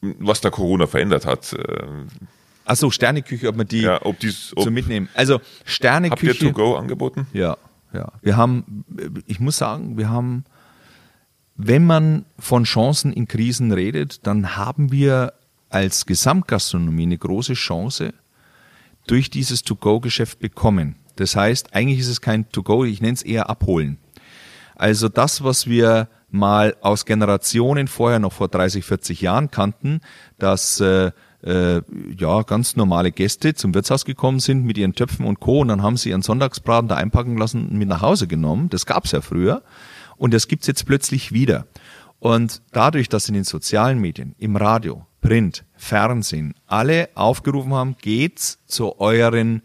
Was 0.00 0.40
da 0.40 0.50
Corona 0.50 0.88
verändert 0.88 1.26
hat. 1.26 1.52
Äh, 1.52 1.86
Achso, 2.64 2.90
Sterneküche, 2.90 3.46
ob 3.50 3.54
man 3.54 3.68
die, 3.68 3.82
ja, 3.82 4.04
ob 4.04 4.18
dies, 4.18 4.52
ob, 4.56 4.64
zu 4.64 4.72
mitnehmen. 4.72 5.08
Also 5.14 5.40
Sterneküche. 5.64 6.32
Habt 6.32 6.42
ihr 6.42 6.48
To-Go 6.48 6.74
angeboten? 6.74 7.28
Ja, 7.32 7.56
ja. 7.94 8.12
Wir 8.22 8.36
haben, 8.36 8.84
ich 9.26 9.40
muss 9.40 9.56
sagen, 9.56 9.96
wir 9.96 10.10
haben, 10.10 10.44
wenn 11.56 11.84
man 11.86 12.26
von 12.38 12.64
Chancen 12.64 13.12
in 13.12 13.28
Krisen 13.28 13.72
redet, 13.72 14.26
dann 14.26 14.56
haben 14.56 14.90
wir 14.90 15.34
als 15.70 16.06
Gesamtgastronomie 16.06 17.04
eine 17.04 17.18
große 17.18 17.54
Chance 17.54 18.14
durch 19.06 19.30
dieses 19.30 19.62
To-Go-Geschäft 19.62 20.38
bekommen. 20.38 20.96
Das 21.16 21.36
heißt, 21.36 21.74
eigentlich 21.74 22.00
ist 22.00 22.08
es 22.08 22.20
kein 22.20 22.48
To-Go, 22.50 22.84
ich 22.84 23.00
nenne 23.00 23.14
es 23.14 23.22
eher 23.22 23.48
Abholen. 23.48 23.98
Also 24.74 25.08
das, 25.08 25.44
was 25.44 25.68
wir 25.68 26.08
mal 26.30 26.76
aus 26.80 27.06
Generationen 27.06 27.86
vorher 27.86 28.18
noch 28.18 28.32
vor 28.32 28.48
30, 28.48 28.84
40 28.84 29.20
Jahren 29.20 29.50
kannten, 29.50 30.00
dass 30.38 30.80
äh, 30.80 31.12
äh, 31.44 31.82
ja 32.18 32.42
ganz 32.42 32.76
normale 32.76 33.12
Gäste 33.12 33.54
zum 33.54 33.74
Wirtshaus 33.74 34.04
gekommen 34.04 34.40
sind 34.40 34.64
mit 34.64 34.78
ihren 34.78 34.94
Töpfen 34.94 35.26
und 35.26 35.40
Co. 35.40 35.60
Und 35.60 35.68
dann 35.68 35.82
haben 35.82 35.96
sie 35.96 36.10
ihren 36.10 36.22
Sonntagsbraten 36.22 36.88
da 36.88 36.96
einpacken 36.96 37.36
lassen 37.36 37.68
und 37.68 37.78
mit 37.78 37.88
nach 37.88 38.02
Hause 38.02 38.26
genommen. 38.26 38.70
Das 38.70 38.86
gab's 38.86 39.12
ja 39.12 39.20
früher. 39.20 39.62
Und 40.16 40.32
das 40.32 40.48
gibt's 40.48 40.66
jetzt 40.66 40.86
plötzlich 40.86 41.32
wieder. 41.32 41.66
Und 42.18 42.62
dadurch, 42.72 43.08
dass 43.08 43.28
in 43.28 43.34
den 43.34 43.44
sozialen 43.44 43.98
Medien, 43.98 44.34
im 44.38 44.56
Radio, 44.56 45.06
Print, 45.20 45.64
Fernsehen 45.76 46.54
alle 46.66 47.10
aufgerufen 47.14 47.74
haben, 47.74 47.96
geht's 48.00 48.58
zu 48.66 48.98
euren 49.00 49.62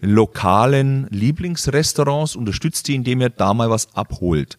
lokalen 0.00 1.06
Lieblingsrestaurants, 1.10 2.34
unterstützt 2.34 2.88
die, 2.88 2.94
indem 2.94 3.20
ihr 3.20 3.30
da 3.30 3.54
mal 3.54 3.70
was 3.70 3.94
abholt. 3.94 4.58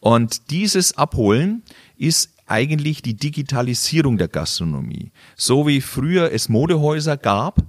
Und 0.00 0.50
dieses 0.50 0.96
Abholen 0.96 1.62
ist 1.96 2.30
eigentlich 2.52 3.00
die 3.00 3.16
Digitalisierung 3.16 4.18
der 4.18 4.28
Gastronomie. 4.28 5.10
So 5.36 5.66
wie 5.66 5.80
früher 5.80 6.30
es 6.32 6.50
Modehäuser 6.50 7.16
gab, 7.16 7.62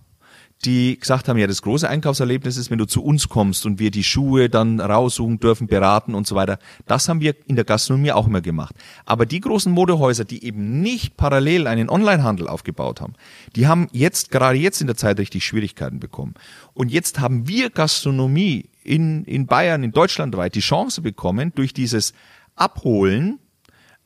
die 0.65 1.00
gesagt 1.00 1.28
haben, 1.28 1.38
ja, 1.38 1.48
das 1.48 1.62
große 1.62 1.89
Einkaufserlebnis 1.89 2.58
ist, 2.58 2.69
wenn 2.69 2.78
du 2.78 2.86
zu 2.86 3.04
uns 3.04 3.30
kommst 3.30 3.65
und 3.65 3.80
wir 3.80 3.91
die 3.91 4.04
Schuhe 4.04 4.50
dann 4.50 4.80
raussuchen 4.80 5.39
dürfen, 5.39 5.67
beraten 5.67 6.15
und 6.15 6.28
so 6.28 6.36
weiter. 6.36 6.60
Das 6.86 7.08
haben 7.08 7.22
wir 7.22 7.36
in 7.48 7.56
der 7.56 7.65
Gastronomie 7.65 8.12
auch 8.12 8.28
immer 8.28 8.41
gemacht. 8.41 8.76
Aber 9.06 9.26
die 9.26 9.39
großen 9.39 9.72
Modehäuser, 9.72 10.26
die 10.26 10.43
eben 10.43 10.82
nicht 10.82 11.17
parallel 11.17 11.67
einen 11.67 11.89
Onlinehandel 11.89 12.48
aufgebaut 12.48 13.00
haben, 13.00 13.13
die 13.56 13.67
haben 13.67 13.88
jetzt, 13.91 14.32
gerade 14.32 14.58
jetzt 14.58 14.82
in 14.82 14.88
der 14.88 14.98
Zeit 14.98 15.17
richtig 15.17 15.46
Schwierigkeiten 15.46 16.00
bekommen. 16.00 16.34
Und 16.74 16.91
jetzt 16.91 17.19
haben 17.19 17.48
wir 17.48 17.69
Gastronomie 17.69 18.69
in, 18.84 19.24
in 19.26 19.48
Bayern, 19.48 19.84
in 19.84 19.91
Deutschland 19.91 20.36
weit 20.36 20.56
die 20.56 20.60
Chance 20.60 21.02
bekommen, 21.02 21.54
durch 21.56 21.74
dieses 21.74 22.13
Abholen 22.56 23.39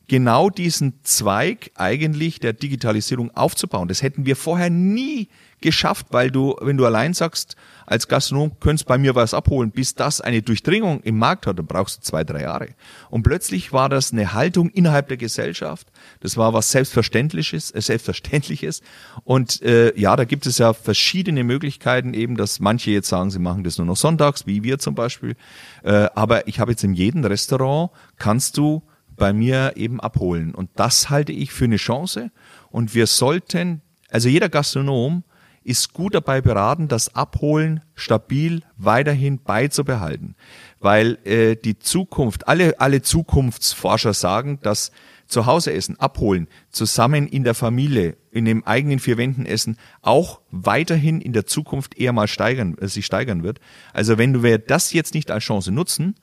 genau 0.08 0.48
diesen 0.48 1.04
Zweig 1.04 1.70
eigentlich 1.74 2.40
der 2.40 2.54
Digitalisierung 2.54 3.30
aufzubauen. 3.36 3.88
Das 3.88 4.02
hätten 4.02 4.26
wir 4.26 4.36
vorher 4.36 4.70
nie 4.70 5.28
geschafft, 5.60 6.06
weil 6.10 6.30
du, 6.30 6.56
wenn 6.60 6.76
du 6.76 6.86
allein 6.86 7.14
sagst, 7.14 7.56
als 7.84 8.06
Gastronom 8.08 8.52
könntest 8.60 8.86
bei 8.86 8.96
mir 8.96 9.14
was 9.14 9.34
abholen, 9.34 9.70
bis 9.70 9.94
das 9.94 10.20
eine 10.20 10.40
Durchdringung 10.40 11.00
im 11.02 11.18
Markt 11.18 11.46
hat, 11.46 11.58
dann 11.58 11.66
brauchst 11.66 11.98
du 11.98 12.02
zwei, 12.02 12.22
drei 12.22 12.42
Jahre. 12.42 12.68
Und 13.10 13.22
plötzlich 13.22 13.72
war 13.72 13.88
das 13.88 14.12
eine 14.12 14.32
Haltung 14.34 14.70
innerhalb 14.70 15.08
der 15.08 15.16
Gesellschaft. 15.16 15.88
Das 16.20 16.36
war 16.36 16.52
was 16.52 16.70
Selbstverständliches, 16.70 17.70
äh, 17.72 17.80
Selbstverständliches. 17.80 18.82
Und 19.24 19.62
äh, 19.62 19.98
ja, 19.98 20.16
da 20.16 20.24
gibt 20.24 20.46
es 20.46 20.58
ja 20.58 20.72
verschiedene 20.72 21.44
Möglichkeiten, 21.44 22.14
eben, 22.14 22.36
dass 22.36 22.60
manche 22.60 22.92
jetzt 22.92 23.08
sagen, 23.08 23.30
sie 23.30 23.40
machen 23.40 23.64
das 23.64 23.78
nur 23.78 23.86
noch 23.86 23.96
sonntags, 23.96 24.46
wie 24.46 24.62
wir 24.62 24.78
zum 24.78 24.94
Beispiel. 24.94 25.34
Äh, 25.82 26.08
aber 26.14 26.46
ich 26.46 26.60
habe 26.60 26.72
jetzt 26.72 26.84
in 26.84 26.94
jedem 26.94 27.24
Restaurant 27.24 27.90
kannst 28.16 28.56
du 28.56 28.82
bei 29.18 29.32
mir 29.32 29.72
eben 29.76 30.00
abholen. 30.00 30.54
Und 30.54 30.70
das 30.76 31.10
halte 31.10 31.32
ich 31.32 31.52
für 31.52 31.64
eine 31.64 31.76
Chance. 31.76 32.30
Und 32.70 32.94
wir 32.94 33.06
sollten, 33.06 33.82
also 34.10 34.28
jeder 34.28 34.48
Gastronom 34.48 35.24
ist 35.64 35.92
gut 35.92 36.14
dabei 36.14 36.40
beraten, 36.40 36.88
das 36.88 37.14
Abholen 37.14 37.82
stabil 37.94 38.62
weiterhin 38.78 39.42
beizubehalten. 39.42 40.34
Weil 40.80 41.18
äh, 41.24 41.56
die 41.56 41.78
Zukunft, 41.78 42.48
alle, 42.48 42.80
alle 42.80 43.02
Zukunftsforscher 43.02 44.14
sagen, 44.14 44.60
dass 44.62 44.92
zu 45.26 45.44
Hause 45.44 45.74
essen, 45.74 46.00
abholen, 46.00 46.48
zusammen 46.70 47.26
in 47.26 47.44
der 47.44 47.54
Familie, 47.54 48.16
in 48.30 48.46
dem 48.46 48.64
eigenen 48.64 48.98
vier 48.98 49.18
Wänden 49.18 49.44
essen, 49.44 49.76
auch 50.00 50.40
weiterhin 50.50 51.20
in 51.20 51.34
der 51.34 51.44
Zukunft 51.44 51.98
eher 51.98 52.14
mal 52.14 52.28
steigern, 52.28 52.78
äh, 52.78 52.88
sich 52.88 53.04
steigern 53.04 53.42
wird. 53.42 53.60
Also 53.92 54.16
wenn 54.16 54.42
wir 54.42 54.58
das 54.58 54.92
jetzt 54.94 55.12
nicht 55.12 55.30
als 55.30 55.44
Chance 55.44 55.70
nutzen, 55.70 56.14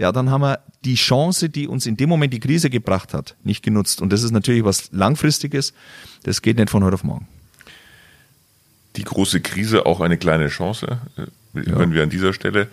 ja, 0.00 0.12
dann 0.12 0.30
haben 0.30 0.40
wir 0.40 0.60
die 0.82 0.94
Chance, 0.94 1.50
die 1.50 1.68
uns 1.68 1.84
in 1.84 1.94
dem 1.94 2.08
Moment 2.08 2.32
die 2.32 2.40
Krise 2.40 2.70
gebracht 2.70 3.12
hat, 3.12 3.36
nicht 3.44 3.62
genutzt. 3.62 4.00
Und 4.00 4.10
das 4.10 4.22
ist 4.22 4.30
natürlich 4.30 4.64
was 4.64 4.90
Langfristiges. 4.92 5.74
Das 6.22 6.40
geht 6.40 6.56
nicht 6.56 6.70
von 6.70 6.82
heute 6.82 6.94
auf 6.94 7.04
morgen. 7.04 7.28
Die 8.96 9.04
große 9.04 9.42
Krise 9.42 9.84
auch 9.84 10.00
eine 10.00 10.16
kleine 10.16 10.48
Chance, 10.48 10.98
äh, 11.18 11.20
ja. 11.60 11.78
wenn 11.78 11.92
wir 11.92 12.02
an 12.02 12.08
dieser 12.08 12.32
Stelle. 12.32 12.68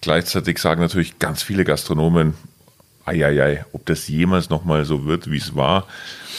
Gleichzeitig 0.00 0.58
sagen 0.58 0.80
natürlich 0.80 1.18
ganz 1.18 1.42
viele 1.42 1.64
Gastronomen, 1.64 2.32
eieiei, 3.04 3.64
ob 3.72 3.86
das 3.86 4.08
jemals 4.08 4.50
nochmal 4.50 4.84
so 4.84 5.04
wird, 5.04 5.30
wie 5.30 5.38
es 5.38 5.54
war. 5.56 5.86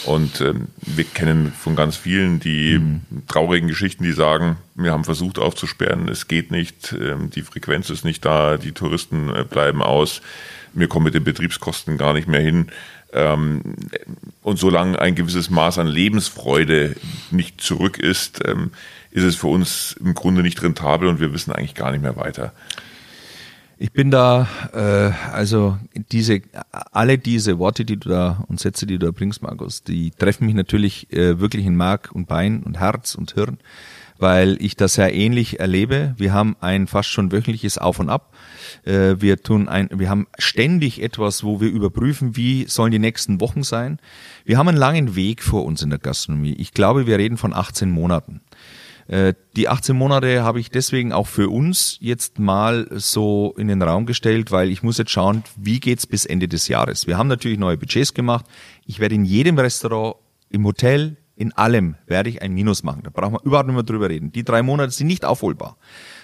Und 0.04 0.40
ähm, 0.40 0.68
wir 0.80 1.04
kennen 1.04 1.52
von 1.52 1.76
ganz 1.76 1.96
vielen 1.96 2.40
die 2.40 2.78
mhm. 2.78 3.02
traurigen 3.28 3.68
Geschichten, 3.68 4.02
die 4.02 4.12
sagen, 4.12 4.56
wir 4.74 4.90
haben 4.90 5.04
versucht 5.04 5.38
aufzusperren, 5.38 6.08
es 6.08 6.26
geht 6.26 6.50
nicht, 6.50 6.92
ähm, 6.92 7.30
die 7.30 7.42
Frequenz 7.42 7.88
ist 7.90 8.04
nicht 8.04 8.24
da, 8.24 8.56
die 8.56 8.72
Touristen 8.72 9.28
äh, 9.28 9.44
bleiben 9.44 9.82
aus, 9.82 10.20
wir 10.72 10.88
kommen 10.88 11.04
mit 11.04 11.14
den 11.14 11.24
Betriebskosten 11.24 11.98
gar 11.98 12.14
nicht 12.14 12.28
mehr 12.28 12.40
hin. 12.40 12.68
Ähm, 13.12 13.76
und 14.42 14.58
solange 14.58 14.98
ein 14.98 15.14
gewisses 15.14 15.50
Maß 15.50 15.78
an 15.78 15.86
Lebensfreude 15.86 16.96
nicht 17.30 17.60
zurück 17.60 17.98
ist, 17.98 18.40
ähm, 18.46 18.70
ist 19.10 19.24
es 19.24 19.36
für 19.36 19.48
uns 19.48 19.94
im 20.00 20.14
Grunde 20.14 20.42
nicht 20.42 20.62
rentabel 20.62 21.08
und 21.08 21.20
wir 21.20 21.32
wissen 21.32 21.52
eigentlich 21.52 21.74
gar 21.74 21.92
nicht 21.92 22.02
mehr 22.02 22.16
weiter. 22.16 22.52
Ich 23.78 23.92
bin 23.92 24.10
da, 24.10 24.48
äh, 24.72 25.32
also 25.32 25.78
diese, 26.12 26.42
alle 26.70 27.18
diese 27.18 27.58
Worte, 27.58 27.84
die 27.84 27.98
du 27.98 28.08
da 28.08 28.44
und 28.48 28.60
Sätze, 28.60 28.86
die 28.86 28.98
du 28.98 29.06
da 29.06 29.12
bringst, 29.12 29.42
Markus, 29.42 29.82
die 29.82 30.10
treffen 30.10 30.46
mich 30.46 30.54
natürlich 30.54 31.12
äh, 31.12 31.40
wirklich 31.40 31.66
in 31.66 31.76
Mark 31.76 32.10
und 32.12 32.28
Bein 32.28 32.62
und 32.62 32.78
Herz 32.78 33.14
und 33.14 33.32
Hirn, 33.32 33.58
weil 34.18 34.56
ich 34.60 34.76
das 34.76 34.94
sehr 34.94 35.12
ähnlich 35.12 35.58
erlebe. 35.58 36.14
Wir 36.16 36.32
haben 36.32 36.56
ein 36.60 36.86
fast 36.86 37.08
schon 37.08 37.32
wöchentliches 37.32 37.78
Auf 37.78 37.98
und 37.98 38.08
Ab. 38.08 38.32
Äh, 38.84 39.16
wir 39.18 39.42
tun 39.42 39.68
ein, 39.68 39.88
wir 39.92 40.08
haben 40.08 40.26
ständig 40.38 41.02
etwas, 41.02 41.42
wo 41.42 41.60
wir 41.60 41.68
überprüfen, 41.68 42.36
wie 42.36 42.66
sollen 42.68 42.92
die 42.92 42.98
nächsten 42.98 43.40
Wochen 43.40 43.62
sein. 43.62 43.98
Wir 44.44 44.58
haben 44.58 44.68
einen 44.68 44.78
langen 44.78 45.16
Weg 45.16 45.42
vor 45.42 45.64
uns 45.64 45.82
in 45.82 45.90
der 45.90 45.98
Gastronomie. 45.98 46.54
Ich 46.54 46.72
glaube, 46.72 47.06
wir 47.06 47.18
reden 47.18 47.36
von 47.36 47.52
18 47.52 47.90
Monaten. 47.90 48.42
Äh, 49.08 49.34
die 49.56 49.68
18 49.68 49.96
Monate 49.96 50.42
habe 50.42 50.60
ich 50.60 50.70
deswegen 50.70 51.12
auch 51.12 51.26
für 51.26 51.48
uns 51.48 51.96
jetzt 52.00 52.38
mal 52.38 52.88
so 52.90 53.54
in 53.56 53.68
den 53.68 53.82
Raum 53.82 54.06
gestellt, 54.06 54.50
weil 54.50 54.70
ich 54.70 54.82
muss 54.82 54.98
jetzt 54.98 55.10
schauen, 55.10 55.44
wie 55.56 55.80
geht's 55.80 56.06
bis 56.06 56.24
Ende 56.24 56.48
des 56.48 56.68
Jahres. 56.68 57.06
Wir 57.06 57.18
haben 57.18 57.28
natürlich 57.28 57.58
neue 57.58 57.76
Budgets 57.76 58.14
gemacht. 58.14 58.46
Ich 58.86 59.00
werde 59.00 59.14
in 59.14 59.24
jedem 59.24 59.58
Restaurant, 59.58 60.16
im 60.50 60.64
Hotel, 60.64 61.16
in 61.34 61.52
allem 61.52 61.96
werde 62.06 62.28
ich 62.28 62.42
ein 62.42 62.52
Minus 62.52 62.82
machen. 62.82 63.02
Da 63.04 63.10
brauchen 63.10 63.34
wir 63.34 63.42
überhaupt 63.44 63.66
nicht 63.66 63.74
mehr 63.74 63.82
drüber 63.82 64.08
reden. 64.08 64.32
Die 64.32 64.44
drei 64.44 64.62
Monate 64.62 64.92
sind 64.92 65.06
nicht 65.06 65.24
aufholbar. 65.24 65.76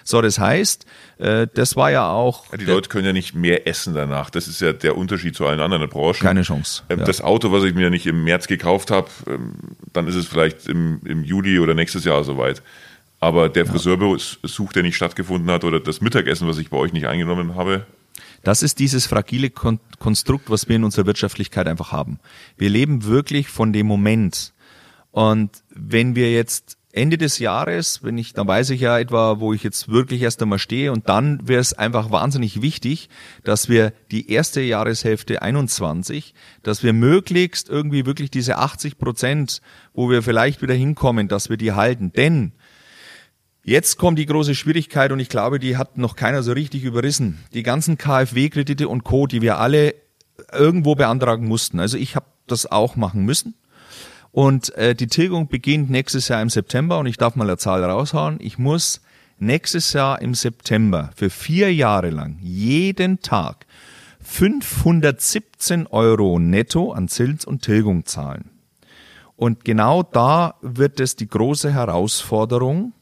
So, 0.03 0.21
das 0.21 0.39
heißt, 0.39 0.85
äh, 1.17 1.47
das 1.53 1.75
war 1.75 1.91
ja 1.91 2.09
auch. 2.09 2.51
Ja, 2.51 2.57
die 2.57 2.65
Leute 2.65 2.89
können 2.89 3.05
ja 3.05 3.13
nicht 3.13 3.35
mehr 3.35 3.67
essen 3.67 3.93
danach. 3.93 4.29
Das 4.29 4.47
ist 4.47 4.61
ja 4.61 4.73
der 4.73 4.97
Unterschied 4.97 5.35
zu 5.35 5.45
allen 5.45 5.59
anderen 5.59 5.89
Branchen. 5.89 6.19
Keine 6.19 6.43
Chance. 6.43 6.83
Ähm, 6.89 7.03
das 7.05 7.21
Auto, 7.21 7.51
was 7.51 7.63
ich 7.63 7.73
mir 7.73 7.89
nicht 7.89 8.07
im 8.07 8.23
März 8.23 8.47
gekauft 8.47 8.91
habe, 8.91 9.09
ähm, 9.27 9.53
dann 9.93 10.07
ist 10.07 10.15
es 10.15 10.27
vielleicht 10.27 10.67
im, 10.67 11.01
im 11.05 11.23
Juli 11.23 11.59
oder 11.59 11.73
nächstes 11.73 12.05
Jahr 12.05 12.23
soweit. 12.23 12.61
Aber 13.19 13.49
der 13.49 13.65
Friseurbesuch, 13.65 14.71
der 14.71 14.83
nicht 14.83 14.95
stattgefunden 14.95 15.51
hat, 15.51 15.65
oder 15.65 15.81
das 15.81 15.99
Mittagessen, 15.99 16.47
was 16.47 16.57
ich 16.57 16.69
bei 16.69 16.77
euch 16.77 16.93
nicht 16.93 17.05
eingenommen 17.05 17.55
habe, 17.55 17.85
das 18.43 18.63
ist 18.63 18.79
dieses 18.79 19.05
fragile 19.05 19.49
Konstrukt, 19.49 20.49
was 20.49 20.69
wir 20.69 20.77
in 20.77 20.83
unserer 20.83 21.05
Wirtschaftlichkeit 21.05 21.67
einfach 21.67 21.91
haben. 21.91 22.19
Wir 22.57 22.69
leben 22.69 23.03
wirklich 23.03 23.49
von 23.49 23.73
dem 23.73 23.87
Moment. 23.87 24.53
Und 25.11 25.63
wenn 25.69 26.15
wir 26.15 26.31
jetzt 26.31 26.77
Ende 26.91 27.19
des 27.19 27.37
Jahres, 27.37 28.03
wenn 28.03 28.17
ich, 28.17 28.33
dann 28.33 28.47
weiß 28.47 28.71
ich 28.71 28.81
ja 28.81 28.97
etwa, 28.97 29.39
wo 29.39 29.53
ich 29.53 29.61
jetzt 29.61 29.89
wirklich 29.89 30.23
erst 30.23 30.41
einmal 30.41 30.57
stehe 30.57 30.91
und 30.91 31.07
dann 31.07 31.47
wäre 31.47 31.61
es 31.61 31.73
einfach 31.73 32.09
wahnsinnig 32.09 32.63
wichtig, 32.63 33.09
dass 33.43 33.69
wir 33.69 33.93
die 34.09 34.31
erste 34.31 34.61
Jahreshälfte 34.61 35.43
21, 35.43 36.33
dass 36.63 36.81
wir 36.81 36.93
möglichst 36.93 37.69
irgendwie 37.69 38.07
wirklich 38.07 38.31
diese 38.31 38.57
80 38.57 38.97
Prozent, 38.97 39.61
wo 39.93 40.09
wir 40.09 40.23
vielleicht 40.23 40.63
wieder 40.63 40.73
hinkommen, 40.73 41.27
dass 41.27 41.49
wir 41.49 41.57
die 41.57 41.73
halten. 41.73 42.11
Denn 42.11 42.53
Jetzt 43.61 43.97
kommt 43.97 44.17
die 44.17 44.25
große 44.25 44.55
Schwierigkeit 44.55 45.11
und 45.11 45.19
ich 45.19 45.29
glaube, 45.29 45.59
die 45.59 45.77
hat 45.77 45.97
noch 45.97 46.15
keiner 46.15 46.41
so 46.41 46.53
richtig 46.53 46.83
überrissen. 46.85 47.37
Die 47.53 47.61
ganzen 47.61 47.99
KfW-Kredite 47.99 48.87
und 48.87 49.03
Co., 49.03 49.27
die 49.27 49.43
wir 49.43 49.59
alle 49.59 49.93
irgendwo 50.51 50.95
beantragen 50.95 51.47
mussten. 51.47 51.79
Also 51.79 51.97
ich 51.97 52.15
habe 52.15 52.25
das 52.47 52.65
auch 52.65 52.95
machen 52.95 53.25
müssen. 53.25 53.53
Und 54.39 54.73
äh, 54.75 54.95
die 54.95 55.07
Tilgung 55.07 55.49
beginnt 55.49 55.89
nächstes 55.89 56.29
Jahr 56.29 56.41
im 56.41 56.49
September 56.49 56.97
und 56.99 57.07
ich 57.07 57.17
darf 57.17 57.35
mal 57.35 57.43
eine 57.43 57.57
Zahl 57.57 57.83
raushauen. 57.83 58.37
Ich 58.39 58.57
muss 58.57 59.01
nächstes 59.37 59.91
Jahr 59.91 60.21
im 60.21 60.33
September 60.33 61.11
für 61.13 61.29
vier 61.29 61.73
Jahre 61.75 62.09
lang 62.09 62.37
jeden 62.39 63.19
Tag 63.19 63.65
517 64.21 65.87
Euro 65.87 66.39
netto 66.39 66.93
an 66.93 67.09
Zins 67.09 67.43
und 67.43 67.63
Tilgung 67.63 68.05
zahlen. 68.05 68.49
Und 69.35 69.65
genau 69.65 70.03
da 70.03 70.55
wird 70.61 71.01
es 71.01 71.17
die 71.17 71.27
große 71.27 71.73
Herausforderung, 71.73 72.93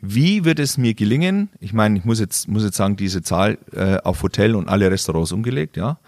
wie 0.00 0.44
wird 0.44 0.60
es 0.60 0.78
mir 0.78 0.94
gelingen? 0.94 1.48
Ich 1.58 1.72
meine, 1.72 1.98
ich 1.98 2.04
muss 2.04 2.20
jetzt, 2.20 2.46
muss 2.46 2.62
jetzt 2.62 2.76
sagen, 2.76 2.94
diese 2.94 3.22
Zahl 3.22 3.58
äh, 3.72 3.96
auf 3.96 4.22
Hotel 4.22 4.54
und 4.54 4.68
alle 4.68 4.92
Restaurants 4.92 5.32
umgelegt, 5.32 5.76
ja. 5.76 5.98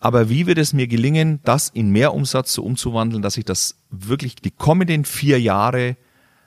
Aber 0.00 0.28
wie 0.28 0.46
wird 0.46 0.58
es 0.58 0.72
mir 0.72 0.86
gelingen, 0.86 1.40
das 1.44 1.68
in 1.68 1.90
Mehrumsatz 1.90 2.54
so 2.54 2.62
umzuwandeln, 2.62 3.22
dass 3.22 3.36
ich 3.36 3.44
das 3.44 3.80
wirklich 3.90 4.36
die 4.36 4.50
kommenden 4.50 5.04
vier 5.04 5.40
Jahre 5.40 5.96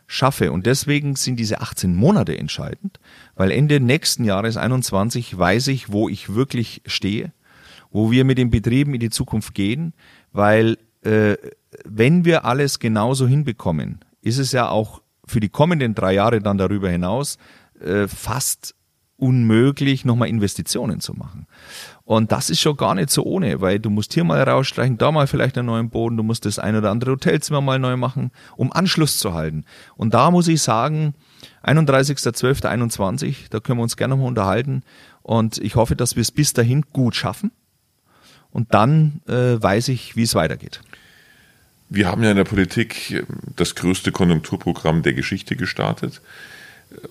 schaffe? 0.08 0.52
Und 0.52 0.66
deswegen 0.66 1.16
sind 1.16 1.38
diese 1.38 1.60
18 1.62 1.94
Monate 1.94 2.38
entscheidend, 2.38 3.00
weil 3.36 3.52
Ende 3.52 3.80
nächsten 3.80 4.24
Jahres 4.24 4.58
21 4.58 5.38
weiß 5.38 5.68
ich, 5.68 5.92
wo 5.92 6.08
ich 6.08 6.34
wirklich 6.34 6.82
stehe, 6.86 7.34
wo 7.92 8.10
wir 8.10 8.24
mit 8.24 8.38
den 8.38 8.50
Betrieben 8.50 8.94
in 8.94 9.02
die 9.02 9.10
Zukunft 9.10 9.54
gehen, 9.54 9.94
weil 10.32 10.78
äh, 11.02 11.36
wenn 11.86 12.26
wir 12.26 12.46
alles 12.46 12.80
genauso 12.80 13.28
hinbekommen, 13.28 14.00
ist 14.22 14.38
es 14.38 14.52
ja 14.52 14.70
auch 14.70 15.02
für 15.26 15.40
die 15.40 15.50
kommenden 15.50 15.96
drei 15.96 16.14
Jahre 16.14 16.42
dann 16.42 16.58
darüber 16.58 16.90
hinaus 16.90 17.38
äh, 17.80 18.08
fast 18.08 18.76
unmöglich, 19.18 20.04
nochmal 20.04 20.30
Investitionen 20.30 21.00
zu 21.00 21.14
machen. 21.14 21.46
Und 22.12 22.34
das 22.34 22.50
ist 22.50 22.60
schon 22.60 22.76
gar 22.76 22.94
nicht 22.94 23.10
so 23.10 23.24
ohne, 23.24 23.62
weil 23.62 23.80
du 23.80 23.90
musst 23.90 24.14
hier 24.14 24.26
mal 24.26 24.44
rausstreichen, 24.44 24.98
da 24.98 25.14
mal 25.14 25.28
vielleicht 25.28 25.58
einen 25.58 25.68
neuen 25.68 25.90
Boden, 25.90 26.18
du 26.18 26.24
musst 26.24 26.44
das 26.44 26.60
ein 26.60 26.76
oder 26.76 26.92
andere 26.92 27.12
Hotelzimmer 27.12 27.62
mal 27.62 27.80
neu 27.80 27.96
machen, 27.96 28.32
um 28.58 28.70
Anschluss 28.74 29.18
zu 29.18 29.34
halten. 29.34 29.64
Und 29.96 30.14
da 30.14 30.30
muss 30.30 30.50
ich 30.50 30.62
sagen, 30.62 31.14
31.12.21, 31.64 33.50
da 33.50 33.62
können 33.62 33.80
wir 33.80 33.84
uns 33.84 33.96
gerne 33.96 34.16
nochmal 34.16 34.28
unterhalten. 34.28 34.84
Und 35.22 35.58
ich 35.60 35.78
hoffe, 35.78 35.96
dass 35.96 36.18
wir 36.18 36.22
es 36.22 36.32
bis 36.32 36.52
dahin 36.52 36.84
gut 36.92 37.16
schaffen. 37.16 37.54
Und 38.52 38.74
dann 38.74 39.22
äh, 39.30 39.64
weiß 39.64 39.88
ich, 39.88 40.18
wie 40.18 40.24
es 40.24 40.36
weitergeht. 40.36 40.82
Wir 41.88 42.10
haben 42.10 42.24
ja 42.24 42.32
in 42.32 42.38
der 42.38 42.44
Politik 42.44 43.12
ähm, 43.12 43.26
das 43.56 43.74
größte 43.76 44.12
Konjunkturprogramm 44.12 45.02
der 45.02 45.14
Geschichte 45.14 45.56
gestartet. 45.56 46.22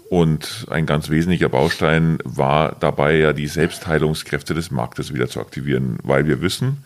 Und 0.09 0.67
ein 0.71 0.87
ganz 0.87 1.09
wesentlicher 1.09 1.49
Baustein 1.49 2.19
war 2.25 2.77
dabei 2.79 3.17
ja 3.17 3.33
die 3.33 3.47
Selbstheilungskräfte 3.47 4.55
des 4.55 4.71
Marktes 4.71 5.15
wieder 5.15 5.29
zu 5.29 5.41
aktivieren, 5.41 5.99
weil 6.03 6.27
wir 6.27 6.43
wissen, 6.43 6.85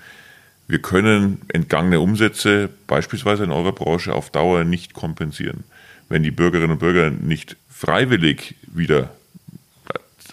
wir 0.67 0.81
können 0.81 1.43
entgangene 1.49 2.01
Umsätze 2.01 2.71
beispielsweise 2.87 3.45
in 3.45 3.51
eurer 3.51 3.73
Branche 3.73 4.15
auf 4.15 4.31
Dauer 4.31 4.65
nicht 4.65 4.95
kompensieren. 4.95 5.65
Wenn 6.09 6.23
die 6.23 6.31
Bürgerinnen 6.31 6.73
und 6.73 6.79
Bürger 6.79 7.11
nicht 7.11 7.57
freiwillig 7.69 8.55
wieder 8.67 9.11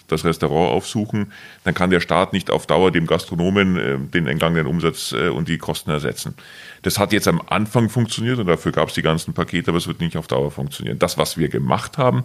das 0.08 0.24
Restaurant 0.24 0.72
aufsuchen, 0.72 1.32
dann 1.64 1.74
kann 1.74 1.90
der 1.90 2.00
Staat 2.00 2.32
nicht 2.32 2.50
auf 2.50 2.66
Dauer 2.66 2.90
dem 2.90 3.06
Gastronomen 3.06 3.76
äh, 3.76 3.98
den 3.98 4.26
entgangenen 4.26 4.66
Umsatz 4.66 5.12
äh, 5.12 5.28
und 5.28 5.48
die 5.48 5.58
Kosten 5.58 5.90
ersetzen. 5.90 6.34
Das 6.82 6.98
hat 6.98 7.12
jetzt 7.12 7.28
am 7.28 7.40
Anfang 7.46 7.88
funktioniert 7.88 8.38
und 8.38 8.46
dafür 8.46 8.72
gab 8.72 8.88
es 8.88 8.94
die 8.94 9.02
ganzen 9.02 9.34
Pakete, 9.34 9.70
aber 9.70 9.78
es 9.78 9.86
wird 9.86 10.00
nicht 10.00 10.16
auf 10.16 10.26
Dauer 10.26 10.50
funktionieren. 10.50 10.98
Das, 10.98 11.18
was 11.18 11.38
wir 11.38 11.48
gemacht 11.48 11.98
haben, 11.98 12.24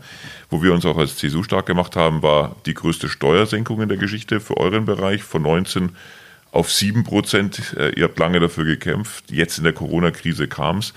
wo 0.49 0.63
wir 0.63 0.73
uns 0.73 0.85
auch 0.85 0.97
als 0.97 1.17
CSU 1.17 1.43
stark 1.43 1.65
gemacht 1.65 1.95
haben, 1.95 2.23
war 2.23 2.55
die 2.65 2.73
größte 2.73 3.09
Steuersenkung 3.09 3.81
in 3.81 3.89
der 3.89 3.97
Geschichte 3.97 4.39
für 4.39 4.57
euren 4.57 4.85
Bereich 4.85 5.23
von 5.23 5.43
19 5.43 5.91
auf 6.51 6.71
7 6.71 7.03
Prozent. 7.03 7.75
Äh, 7.77 7.91
ihr 7.91 8.05
habt 8.05 8.19
lange 8.19 8.39
dafür 8.39 8.65
gekämpft. 8.65 9.31
Jetzt 9.31 9.57
in 9.57 9.63
der 9.63 9.73
Corona-Krise 9.73 10.47
kam 10.47 10.79
es. 10.79 10.93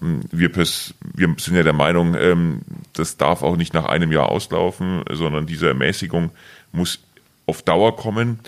Ähm, 0.00 0.20
wir, 0.30 0.54
wir, 0.54 1.34
sind 1.38 1.56
ja 1.56 1.62
der 1.62 1.72
Meinung, 1.72 2.14
ähm, 2.18 2.60
das 2.92 3.16
darf 3.16 3.42
auch 3.42 3.56
nicht 3.56 3.74
nach 3.74 3.86
einem 3.86 4.12
Jahr 4.12 4.28
auslaufen, 4.28 5.02
sondern 5.10 5.46
diese 5.46 5.68
Ermäßigung 5.68 6.30
muss 6.72 7.00
auf 7.46 7.62
Dauer 7.62 7.96
kommen. 7.96 8.38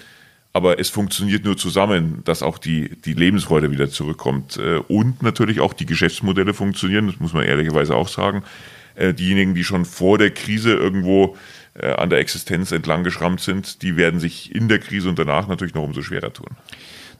Aber 0.53 0.81
es 0.81 0.89
funktioniert 0.89 1.45
nur 1.45 1.59
zusammen, 1.59 2.23
dass 2.25 2.43
auch 2.43 2.57
die, 2.57 2.97
die 3.05 3.13
Lebensfreude 3.13 3.71
wieder 3.71 3.91
zurückkommt. 3.91 4.57
Äh, 4.57 4.79
und 4.89 5.23
natürlich 5.23 5.61
auch 5.61 5.75
die 5.75 5.87
Geschäftsmodelle 5.87 6.55
funktionieren, 6.55 7.09
das 7.09 7.21
muss 7.21 7.35
man 7.35 7.45
ehrlicherweise 7.45 7.95
auch 7.95 8.09
sagen. 8.09 8.43
Äh, 8.95 9.13
diejenigen, 9.13 9.55
die 9.55 9.65
schon 9.65 9.85
vor 9.85 10.17
der 10.17 10.31
Krise 10.31 10.73
irgendwo 10.73 11.37
äh, 11.75 11.93
an 11.93 12.09
der 12.09 12.21
Existenz 12.21 12.73
entlang 12.73 13.05
geschrammt 13.05 13.41
sind, 13.41 13.83
die 13.83 13.99
werden 13.99 14.19
sich 14.19 14.55
in 14.55 14.69
der 14.69 14.79
Krise 14.79 15.11
und 15.11 15.19
danach 15.19 15.47
natürlich 15.47 15.75
noch 15.75 15.83
umso 15.83 16.01
schwerer 16.01 16.33
tun. 16.33 16.57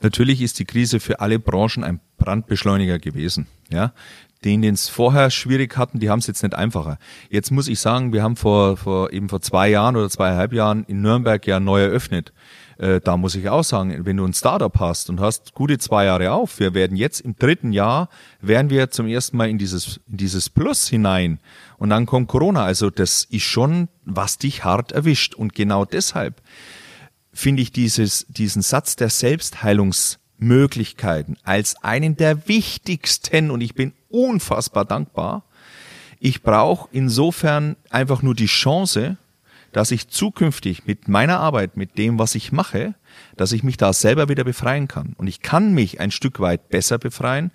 Natürlich 0.03 0.43
ist 0.43 0.59
die 0.59 0.65
Krise 0.65 1.01
für 1.01 1.21
alle 1.21 1.39
Branchen 1.39 1.85
ein 1.85 2.01
Brandbeschleuniger 2.19 2.99
gewesen. 2.99 3.47
Ja, 3.71 3.93
denen 4.45 4.75
es 4.75 4.89
vorher 4.89 5.31
schwierig 5.31 5.77
hatten, 5.77 5.99
die 5.99 6.11
haben 6.11 6.21
es 6.21 6.27
jetzt 6.27 6.43
nicht 6.43 6.55
einfacher. 6.55 6.99
Jetzt 7.31 7.51
muss 7.51 7.69
ich 7.69 7.81
sagen, 7.81 8.13
wir 8.13 8.23
haben 8.23 8.37
vor, 8.37 8.77
vor 8.77 9.13
eben 9.13 9.29
vor 9.29 9.41
zwei 9.41 9.69
Jahren 9.69 9.97
oder 9.97 10.09
zweieinhalb 10.09 10.53
Jahren 10.53 10.85
in 10.85 11.01
Nürnberg 11.01 11.45
ja 11.47 11.59
neu 11.59 11.83
eröffnet. 11.83 12.33
Äh, 12.79 13.01
da 13.01 13.17
muss 13.17 13.35
ich 13.35 13.49
auch 13.49 13.65
sagen, 13.65 14.05
wenn 14.05 14.19
du 14.19 14.25
ein 14.25 14.35
Startup 14.35 14.79
hast 14.79 15.09
und 15.09 15.21
hast 15.21 15.55
gute 15.55 15.79
zwei 15.79 16.05
Jahre 16.05 16.33
auf, 16.33 16.61
wir 16.61 16.75
werden 16.75 16.97
jetzt 16.97 17.21
im 17.21 17.37
dritten 17.37 17.73
Jahr, 17.73 18.09
werden 18.41 18.71
wir 18.71 18.91
zum 18.91 19.07
ersten 19.07 19.37
Mal 19.37 19.49
in 19.49 19.59
dieses, 19.59 20.01
in 20.09 20.19
dieses 20.19 20.51
Plus 20.51 20.87
hinein. 20.89 21.41
Und 21.79 21.91
dann 21.91 22.07
kommt 22.07 22.29
Corona. 22.29 22.65
Also 22.65 22.91
das 22.91 23.25
ist 23.25 23.45
schon, 23.45 23.89
was 24.05 24.39
dich 24.39 24.65
hart 24.65 24.93
erwischt. 24.93 25.35
Und 25.35 25.55
genau 25.55 25.85
deshalb 25.85 26.41
finde 27.37 27.63
ich 27.63 27.71
dieses, 27.71 28.27
diesen 28.29 28.63
Satz 28.63 28.97
der 28.97 29.11
Selbstheilungsmöglichkeiten 29.11 31.37
als 31.45 31.77
einen 31.83 32.17
der 32.17 32.49
wichtigsten 32.49 33.51
und 33.51 33.61
ich 33.61 33.75
bin 33.75 33.93
unfassbar 34.09 34.87
dankbar. 34.87 35.45
Ich 36.19 36.43
brauche 36.43 36.89
insofern 36.93 37.77
einfach 37.91 38.23
nur 38.23 38.35
die 38.35 38.47
Chance, 38.47 39.19
dass 39.73 39.91
ich 39.91 40.09
zukünftig 40.09 40.87
mit 40.87 41.09
meiner 41.09 41.39
Arbeit, 41.39 41.77
mit 41.77 41.99
dem, 41.99 42.19
was 42.19 42.35
ich 42.35 42.53
mache, 42.53 42.95
dass 43.37 43.53
ich 43.53 43.63
mich 43.63 43.77
da 43.77 43.93
selber 43.93 44.31
wieder 44.31 44.45
befreien 44.45 44.89
kann. 44.89 45.13
Und 45.19 45.27
ich 45.27 45.43
kann 45.43 45.75
mich 45.75 46.01
ein 46.01 46.11
Stück 46.11 46.41
weit 46.41 46.71
besser 46.71 46.97
befreien 46.97 47.51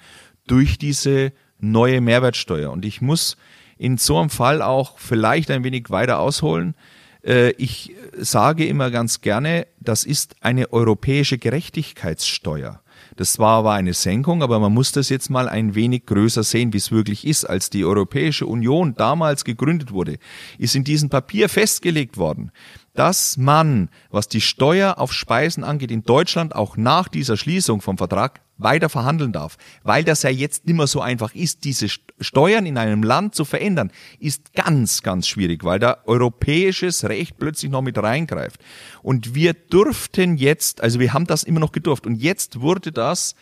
durch 0.45 0.77
diese 0.77 1.33
neue 1.59 2.01
Mehrwertsteuer. 2.01 2.69
Und 2.71 2.85
ich 2.85 3.01
muss 3.01 3.35
in 3.79 3.97
so 3.97 4.19
einem 4.19 4.29
Fall 4.29 4.61
auch 4.61 4.99
vielleicht 4.99 5.49
ein 5.49 5.63
wenig 5.63 5.89
weiter 5.89 6.19
ausholen. 6.19 6.75
Äh, 7.23 7.53
ich 7.53 7.95
sage 8.17 8.65
immer 8.65 8.91
ganz 8.91 9.21
gerne, 9.21 9.67
das 9.79 10.03
ist 10.03 10.35
eine 10.41 10.71
europäische 10.73 11.37
Gerechtigkeitssteuer. 11.37 12.81
Das 13.15 13.39
war 13.39 13.59
aber 13.59 13.73
eine 13.73 13.93
Senkung, 13.93 14.41
aber 14.41 14.59
man 14.59 14.73
muss 14.73 14.91
das 14.91 15.09
jetzt 15.09 15.29
mal 15.29 15.49
ein 15.49 15.75
wenig 15.75 16.05
größer 16.05 16.43
sehen, 16.43 16.73
wie 16.73 16.77
es 16.77 16.91
wirklich 16.91 17.25
ist. 17.25 17.45
Als 17.45 17.69
die 17.69 17.83
Europäische 17.83 18.45
Union 18.45 18.95
damals 18.95 19.43
gegründet 19.43 19.91
wurde, 19.91 20.17
ist 20.57 20.75
in 20.75 20.83
diesem 20.83 21.09
Papier 21.09 21.49
festgelegt 21.49 22.17
worden, 22.17 22.51
dass 22.93 23.37
man, 23.37 23.89
was 24.09 24.27
die 24.27 24.41
Steuer 24.41 24.97
auf 24.97 25.13
Speisen 25.13 25.63
angeht, 25.63 25.91
in 25.91 26.03
Deutschland 26.03 26.55
auch 26.55 26.77
nach 26.77 27.07
dieser 27.07 27.37
Schließung 27.37 27.81
vom 27.81 27.97
Vertrag 27.97 28.41
weiter 28.63 28.89
verhandeln 28.89 29.31
darf. 29.31 29.57
Weil 29.83 30.03
das 30.03 30.23
ja 30.23 30.29
jetzt 30.29 30.65
nicht 30.65 30.75
mehr 30.75 30.87
so 30.87 31.01
einfach 31.01 31.33
ist, 31.35 31.63
diese 31.63 31.87
Steuern 32.19 32.65
in 32.65 32.77
einem 32.77 33.03
Land 33.03 33.35
zu 33.35 33.45
verändern, 33.45 33.91
ist 34.19 34.53
ganz, 34.53 35.03
ganz 35.03 35.27
schwierig, 35.27 35.63
weil 35.63 35.79
da 35.79 35.97
europäisches 36.05 37.03
Recht 37.05 37.37
plötzlich 37.37 37.71
noch 37.71 37.81
mit 37.81 37.97
reingreift. 37.97 38.61
Und 39.01 39.35
wir 39.35 39.53
durften 39.53 40.37
jetzt, 40.37 40.81
also 40.81 40.99
wir 40.99 41.13
haben 41.13 41.27
das 41.27 41.43
immer 41.43 41.59
noch 41.59 41.71
gedurft, 41.71 42.05
und 42.05 42.15
jetzt 42.15 42.61
wurde 42.61 42.91
das, 42.91 43.35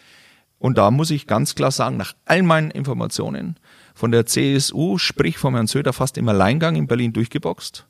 und 0.60 0.78
da 0.78 0.92
muss 0.92 1.10
ich 1.10 1.26
ganz 1.26 1.56
klar 1.56 1.72
sagen, 1.72 1.98
nach 1.98 2.14
all 2.26 2.44
meinen 2.44 2.72
Informationen 2.72 3.58
von 3.96 4.12
der 4.12 4.26
CSU, 4.26 4.98
sprich 4.98 5.38
vom 5.38 5.56
Herrn 5.56 5.68
Söder, 5.68 5.94
fast 5.94 6.18
im 6.18 6.28
Alleingang 6.28 6.76
in 6.76 6.88
Berlin 6.88 7.14
durchgeboxt. 7.14 7.86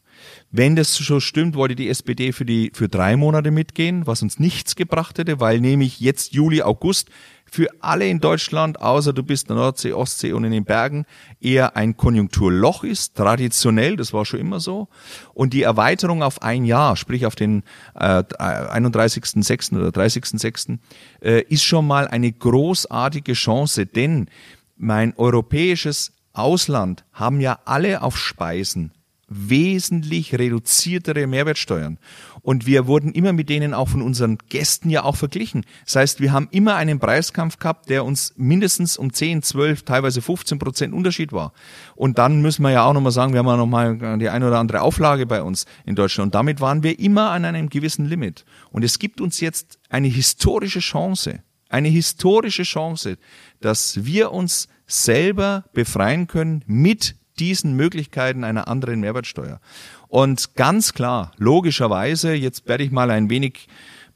Wenn 0.51 0.75
das 0.75 0.95
so 0.95 1.19
stimmt, 1.19 1.55
wollte 1.55 1.75
die 1.75 1.89
SPD 1.89 2.31
für 2.31 2.45
die 2.45 2.71
für 2.73 2.87
drei 2.87 3.17
Monate 3.17 3.51
mitgehen, 3.51 4.07
was 4.07 4.21
uns 4.21 4.39
nichts 4.39 4.75
gebracht 4.75 5.17
hätte, 5.17 5.39
weil 5.39 5.59
nämlich 5.59 5.99
jetzt 5.99 6.33
Juli, 6.33 6.61
August 6.61 7.09
für 7.51 7.67
alle 7.79 8.07
in 8.07 8.19
Deutschland, 8.19 8.81
außer 8.81 9.13
du 9.13 9.23
bist 9.23 9.49
in 9.49 9.55
der 9.55 9.63
Nordsee, 9.63 9.93
Ostsee 9.93 10.33
und 10.33 10.43
in 10.43 10.51
den 10.51 10.65
Bergen, 10.65 11.05
eher 11.39 11.75
ein 11.75 11.97
Konjunkturloch 11.97 12.83
ist, 12.83 13.15
traditionell, 13.15 13.95
das 13.95 14.13
war 14.13 14.25
schon 14.25 14.39
immer 14.39 14.59
so. 14.59 14.87
Und 15.33 15.53
die 15.53 15.63
Erweiterung 15.63 16.23
auf 16.23 16.41
ein 16.41 16.65
Jahr, 16.65 16.95
sprich 16.95 17.25
auf 17.25 17.35
den 17.35 17.63
äh, 17.95 18.23
31.06. 18.23 19.77
oder 19.77 19.89
30.06., 19.89 20.77
äh, 21.21 21.41
ist 21.43 21.63
schon 21.63 21.87
mal 21.87 22.07
eine 22.07 22.31
großartige 22.31 23.33
Chance, 23.33 23.85
denn 23.85 24.29
mein 24.77 25.13
europäisches 25.17 26.13
Ausland 26.33 27.03
haben 27.11 27.41
ja 27.41 27.59
alle 27.65 28.01
auf 28.01 28.17
Speisen 28.17 28.91
wesentlich 29.29 30.37
reduziertere 30.37 31.27
Mehrwertsteuern. 31.27 31.99
Und 32.41 32.65
wir 32.65 32.87
wurden 32.87 33.11
immer 33.11 33.33
mit 33.33 33.49
denen 33.49 33.73
auch 33.73 33.89
von 33.89 34.01
unseren 34.01 34.37
Gästen 34.49 34.89
ja 34.89 35.03
auch 35.03 35.15
verglichen. 35.15 35.65
Das 35.85 35.95
heißt, 35.95 36.19
wir 36.21 36.31
haben 36.31 36.47
immer 36.51 36.75
einen 36.75 36.99
Preiskampf 36.99 37.57
gehabt, 37.59 37.89
der 37.89 38.05
uns 38.05 38.33
mindestens 38.37 38.97
um 38.97 39.13
10, 39.13 39.43
12, 39.43 39.83
teilweise 39.83 40.21
15 40.21 40.57
Prozent 40.57 40.93
Unterschied 40.93 41.31
war. 41.31 41.53
Und 41.95 42.17
dann 42.17 42.41
müssen 42.41 42.63
wir 42.63 42.71
ja 42.71 42.85
auch 42.85 42.93
nochmal 42.93 43.11
sagen, 43.11 43.33
wir 43.33 43.39
haben 43.39 43.47
ja 43.47 43.57
nochmal 43.57 44.17
die 44.17 44.29
eine 44.29 44.47
oder 44.47 44.59
andere 44.59 44.81
Auflage 44.81 45.25
bei 45.25 45.41
uns 45.41 45.65
in 45.85 45.95
Deutschland. 45.95 46.27
Und 46.27 46.35
damit 46.35 46.61
waren 46.61 46.83
wir 46.83 46.99
immer 46.99 47.31
an 47.31 47.45
einem 47.45 47.69
gewissen 47.69 48.05
Limit. 48.05 48.45
Und 48.71 48.83
es 48.83 48.99
gibt 48.99 49.21
uns 49.21 49.39
jetzt 49.39 49.79
eine 49.89 50.07
historische 50.07 50.79
Chance, 50.79 51.43
eine 51.69 51.89
historische 51.89 52.63
Chance, 52.63 53.17
dass 53.59 54.05
wir 54.05 54.31
uns 54.31 54.67
selber 54.87 55.65
befreien 55.73 56.27
können 56.27 56.63
mit 56.65 57.15
diesen 57.39 57.75
Möglichkeiten 57.75 58.43
einer 58.43 58.67
anderen 58.67 58.99
Mehrwertsteuer. 58.99 59.59
Und 60.07 60.55
ganz 60.55 60.93
klar, 60.93 61.31
logischerweise, 61.37 62.33
jetzt 62.33 62.67
werde 62.67 62.83
ich 62.83 62.91
mal 62.91 63.11
ein 63.11 63.29
wenig 63.29 63.67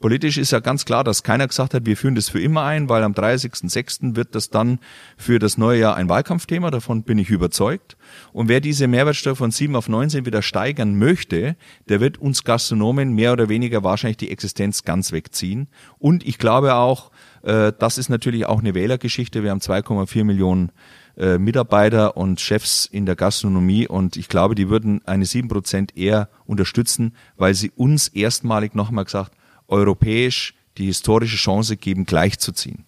Politisch 0.04 0.38
ist 0.38 0.52
ja 0.52 0.60
ganz 0.60 0.84
klar, 0.84 1.06
dass 1.06 1.24
keiner 1.24 1.48
gesagt 1.48 1.74
hat, 1.74 1.86
wir 1.86 1.96
führen 1.96 2.16
das 2.16 2.28
für 2.28 2.42
immer 2.42 2.64
ein, 2.64 2.90
weil 2.90 3.04
am 3.04 3.14
30.06. 3.14 4.18
wird 4.18 4.36
das 4.36 4.50
dann 4.50 4.80
für 5.16 5.40
das 5.40 5.58
neue 5.58 5.80
Jahr 5.80 5.96
ein 5.96 6.10
Wahlkampfthema, 6.10 6.72
davon 6.72 7.04
bin 7.04 7.18
ich 7.18 7.30
überzeugt. 7.30 7.96
Und 8.34 8.50
wer 8.50 8.60
diese 8.60 8.90
Mehrwertsteuer 8.90 9.38
von 9.38 9.52
7 9.52 9.78
auf 9.78 9.88
19 9.88 10.26
wieder 10.26 10.42
steigern 10.42 10.98
möchte, 10.98 11.56
der 11.88 12.02
wird 12.02 12.18
uns 12.18 12.44
Gastronomen 12.44 13.14
mehr 13.14 13.32
oder 13.32 13.48
weniger 13.48 13.86
wahrscheinlich 13.86 14.18
die 14.18 14.30
Existenz 14.30 14.84
ganz 14.84 15.14
wegziehen. 15.14 15.70
Und 16.00 16.28
ich 16.28 16.38
glaube 16.38 16.76
auch, 16.76 17.10
äh, 17.44 17.72
das 17.80 17.98
ist 17.98 18.10
natürlich 18.10 18.46
auch 18.46 18.60
eine 18.60 18.76
Wählergeschichte. 18.76 19.42
Wir 19.42 19.52
haben 19.52 19.62
2,4 19.62 20.26
Millionen 20.26 20.74
äh, 21.18 21.38
Mitarbeiter 21.38 22.18
und 22.18 22.40
Chefs 22.42 22.86
in 22.86 23.06
der 23.06 23.16
Gastronomie 23.16 23.88
und 23.88 24.18
ich 24.18 24.30
glaube, 24.30 24.56
die 24.56 24.70
würden 24.70 25.02
eine 25.06 25.26
sieben 25.26 25.48
Prozent 25.48 25.96
eher 25.96 26.30
unterstützen, 26.46 27.16
weil 27.38 27.54
sie 27.54 27.72
uns 27.76 28.08
erstmalig 28.08 28.74
nochmal 28.74 29.06
gesagt, 29.06 29.32
europäisch 29.68 30.56
die 30.78 30.88
historische 30.88 31.38
Chance 31.38 31.78
geben, 31.78 32.06
gleichzuziehen. 32.06 32.86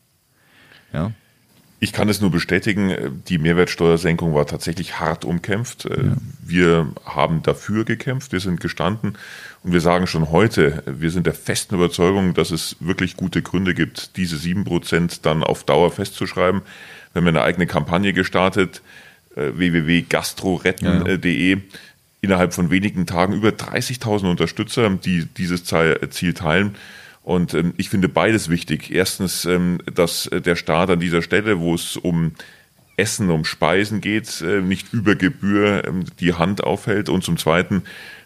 Ja. 0.91 1.11
Ich 1.79 1.93
kann 1.93 2.09
es 2.09 2.21
nur 2.21 2.31
bestätigen, 2.31 3.21
die 3.27 3.37
Mehrwertsteuersenkung 3.37 4.33
war 4.33 4.47
tatsächlich 4.47 4.99
hart 4.99 5.23
umkämpft. 5.23 5.85
Äh, 5.85 6.07
ja. 6.07 6.15
Wir 6.43 6.91
haben 7.05 7.43
dafür 7.43 7.85
gekämpft, 7.85 8.31
wir 8.31 8.39
sind 8.39 8.59
gestanden 8.59 9.17
und 9.61 9.73
wir 9.73 9.81
sagen 9.81 10.07
schon 10.07 10.31
heute, 10.31 10.81
wir 10.87 11.11
sind 11.11 11.27
der 11.27 11.33
festen 11.33 11.75
Überzeugung, 11.75 12.33
dass 12.33 12.51
es 12.51 12.77
wirklich 12.79 13.17
gute 13.17 13.41
Gründe 13.41 13.73
gibt, 13.73 14.17
diese 14.17 14.37
sieben 14.37 14.63
Prozent 14.63 15.25
dann 15.25 15.43
auf 15.43 15.63
Dauer 15.63 15.91
festzuschreiben. 15.91 16.61
Wir 17.15 17.21
haben 17.21 17.29
eine 17.29 17.43
eigene 17.43 17.65
Kampagne 17.65 18.11
gestartet, 18.11 18.81
äh, 19.37 19.51
www.gastroretten.de. 19.53 21.55
Ja. 21.55 21.61
Innerhalb 22.19 22.53
von 22.53 22.71
wenigen 22.71 23.05
Tagen 23.05 23.33
über 23.33 23.49
30.000 23.49 24.29
Unterstützer, 24.29 24.89
die 24.89 25.25
dieses 25.25 25.63
Ziel 25.63 26.33
teilen. 26.33 26.75
Und 27.23 27.53
ähm, 27.53 27.73
ich 27.77 27.89
finde 27.89 28.09
beides 28.09 28.49
wichtig. 28.49 28.91
Erstens, 28.91 29.45
ähm, 29.45 29.79
dass 29.93 30.29
der 30.29 30.57
Staat 30.57 30.89
an 30.89 30.99
dieser 30.99 31.21
Stelle, 31.21 31.59
wo 31.59 31.73
es 31.73 31.95
um 31.95 32.33
Essen, 32.97 33.29
um 33.29 33.45
Speisen 33.45 34.01
geht, 34.01 34.41
äh, 34.41 34.59
nicht 34.59 34.91
über 34.91 35.15
Gebühr 35.15 35.85
ähm, 35.87 36.03
die 36.19 36.33
Hand 36.33 36.65
aufhält. 36.65 37.07
Und 37.07 37.23
zum 37.23 37.37
Zweiten, 37.37 37.83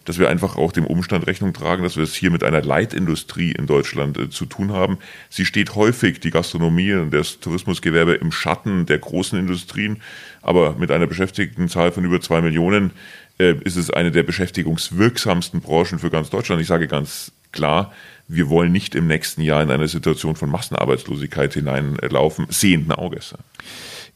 dass 0.09 0.17
wir 0.17 0.27
einfach 0.27 0.55
auch 0.55 0.71
dem 0.71 0.87
Umstand 0.87 1.27
Rechnung 1.27 1.53
tragen, 1.53 1.83
dass 1.83 1.95
wir 1.95 2.03
es 2.03 2.15
hier 2.15 2.31
mit 2.31 2.43
einer 2.43 2.63
Leitindustrie 2.63 3.51
in 3.51 3.67
Deutschland 3.67 4.17
äh, 4.17 4.31
zu 4.31 4.47
tun 4.47 4.71
haben. 4.71 4.97
Sie 5.29 5.45
steht 5.45 5.75
häufig, 5.75 6.19
die 6.19 6.31
Gastronomie 6.31 6.93
und 6.93 7.13
das 7.13 7.39
Tourismusgewerbe, 7.41 8.15
im 8.15 8.31
Schatten 8.31 8.87
der 8.87 8.97
großen 8.97 9.37
Industrien, 9.37 10.01
aber 10.41 10.73
mit 10.79 10.89
einer 10.89 11.05
Beschäftigtenzahl 11.05 11.91
von 11.91 12.05
über 12.05 12.19
zwei 12.21 12.41
Millionen 12.41 12.89
äh, 13.37 13.53
ist 13.63 13.75
es 13.75 13.91
eine 13.91 14.09
der 14.09 14.23
beschäftigungswirksamsten 14.23 15.61
Branchen 15.61 15.99
für 15.99 16.09
ganz 16.09 16.31
Deutschland. 16.31 16.59
Ich 16.59 16.67
sage 16.67 16.87
ganz 16.87 17.31
klar, 17.51 17.93
wir 18.27 18.49
wollen 18.49 18.71
nicht 18.71 18.95
im 18.95 19.05
nächsten 19.05 19.43
Jahr 19.43 19.61
in 19.61 19.69
eine 19.69 19.87
Situation 19.87 20.35
von 20.35 20.49
Massenarbeitslosigkeit 20.49 21.53
hineinlaufen, 21.53 22.47
sehenden 22.49 22.93
Auges. 22.93 23.35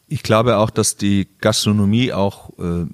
Ich 0.08 0.24
glaube 0.24 0.58
auch, 0.58 0.72
dass 0.72 0.98
die 0.98 1.28
Gastronomie 1.40 2.14
auch 2.14 2.50
äh, 2.58 2.88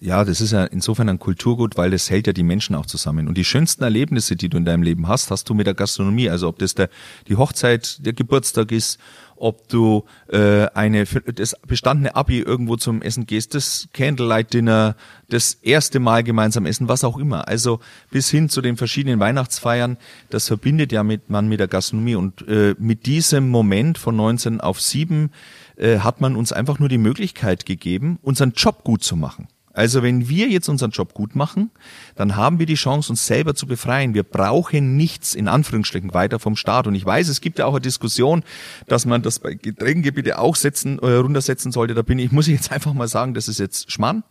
ja, 0.00 0.24
das 0.24 0.40
ist 0.40 0.52
ja 0.52 0.64
insofern 0.64 1.08
ein 1.08 1.18
Kulturgut, 1.18 1.76
weil 1.76 1.90
das 1.90 2.08
hält 2.08 2.26
ja 2.26 2.32
die 2.32 2.42
Menschen 2.42 2.74
auch 2.74 2.86
zusammen. 2.86 3.26
Und 3.26 3.36
die 3.36 3.44
schönsten 3.44 3.82
Erlebnisse, 3.82 4.36
die 4.36 4.48
du 4.48 4.56
in 4.56 4.64
deinem 4.64 4.82
Leben 4.82 5.08
hast, 5.08 5.30
hast 5.30 5.48
du 5.48 5.54
mit 5.54 5.66
der 5.66 5.74
Gastronomie. 5.74 6.30
Also 6.30 6.48
ob 6.48 6.58
das 6.58 6.74
der, 6.74 6.88
die 7.26 7.36
Hochzeit, 7.36 8.04
der 8.06 8.12
Geburtstag 8.12 8.70
ist, 8.70 8.98
ob 9.36 9.68
du 9.68 10.04
äh, 10.28 10.66
eine 10.74 11.04
das 11.04 11.56
bestandene 11.66 12.14
Abi 12.14 12.40
irgendwo 12.40 12.76
zum 12.76 13.02
Essen 13.02 13.26
gehst, 13.26 13.54
das 13.54 13.88
Candlelight 13.92 14.52
Dinner, 14.52 14.96
das 15.28 15.54
erste 15.54 16.00
Mal 16.00 16.22
gemeinsam 16.24 16.66
essen, 16.66 16.88
was 16.88 17.04
auch 17.04 17.18
immer. 17.18 17.48
Also 17.48 17.80
bis 18.10 18.30
hin 18.30 18.48
zu 18.48 18.60
den 18.60 18.76
verschiedenen 18.76 19.20
Weihnachtsfeiern, 19.20 19.96
das 20.30 20.48
verbindet 20.48 20.92
ja 20.92 21.02
mit 21.02 21.30
man 21.30 21.48
mit 21.48 21.60
der 21.60 21.68
Gastronomie 21.68 22.16
und 22.16 22.46
äh, 22.48 22.74
mit 22.78 23.06
diesem 23.06 23.48
Moment 23.48 23.98
von 23.98 24.16
19 24.16 24.60
auf 24.60 24.80
7 24.80 25.30
äh, 25.76 25.98
hat 25.98 26.20
man 26.20 26.36
uns 26.36 26.52
einfach 26.52 26.78
nur 26.78 26.88
die 26.88 26.98
Möglichkeit 26.98 27.66
gegeben, 27.66 28.18
unseren 28.22 28.52
Job 28.52 28.84
gut 28.84 29.02
zu 29.02 29.16
machen. 29.16 29.48
Also 29.78 30.02
wenn 30.02 30.28
wir 30.28 30.48
jetzt 30.48 30.68
unseren 30.68 30.90
Job 30.90 31.14
gut 31.14 31.36
machen, 31.36 31.70
dann 32.16 32.34
haben 32.34 32.58
wir 32.58 32.66
die 32.66 32.74
Chance, 32.74 33.12
uns 33.12 33.26
selber 33.26 33.54
zu 33.54 33.68
befreien. 33.68 34.12
Wir 34.12 34.24
brauchen 34.24 34.96
nichts 34.96 35.36
in 35.36 35.46
Anführungsstrichen 35.46 36.12
weiter 36.14 36.40
vom 36.40 36.56
Staat. 36.56 36.88
Und 36.88 36.96
ich 36.96 37.06
weiß, 37.06 37.28
es 37.28 37.40
gibt 37.40 37.60
ja 37.60 37.66
auch 37.66 37.74
eine 37.74 37.80
Diskussion, 37.80 38.42
dass 38.88 39.06
man 39.06 39.22
das 39.22 39.38
bei 39.38 39.54
Getränkegebiete 39.54 40.40
auch 40.40 40.56
setzen, 40.56 40.98
äh, 40.98 41.12
runtersetzen 41.12 41.70
sollte. 41.70 41.94
Da 41.94 42.02
bin 42.02 42.18
ich, 42.18 42.32
muss 42.32 42.48
ich 42.48 42.54
jetzt 42.54 42.72
einfach 42.72 42.92
mal 42.92 43.06
sagen, 43.06 43.34
das 43.34 43.46
ist 43.46 43.60
jetzt 43.60 43.92
Schmarrn. 43.92 44.24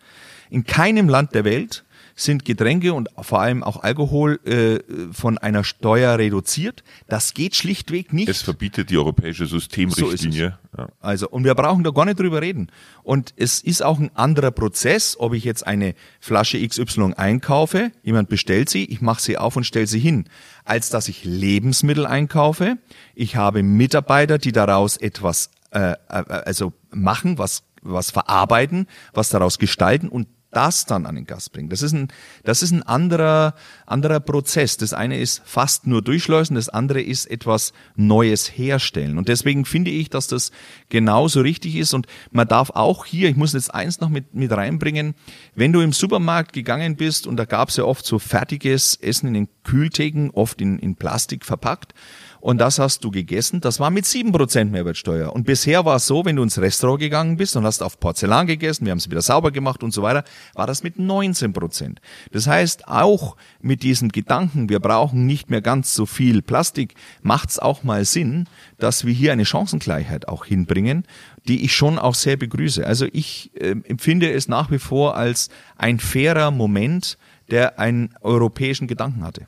In 0.49 0.65
keinem 0.65 1.07
Land 1.07 1.33
der 1.33 1.45
Welt 1.45 1.85
sind 2.17 2.45
Getränke 2.45 2.93
und 2.93 3.09
vor 3.21 3.41
allem 3.41 3.63
auch 3.63 3.83
Alkohol 3.83 4.39
äh, 4.43 4.79
von 5.13 5.37
einer 5.37 5.63
Steuer 5.63 6.17
reduziert. 6.17 6.83
Das 7.07 7.35
geht 7.35 7.55
schlichtweg 7.55 8.11
nicht. 8.11 8.27
Es 8.27 8.41
verbietet 8.41 8.89
die 8.89 8.97
europäische 8.97 9.45
Systemrichtlinie. 9.45 10.57
So 10.75 10.81
ja. 10.81 10.89
Also, 10.99 11.29
und 11.29 11.43
wir 11.43 11.53
brauchen 11.53 11.83
da 11.83 11.91
gar 11.91 12.05
nicht 12.05 12.19
drüber 12.19 12.41
reden. 12.41 12.71
Und 13.03 13.35
es 13.37 13.61
ist 13.61 13.83
auch 13.83 13.99
ein 13.99 14.09
anderer 14.15 14.49
Prozess, 14.49 15.15
ob 15.19 15.33
ich 15.33 15.43
jetzt 15.43 15.65
eine 15.65 15.93
Flasche 16.19 16.59
XY 16.67 17.13
einkaufe, 17.15 17.91
jemand 18.01 18.29
bestellt 18.29 18.69
sie, 18.69 18.85
ich 18.85 18.99
mache 18.99 19.21
sie 19.21 19.37
auf 19.37 19.55
und 19.55 19.63
stelle 19.63 19.87
sie 19.87 19.99
hin, 19.99 20.25
als 20.65 20.89
dass 20.89 21.07
ich 21.09 21.23
Lebensmittel 21.23 22.07
einkaufe. 22.07 22.77
Ich 23.13 23.35
habe 23.35 23.61
Mitarbeiter, 23.61 24.39
die 24.39 24.51
daraus 24.51 24.97
etwas 24.97 25.51
äh, 25.71 25.91
äh 25.91 25.95
also 26.09 26.73
machen, 26.89 27.37
was 27.37 27.63
was 27.83 28.11
verarbeiten, 28.11 28.87
was 29.13 29.29
daraus 29.29 29.59
gestalten 29.59 30.09
und 30.09 30.27
das 30.57 30.87
dann 30.87 31.05
an 31.05 31.13
den 31.13 31.25
Gast 31.25 31.53
bringen. 31.53 31.69
Das 31.69 31.83
ist 31.83 31.93
ein, 31.93 32.07
das 32.43 32.63
ist 32.63 32.71
ein 32.71 32.81
anderer, 32.81 33.53
anderer 33.85 34.19
Prozess. 34.19 34.75
Das 34.75 34.91
eine 34.91 35.19
ist 35.19 35.43
fast 35.45 35.85
nur 35.85 36.01
durchschleusen, 36.01 36.55
das 36.55 36.67
andere 36.67 36.99
ist 36.99 37.29
etwas 37.29 37.73
Neues 37.95 38.57
herstellen. 38.57 39.19
Und 39.19 39.27
deswegen 39.27 39.65
finde 39.65 39.91
ich, 39.91 40.09
dass 40.09 40.25
das 40.25 40.49
genauso 40.89 41.41
richtig 41.41 41.75
ist. 41.75 41.93
Und 41.93 42.07
man 42.31 42.47
darf 42.47 42.71
auch 42.71 43.05
hier, 43.05 43.29
ich 43.29 43.35
muss 43.35 43.53
jetzt 43.53 43.71
eins 43.71 43.99
noch 43.99 44.09
mit, 44.09 44.33
mit 44.33 44.51
reinbringen, 44.51 45.13
wenn 45.53 45.73
du 45.73 45.81
im 45.81 45.93
Supermarkt 45.93 46.53
gegangen 46.53 46.95
bist 46.95 47.27
und 47.27 47.37
da 47.37 47.45
gab 47.45 47.69
es 47.69 47.77
ja 47.77 47.83
oft 47.83 48.03
so 48.03 48.17
fertiges 48.17 48.95
Essen 48.95 49.27
in 49.27 49.33
den 49.35 49.49
Kühltheken, 49.63 50.31
oft 50.33 50.59
in, 50.59 50.79
in 50.79 50.95
Plastik 50.95 51.45
verpackt, 51.45 51.93
und 52.39 52.59
das 52.59 52.79
hast 52.79 53.03
du 53.03 53.11
gegessen. 53.11 53.61
Das 53.61 53.79
war 53.79 53.89
mit 53.89 54.05
sieben 54.05 54.31
Prozent 54.31 54.71
Mehrwertsteuer. 54.71 55.33
Und 55.33 55.45
bisher 55.45 55.85
war 55.85 55.97
es 55.97 56.07
so, 56.07 56.25
wenn 56.25 56.35
du 56.35 56.43
ins 56.43 56.59
Restaurant 56.59 56.99
gegangen 56.99 57.37
bist 57.37 57.55
und 57.55 57.65
hast 57.65 57.81
auf 57.81 57.99
Porzellan 57.99 58.47
gegessen, 58.47 58.85
wir 58.85 58.91
haben 58.91 58.99
es 58.99 59.09
wieder 59.09 59.21
sauber 59.21 59.51
gemacht 59.51 59.83
und 59.83 59.91
so 59.91 60.01
weiter, 60.01 60.23
war 60.53 60.67
das 60.67 60.83
mit 60.83 60.99
19 60.99 61.53
Prozent. 61.53 62.01
Das 62.31 62.47
heißt, 62.47 62.87
auch 62.87 63.35
mit 63.61 63.83
diesem 63.83 64.09
Gedanken, 64.09 64.69
wir 64.69 64.79
brauchen 64.79 65.25
nicht 65.25 65.49
mehr 65.49 65.61
ganz 65.61 65.93
so 65.93 66.05
viel 66.05 66.41
Plastik, 66.41 66.95
macht 67.21 67.49
es 67.49 67.59
auch 67.59 67.83
mal 67.83 68.05
Sinn, 68.05 68.45
dass 68.77 69.05
wir 69.05 69.13
hier 69.13 69.31
eine 69.31 69.45
Chancengleichheit 69.45 70.27
auch 70.27 70.45
hinbringen, 70.45 71.03
die 71.47 71.63
ich 71.63 71.75
schon 71.75 71.97
auch 71.97 72.15
sehr 72.15 72.37
begrüße. 72.37 72.85
Also 72.85 73.07
ich 73.11 73.51
äh, 73.55 73.71
empfinde 73.71 74.31
es 74.31 74.47
nach 74.47 74.71
wie 74.71 74.79
vor 74.79 75.15
als 75.15 75.49
ein 75.77 75.99
fairer 75.99 76.51
Moment, 76.51 77.17
der 77.49 77.79
einen 77.79 78.13
europäischen 78.21 78.87
Gedanken 78.87 79.23
hatte. 79.23 79.47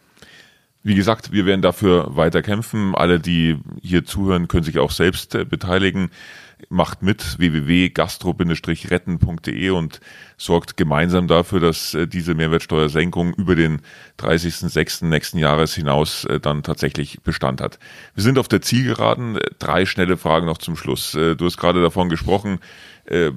Wie 0.81 0.95
gesagt, 0.95 1.31
wir 1.33 1.45
werden 1.45 1.61
dafür 1.61 2.15
weiter 2.15 2.41
kämpfen. 2.41 2.95
Alle, 2.95 3.19
die 3.19 3.57
hier 3.81 4.05
zuhören, 4.05 4.47
können 4.47 4.63
sich 4.63 4.79
auch 4.79 4.91
selbst 4.91 5.35
äh, 5.35 5.43
beteiligen. 5.43 6.09
Macht 6.67 7.01
mit 7.01 7.39
www.gastro-retten.de 7.39 9.69
und 9.69 10.01
sorgt 10.37 10.77
gemeinsam 10.77 11.27
dafür, 11.27 11.59
dass 11.59 11.93
äh, 11.93 12.07
diese 12.07 12.35
Mehrwertsteuersenkung 12.35 13.33
über 13.33 13.55
den 13.55 13.81
30.06. 14.19 15.05
nächsten 15.05 15.37
Jahres 15.37 15.73
hinaus 15.73 16.25
äh, 16.25 16.39
dann 16.39 16.63
tatsächlich 16.63 17.21
Bestand 17.21 17.61
hat. 17.61 17.79
Wir 18.15 18.23
sind 18.23 18.37
auf 18.37 18.47
der 18.47 18.61
Zielgeraden. 18.61 19.39
Drei 19.59 19.85
schnelle 19.85 20.17
Fragen 20.17 20.45
noch 20.45 20.57
zum 20.57 20.75
Schluss. 20.75 21.15
Äh, 21.15 21.35
du 21.35 21.45
hast 21.45 21.57
gerade 21.57 21.81
davon 21.81 22.09
gesprochen, 22.09 22.59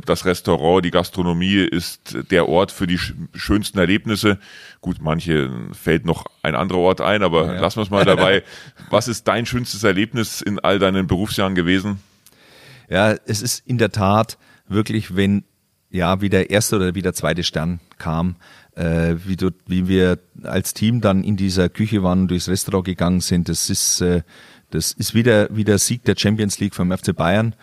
das 0.04 0.26
Restaurant, 0.26 0.84
die 0.84 0.90
Gastronomie 0.90 1.54
ist 1.54 2.14
der 2.30 2.46
Ort 2.46 2.72
für 2.72 2.86
die 2.86 2.98
schönsten 3.32 3.78
Erlebnisse. 3.78 4.38
Gut, 4.82 4.98
manche 5.00 5.50
fällt 5.72 6.04
noch 6.04 6.26
ein 6.42 6.54
anderer 6.54 6.80
Ort 6.80 7.00
ein, 7.00 7.22
aber 7.22 7.46
ja, 7.46 7.54
ja. 7.54 7.60
lassen 7.60 7.78
wir 7.78 7.84
es 7.84 7.90
mal 7.90 8.04
dabei. 8.04 8.42
Was 8.90 9.08
ist 9.08 9.26
dein 9.28 9.46
schönstes 9.46 9.82
Erlebnis 9.82 10.42
in 10.42 10.58
all 10.58 10.78
deinen 10.78 11.06
Berufsjahren 11.06 11.54
gewesen? 11.54 12.00
Ja, 12.92 13.16
es 13.24 13.40
ist 13.40 13.66
in 13.66 13.78
der 13.78 13.90
Tat 13.90 14.36
wirklich, 14.68 15.16
wenn 15.16 15.44
ja 15.88 16.20
wie 16.20 16.28
der 16.28 16.50
erste 16.50 16.76
oder 16.76 16.94
wie 16.94 17.00
der 17.00 17.14
zweite 17.14 17.42
Stern 17.42 17.80
kam, 17.96 18.36
äh, 18.74 19.14
wie, 19.24 19.36
du, 19.36 19.50
wie 19.66 19.88
wir 19.88 20.18
als 20.42 20.74
Team 20.74 21.00
dann 21.00 21.24
in 21.24 21.38
dieser 21.38 21.70
Küche 21.70 22.02
waren 22.02 22.20
und 22.20 22.28
durchs 22.28 22.50
Restaurant 22.50 22.84
gegangen 22.84 23.22
sind. 23.22 23.48
Das 23.48 23.70
ist, 23.70 24.02
äh, 24.02 24.20
das 24.68 24.92
ist 24.92 25.14
wieder, 25.14 25.48
wieder 25.56 25.78
Sieg 25.78 26.04
der 26.04 26.16
Champions 26.18 26.60
League 26.60 26.74
vom 26.74 26.92
FC 26.92 27.16
Bayern. 27.16 27.54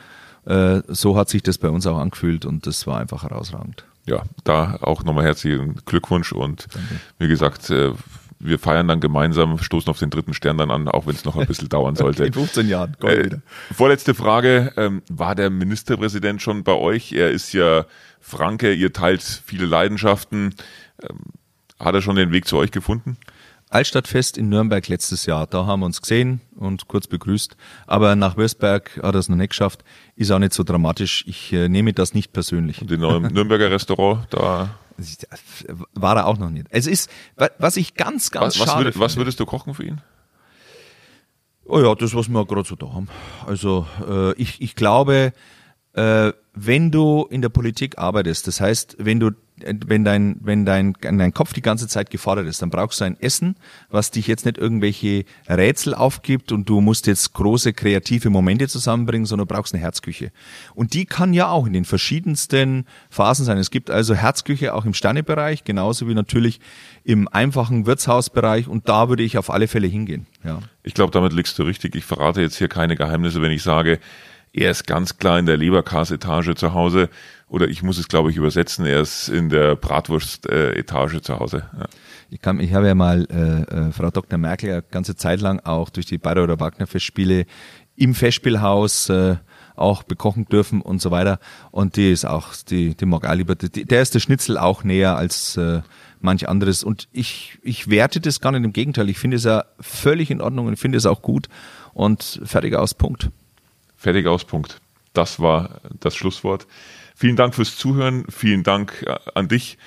Äh, 0.45 0.81
so 0.87 1.15
hat 1.15 1.29
sich 1.29 1.43
das 1.43 1.59
bei 1.59 1.69
uns 1.69 1.85
auch 1.85 1.99
angefühlt 1.99 2.43
und 2.45 2.65
das 2.65 2.87
war 2.87 2.99
einfach 2.99 3.21
herausragend. 3.21 3.85
Ja, 4.07 4.23
da 4.45 4.79
auch 4.81 5.03
nochmal 5.03 5.25
herzlichen 5.25 5.75
Glückwunsch 5.85 6.31
und 6.31 6.65
Danke. 6.73 6.95
wie 7.19 7.27
gesagt, 7.27 7.69
äh, 7.69 7.91
wir 8.39 8.57
feiern 8.57 8.87
dann 8.87 9.01
gemeinsam, 9.01 9.57
stoßen 9.57 9.89
auf 9.89 9.99
den 9.99 10.09
dritten 10.09 10.33
Stern 10.33 10.57
dann 10.57 10.71
an, 10.71 10.87
auch 10.87 11.05
wenn 11.05 11.15
es 11.15 11.25
noch 11.25 11.35
ein 11.35 11.45
bisschen 11.45 11.69
dauern 11.69 11.95
sollte. 11.95 12.25
In 12.25 12.33
15 12.33 12.69
Jahren. 12.69 12.95
Äh, 13.03 13.25
wieder. 13.25 13.41
Vorletzte 13.73 14.13
Frage. 14.13 14.71
Ähm, 14.77 15.01
war 15.09 15.35
der 15.35 15.49
Ministerpräsident 15.49 16.41
schon 16.41 16.63
bei 16.63 16.73
euch? 16.73 17.11
Er 17.11 17.31
ist 17.31 17.53
ja 17.53 17.85
Franke, 18.21 18.73
ihr 18.73 18.93
teilt 18.93 19.21
viele 19.21 19.65
Leidenschaften. 19.65 20.55
Ähm, 21.01 21.19
hat 21.79 21.95
er 21.95 22.01
schon 22.01 22.15
den 22.15 22.31
Weg 22.31 22.47
zu 22.47 22.57
euch 22.57 22.71
gefunden? 22.71 23.17
Altstadtfest 23.69 24.37
in 24.37 24.49
Nürnberg 24.49 24.87
letztes 24.87 25.25
Jahr. 25.25 25.45
Da 25.45 25.65
haben 25.65 25.81
wir 25.81 25.85
uns 25.85 26.01
gesehen 26.01 26.41
und 26.55 26.87
kurz 26.87 27.07
begrüßt. 27.07 27.55
Aber 27.85 28.15
nach 28.15 28.35
Würzberg 28.35 28.99
hat 29.03 29.15
er 29.15 29.19
es 29.19 29.29
noch 29.29 29.35
nicht 29.35 29.49
geschafft. 29.49 29.83
Ist 30.15 30.31
auch 30.31 30.39
nicht 30.39 30.53
so 30.53 30.63
dramatisch. 30.63 31.23
Ich 31.27 31.53
äh, 31.53 31.69
nehme 31.69 31.93
das 31.93 32.13
nicht 32.13 32.33
persönlich. 32.33 32.81
Und 32.81 32.89
in 32.89 33.03
eurem 33.03 33.23
Nürnberger 33.23 33.69
Restaurant, 33.69 34.25
da 34.31 34.69
war 35.93 36.17
er 36.17 36.27
auch 36.27 36.37
noch 36.37 36.49
nicht. 36.49 36.67
Es 36.69 36.87
ist, 36.87 37.09
was 37.57 37.77
ich 37.77 37.95
ganz, 37.95 38.31
ganz 38.31 38.59
was, 38.59 38.67
schade 38.67 38.85
würd, 38.85 38.99
Was 38.99 39.17
würdest 39.17 39.39
du 39.39 39.45
kochen 39.45 39.73
für 39.73 39.83
ihn? 39.83 40.01
Oh 41.65 41.79
ja, 41.79 41.93
das, 41.95 42.15
was 42.15 42.29
wir 42.29 42.45
gerade 42.45 42.67
so 42.67 42.75
da 42.75 42.93
haben. 42.93 43.09
Also 43.45 43.85
äh, 44.07 44.33
ich, 44.33 44.61
ich 44.61 44.75
glaube, 44.75 45.33
äh, 45.93 46.33
wenn 46.53 46.91
du 46.91 47.27
in 47.29 47.41
der 47.41 47.49
Politik 47.49 47.97
arbeitest, 47.97 48.47
das 48.47 48.59
heißt, 48.59 48.97
wenn 48.99 49.19
du 49.19 49.31
wenn 49.65 50.03
dein, 50.03 50.37
wenn 50.41 50.65
dein, 50.65 50.93
dein 51.01 51.33
Kopf 51.33 51.53
die 51.53 51.61
ganze 51.61 51.87
Zeit 51.87 52.09
gefordert 52.09 52.47
ist, 52.47 52.61
dann 52.61 52.69
brauchst 52.69 53.01
du 53.01 53.05
ein 53.05 53.19
Essen, 53.19 53.55
was 53.89 54.11
dich 54.11 54.27
jetzt 54.27 54.45
nicht 54.45 54.57
irgendwelche 54.57 55.25
Rätsel 55.47 55.93
aufgibt 55.93 56.51
und 56.51 56.67
du 56.69 56.81
musst 56.81 57.07
jetzt 57.07 57.33
große 57.33 57.73
kreative 57.73 58.29
Momente 58.29 58.67
zusammenbringen, 58.67 59.25
sondern 59.25 59.47
du 59.47 59.53
brauchst 59.53 59.73
eine 59.73 59.81
Herzküche. 59.81 60.31
Und 60.75 60.93
die 60.93 61.05
kann 61.05 61.33
ja 61.33 61.49
auch 61.49 61.65
in 61.65 61.73
den 61.73 61.85
verschiedensten 61.85 62.85
Phasen 63.09 63.45
sein. 63.45 63.57
Es 63.57 63.71
gibt 63.71 63.89
also 63.89 64.15
Herzküche 64.15 64.73
auch 64.73 64.85
im 64.85 64.93
Sternebereich, 64.93 65.63
genauso 65.63 66.07
wie 66.07 66.13
natürlich 66.13 66.59
im 67.03 67.27
einfachen 67.27 67.85
Wirtshausbereich 67.85 68.67
und 68.67 68.89
da 68.89 69.09
würde 69.09 69.23
ich 69.23 69.37
auf 69.37 69.49
alle 69.49 69.67
Fälle 69.67 69.87
hingehen. 69.87 70.27
Ja. 70.43 70.59
Ich 70.83 70.93
glaube, 70.93 71.11
damit 71.11 71.33
liegst 71.33 71.57
du 71.59 71.63
richtig. 71.63 71.95
Ich 71.95 72.05
verrate 72.05 72.41
jetzt 72.41 72.57
hier 72.57 72.67
keine 72.67 72.95
Geheimnisse, 72.95 73.41
wenn 73.41 73.51
ich 73.51 73.63
sage, 73.63 73.99
er 74.53 74.71
ist 74.71 74.87
ganz 74.87 75.17
klar 75.17 75.39
in 75.39 75.45
der 75.45 75.57
Leberkas-Etage 75.57 76.55
zu 76.55 76.73
Hause 76.73 77.09
oder 77.47 77.67
ich 77.67 77.81
muss 77.83 77.97
es, 77.97 78.07
glaube 78.07 78.29
ich, 78.31 78.37
übersetzen, 78.37 78.85
er 78.85 79.01
ist 79.01 79.27
in 79.27 79.49
der 79.49 79.75
Bratwurst-Etage 79.75 81.21
zu 81.21 81.39
Hause. 81.39 81.63
Ja. 81.77 81.85
Ich, 82.29 82.41
kann, 82.41 82.59
ich 82.59 82.73
habe 82.73 82.87
ja 82.87 82.95
mal 82.95 83.27
äh, 83.31 83.87
äh, 83.87 83.91
Frau 83.91 84.11
Dr. 84.11 84.37
Merkel 84.37 84.71
eine 84.71 84.83
ganze 84.83 85.15
Zeit 85.15 85.41
lang 85.41 85.59
auch 85.61 85.89
durch 85.89 86.05
die 86.05 86.19
Bayreuther 86.19 86.59
Wagner 86.59 86.85
Festspiele 86.85 87.45
im 87.95 88.13
Festspielhaus 88.13 89.09
äh, 89.09 89.37
auch 89.75 90.03
bekochen 90.03 90.45
dürfen 90.45 90.81
und 90.81 91.01
so 91.01 91.09
weiter. 91.09 91.39
Und 91.71 91.95
die 91.95 92.11
ist 92.11 92.25
auch, 92.25 92.53
die, 92.69 92.95
die 92.95 93.05
mag 93.05 93.27
auch 93.27 93.33
lieber, 93.33 93.55
die, 93.55 93.85
der 93.85 94.01
ist 94.01 94.13
der 94.13 94.19
Schnitzel 94.19 94.57
auch 94.57 94.83
näher 94.83 95.15
als 95.15 95.57
äh, 95.57 95.81
manch 96.19 96.47
anderes. 96.47 96.83
Und 96.83 97.07
ich, 97.11 97.57
ich 97.63 97.89
werte 97.89 98.19
das 98.19 98.41
gar 98.41 98.51
nicht, 98.51 98.63
im 98.63 98.73
Gegenteil. 98.73 99.09
Ich 99.09 99.17
finde 99.17 99.37
es 99.37 99.45
ja 99.45 99.65
völlig 99.79 100.29
in 100.29 100.41
Ordnung 100.41 100.67
und 100.67 100.77
finde 100.77 100.97
es 100.97 101.05
auch 101.05 101.21
gut 101.21 101.47
und 101.93 102.41
fertig 102.43 102.75
aus, 102.75 102.93
Punkt. 102.93 103.31
Fertig 103.99 104.27
aus, 104.27 104.45
Punkt. 104.45 104.79
Das 105.11 105.41
war 105.41 105.81
das 105.99 106.15
Schlusswort. 106.15 106.67
Vielen 107.15 107.35
Dank 107.35 107.53
fürs 107.53 107.75
Zuhören. 107.75 108.23
Vielen 108.29 108.63
Dank 108.63 109.03
äh, 109.05 109.15
an 109.35 109.49
dich 109.49 109.77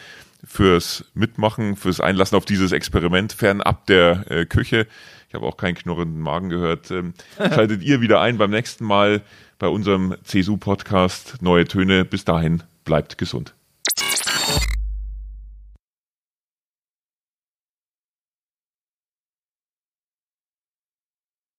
fürs 0.45 1.07
Mitmachen, 1.15 1.77
fürs 1.77 2.01
Einlassen 2.01 2.37
auf 2.37 2.45
dieses 2.45 2.73
Experiment 2.73 3.33
fernab 3.33 3.87
der 3.87 4.31
äh, 4.31 4.45
Küche. 4.45 4.87
Ich 5.29 5.35
habe 5.35 5.47
auch 5.47 5.57
keinen 5.57 5.77
knurrenden 5.77 6.21
Magen 6.21 6.51
gehört. 6.51 6.91
Ähm, 6.91 7.15
schaltet 7.39 7.83
ihr 7.83 8.03
wieder 8.03 8.21
ein 8.21 8.37
beim 8.37 8.51
nächsten 8.51 8.85
Mal 8.85 9.23
bei 9.59 9.69
unserem 9.69 10.15
CSU-Podcast 10.25 11.41
Neue 11.41 11.65
Töne. 11.65 12.05
Bis 12.05 12.27
dahin, 12.27 12.63
bleibt 12.85 13.17
gesund. 13.17 13.55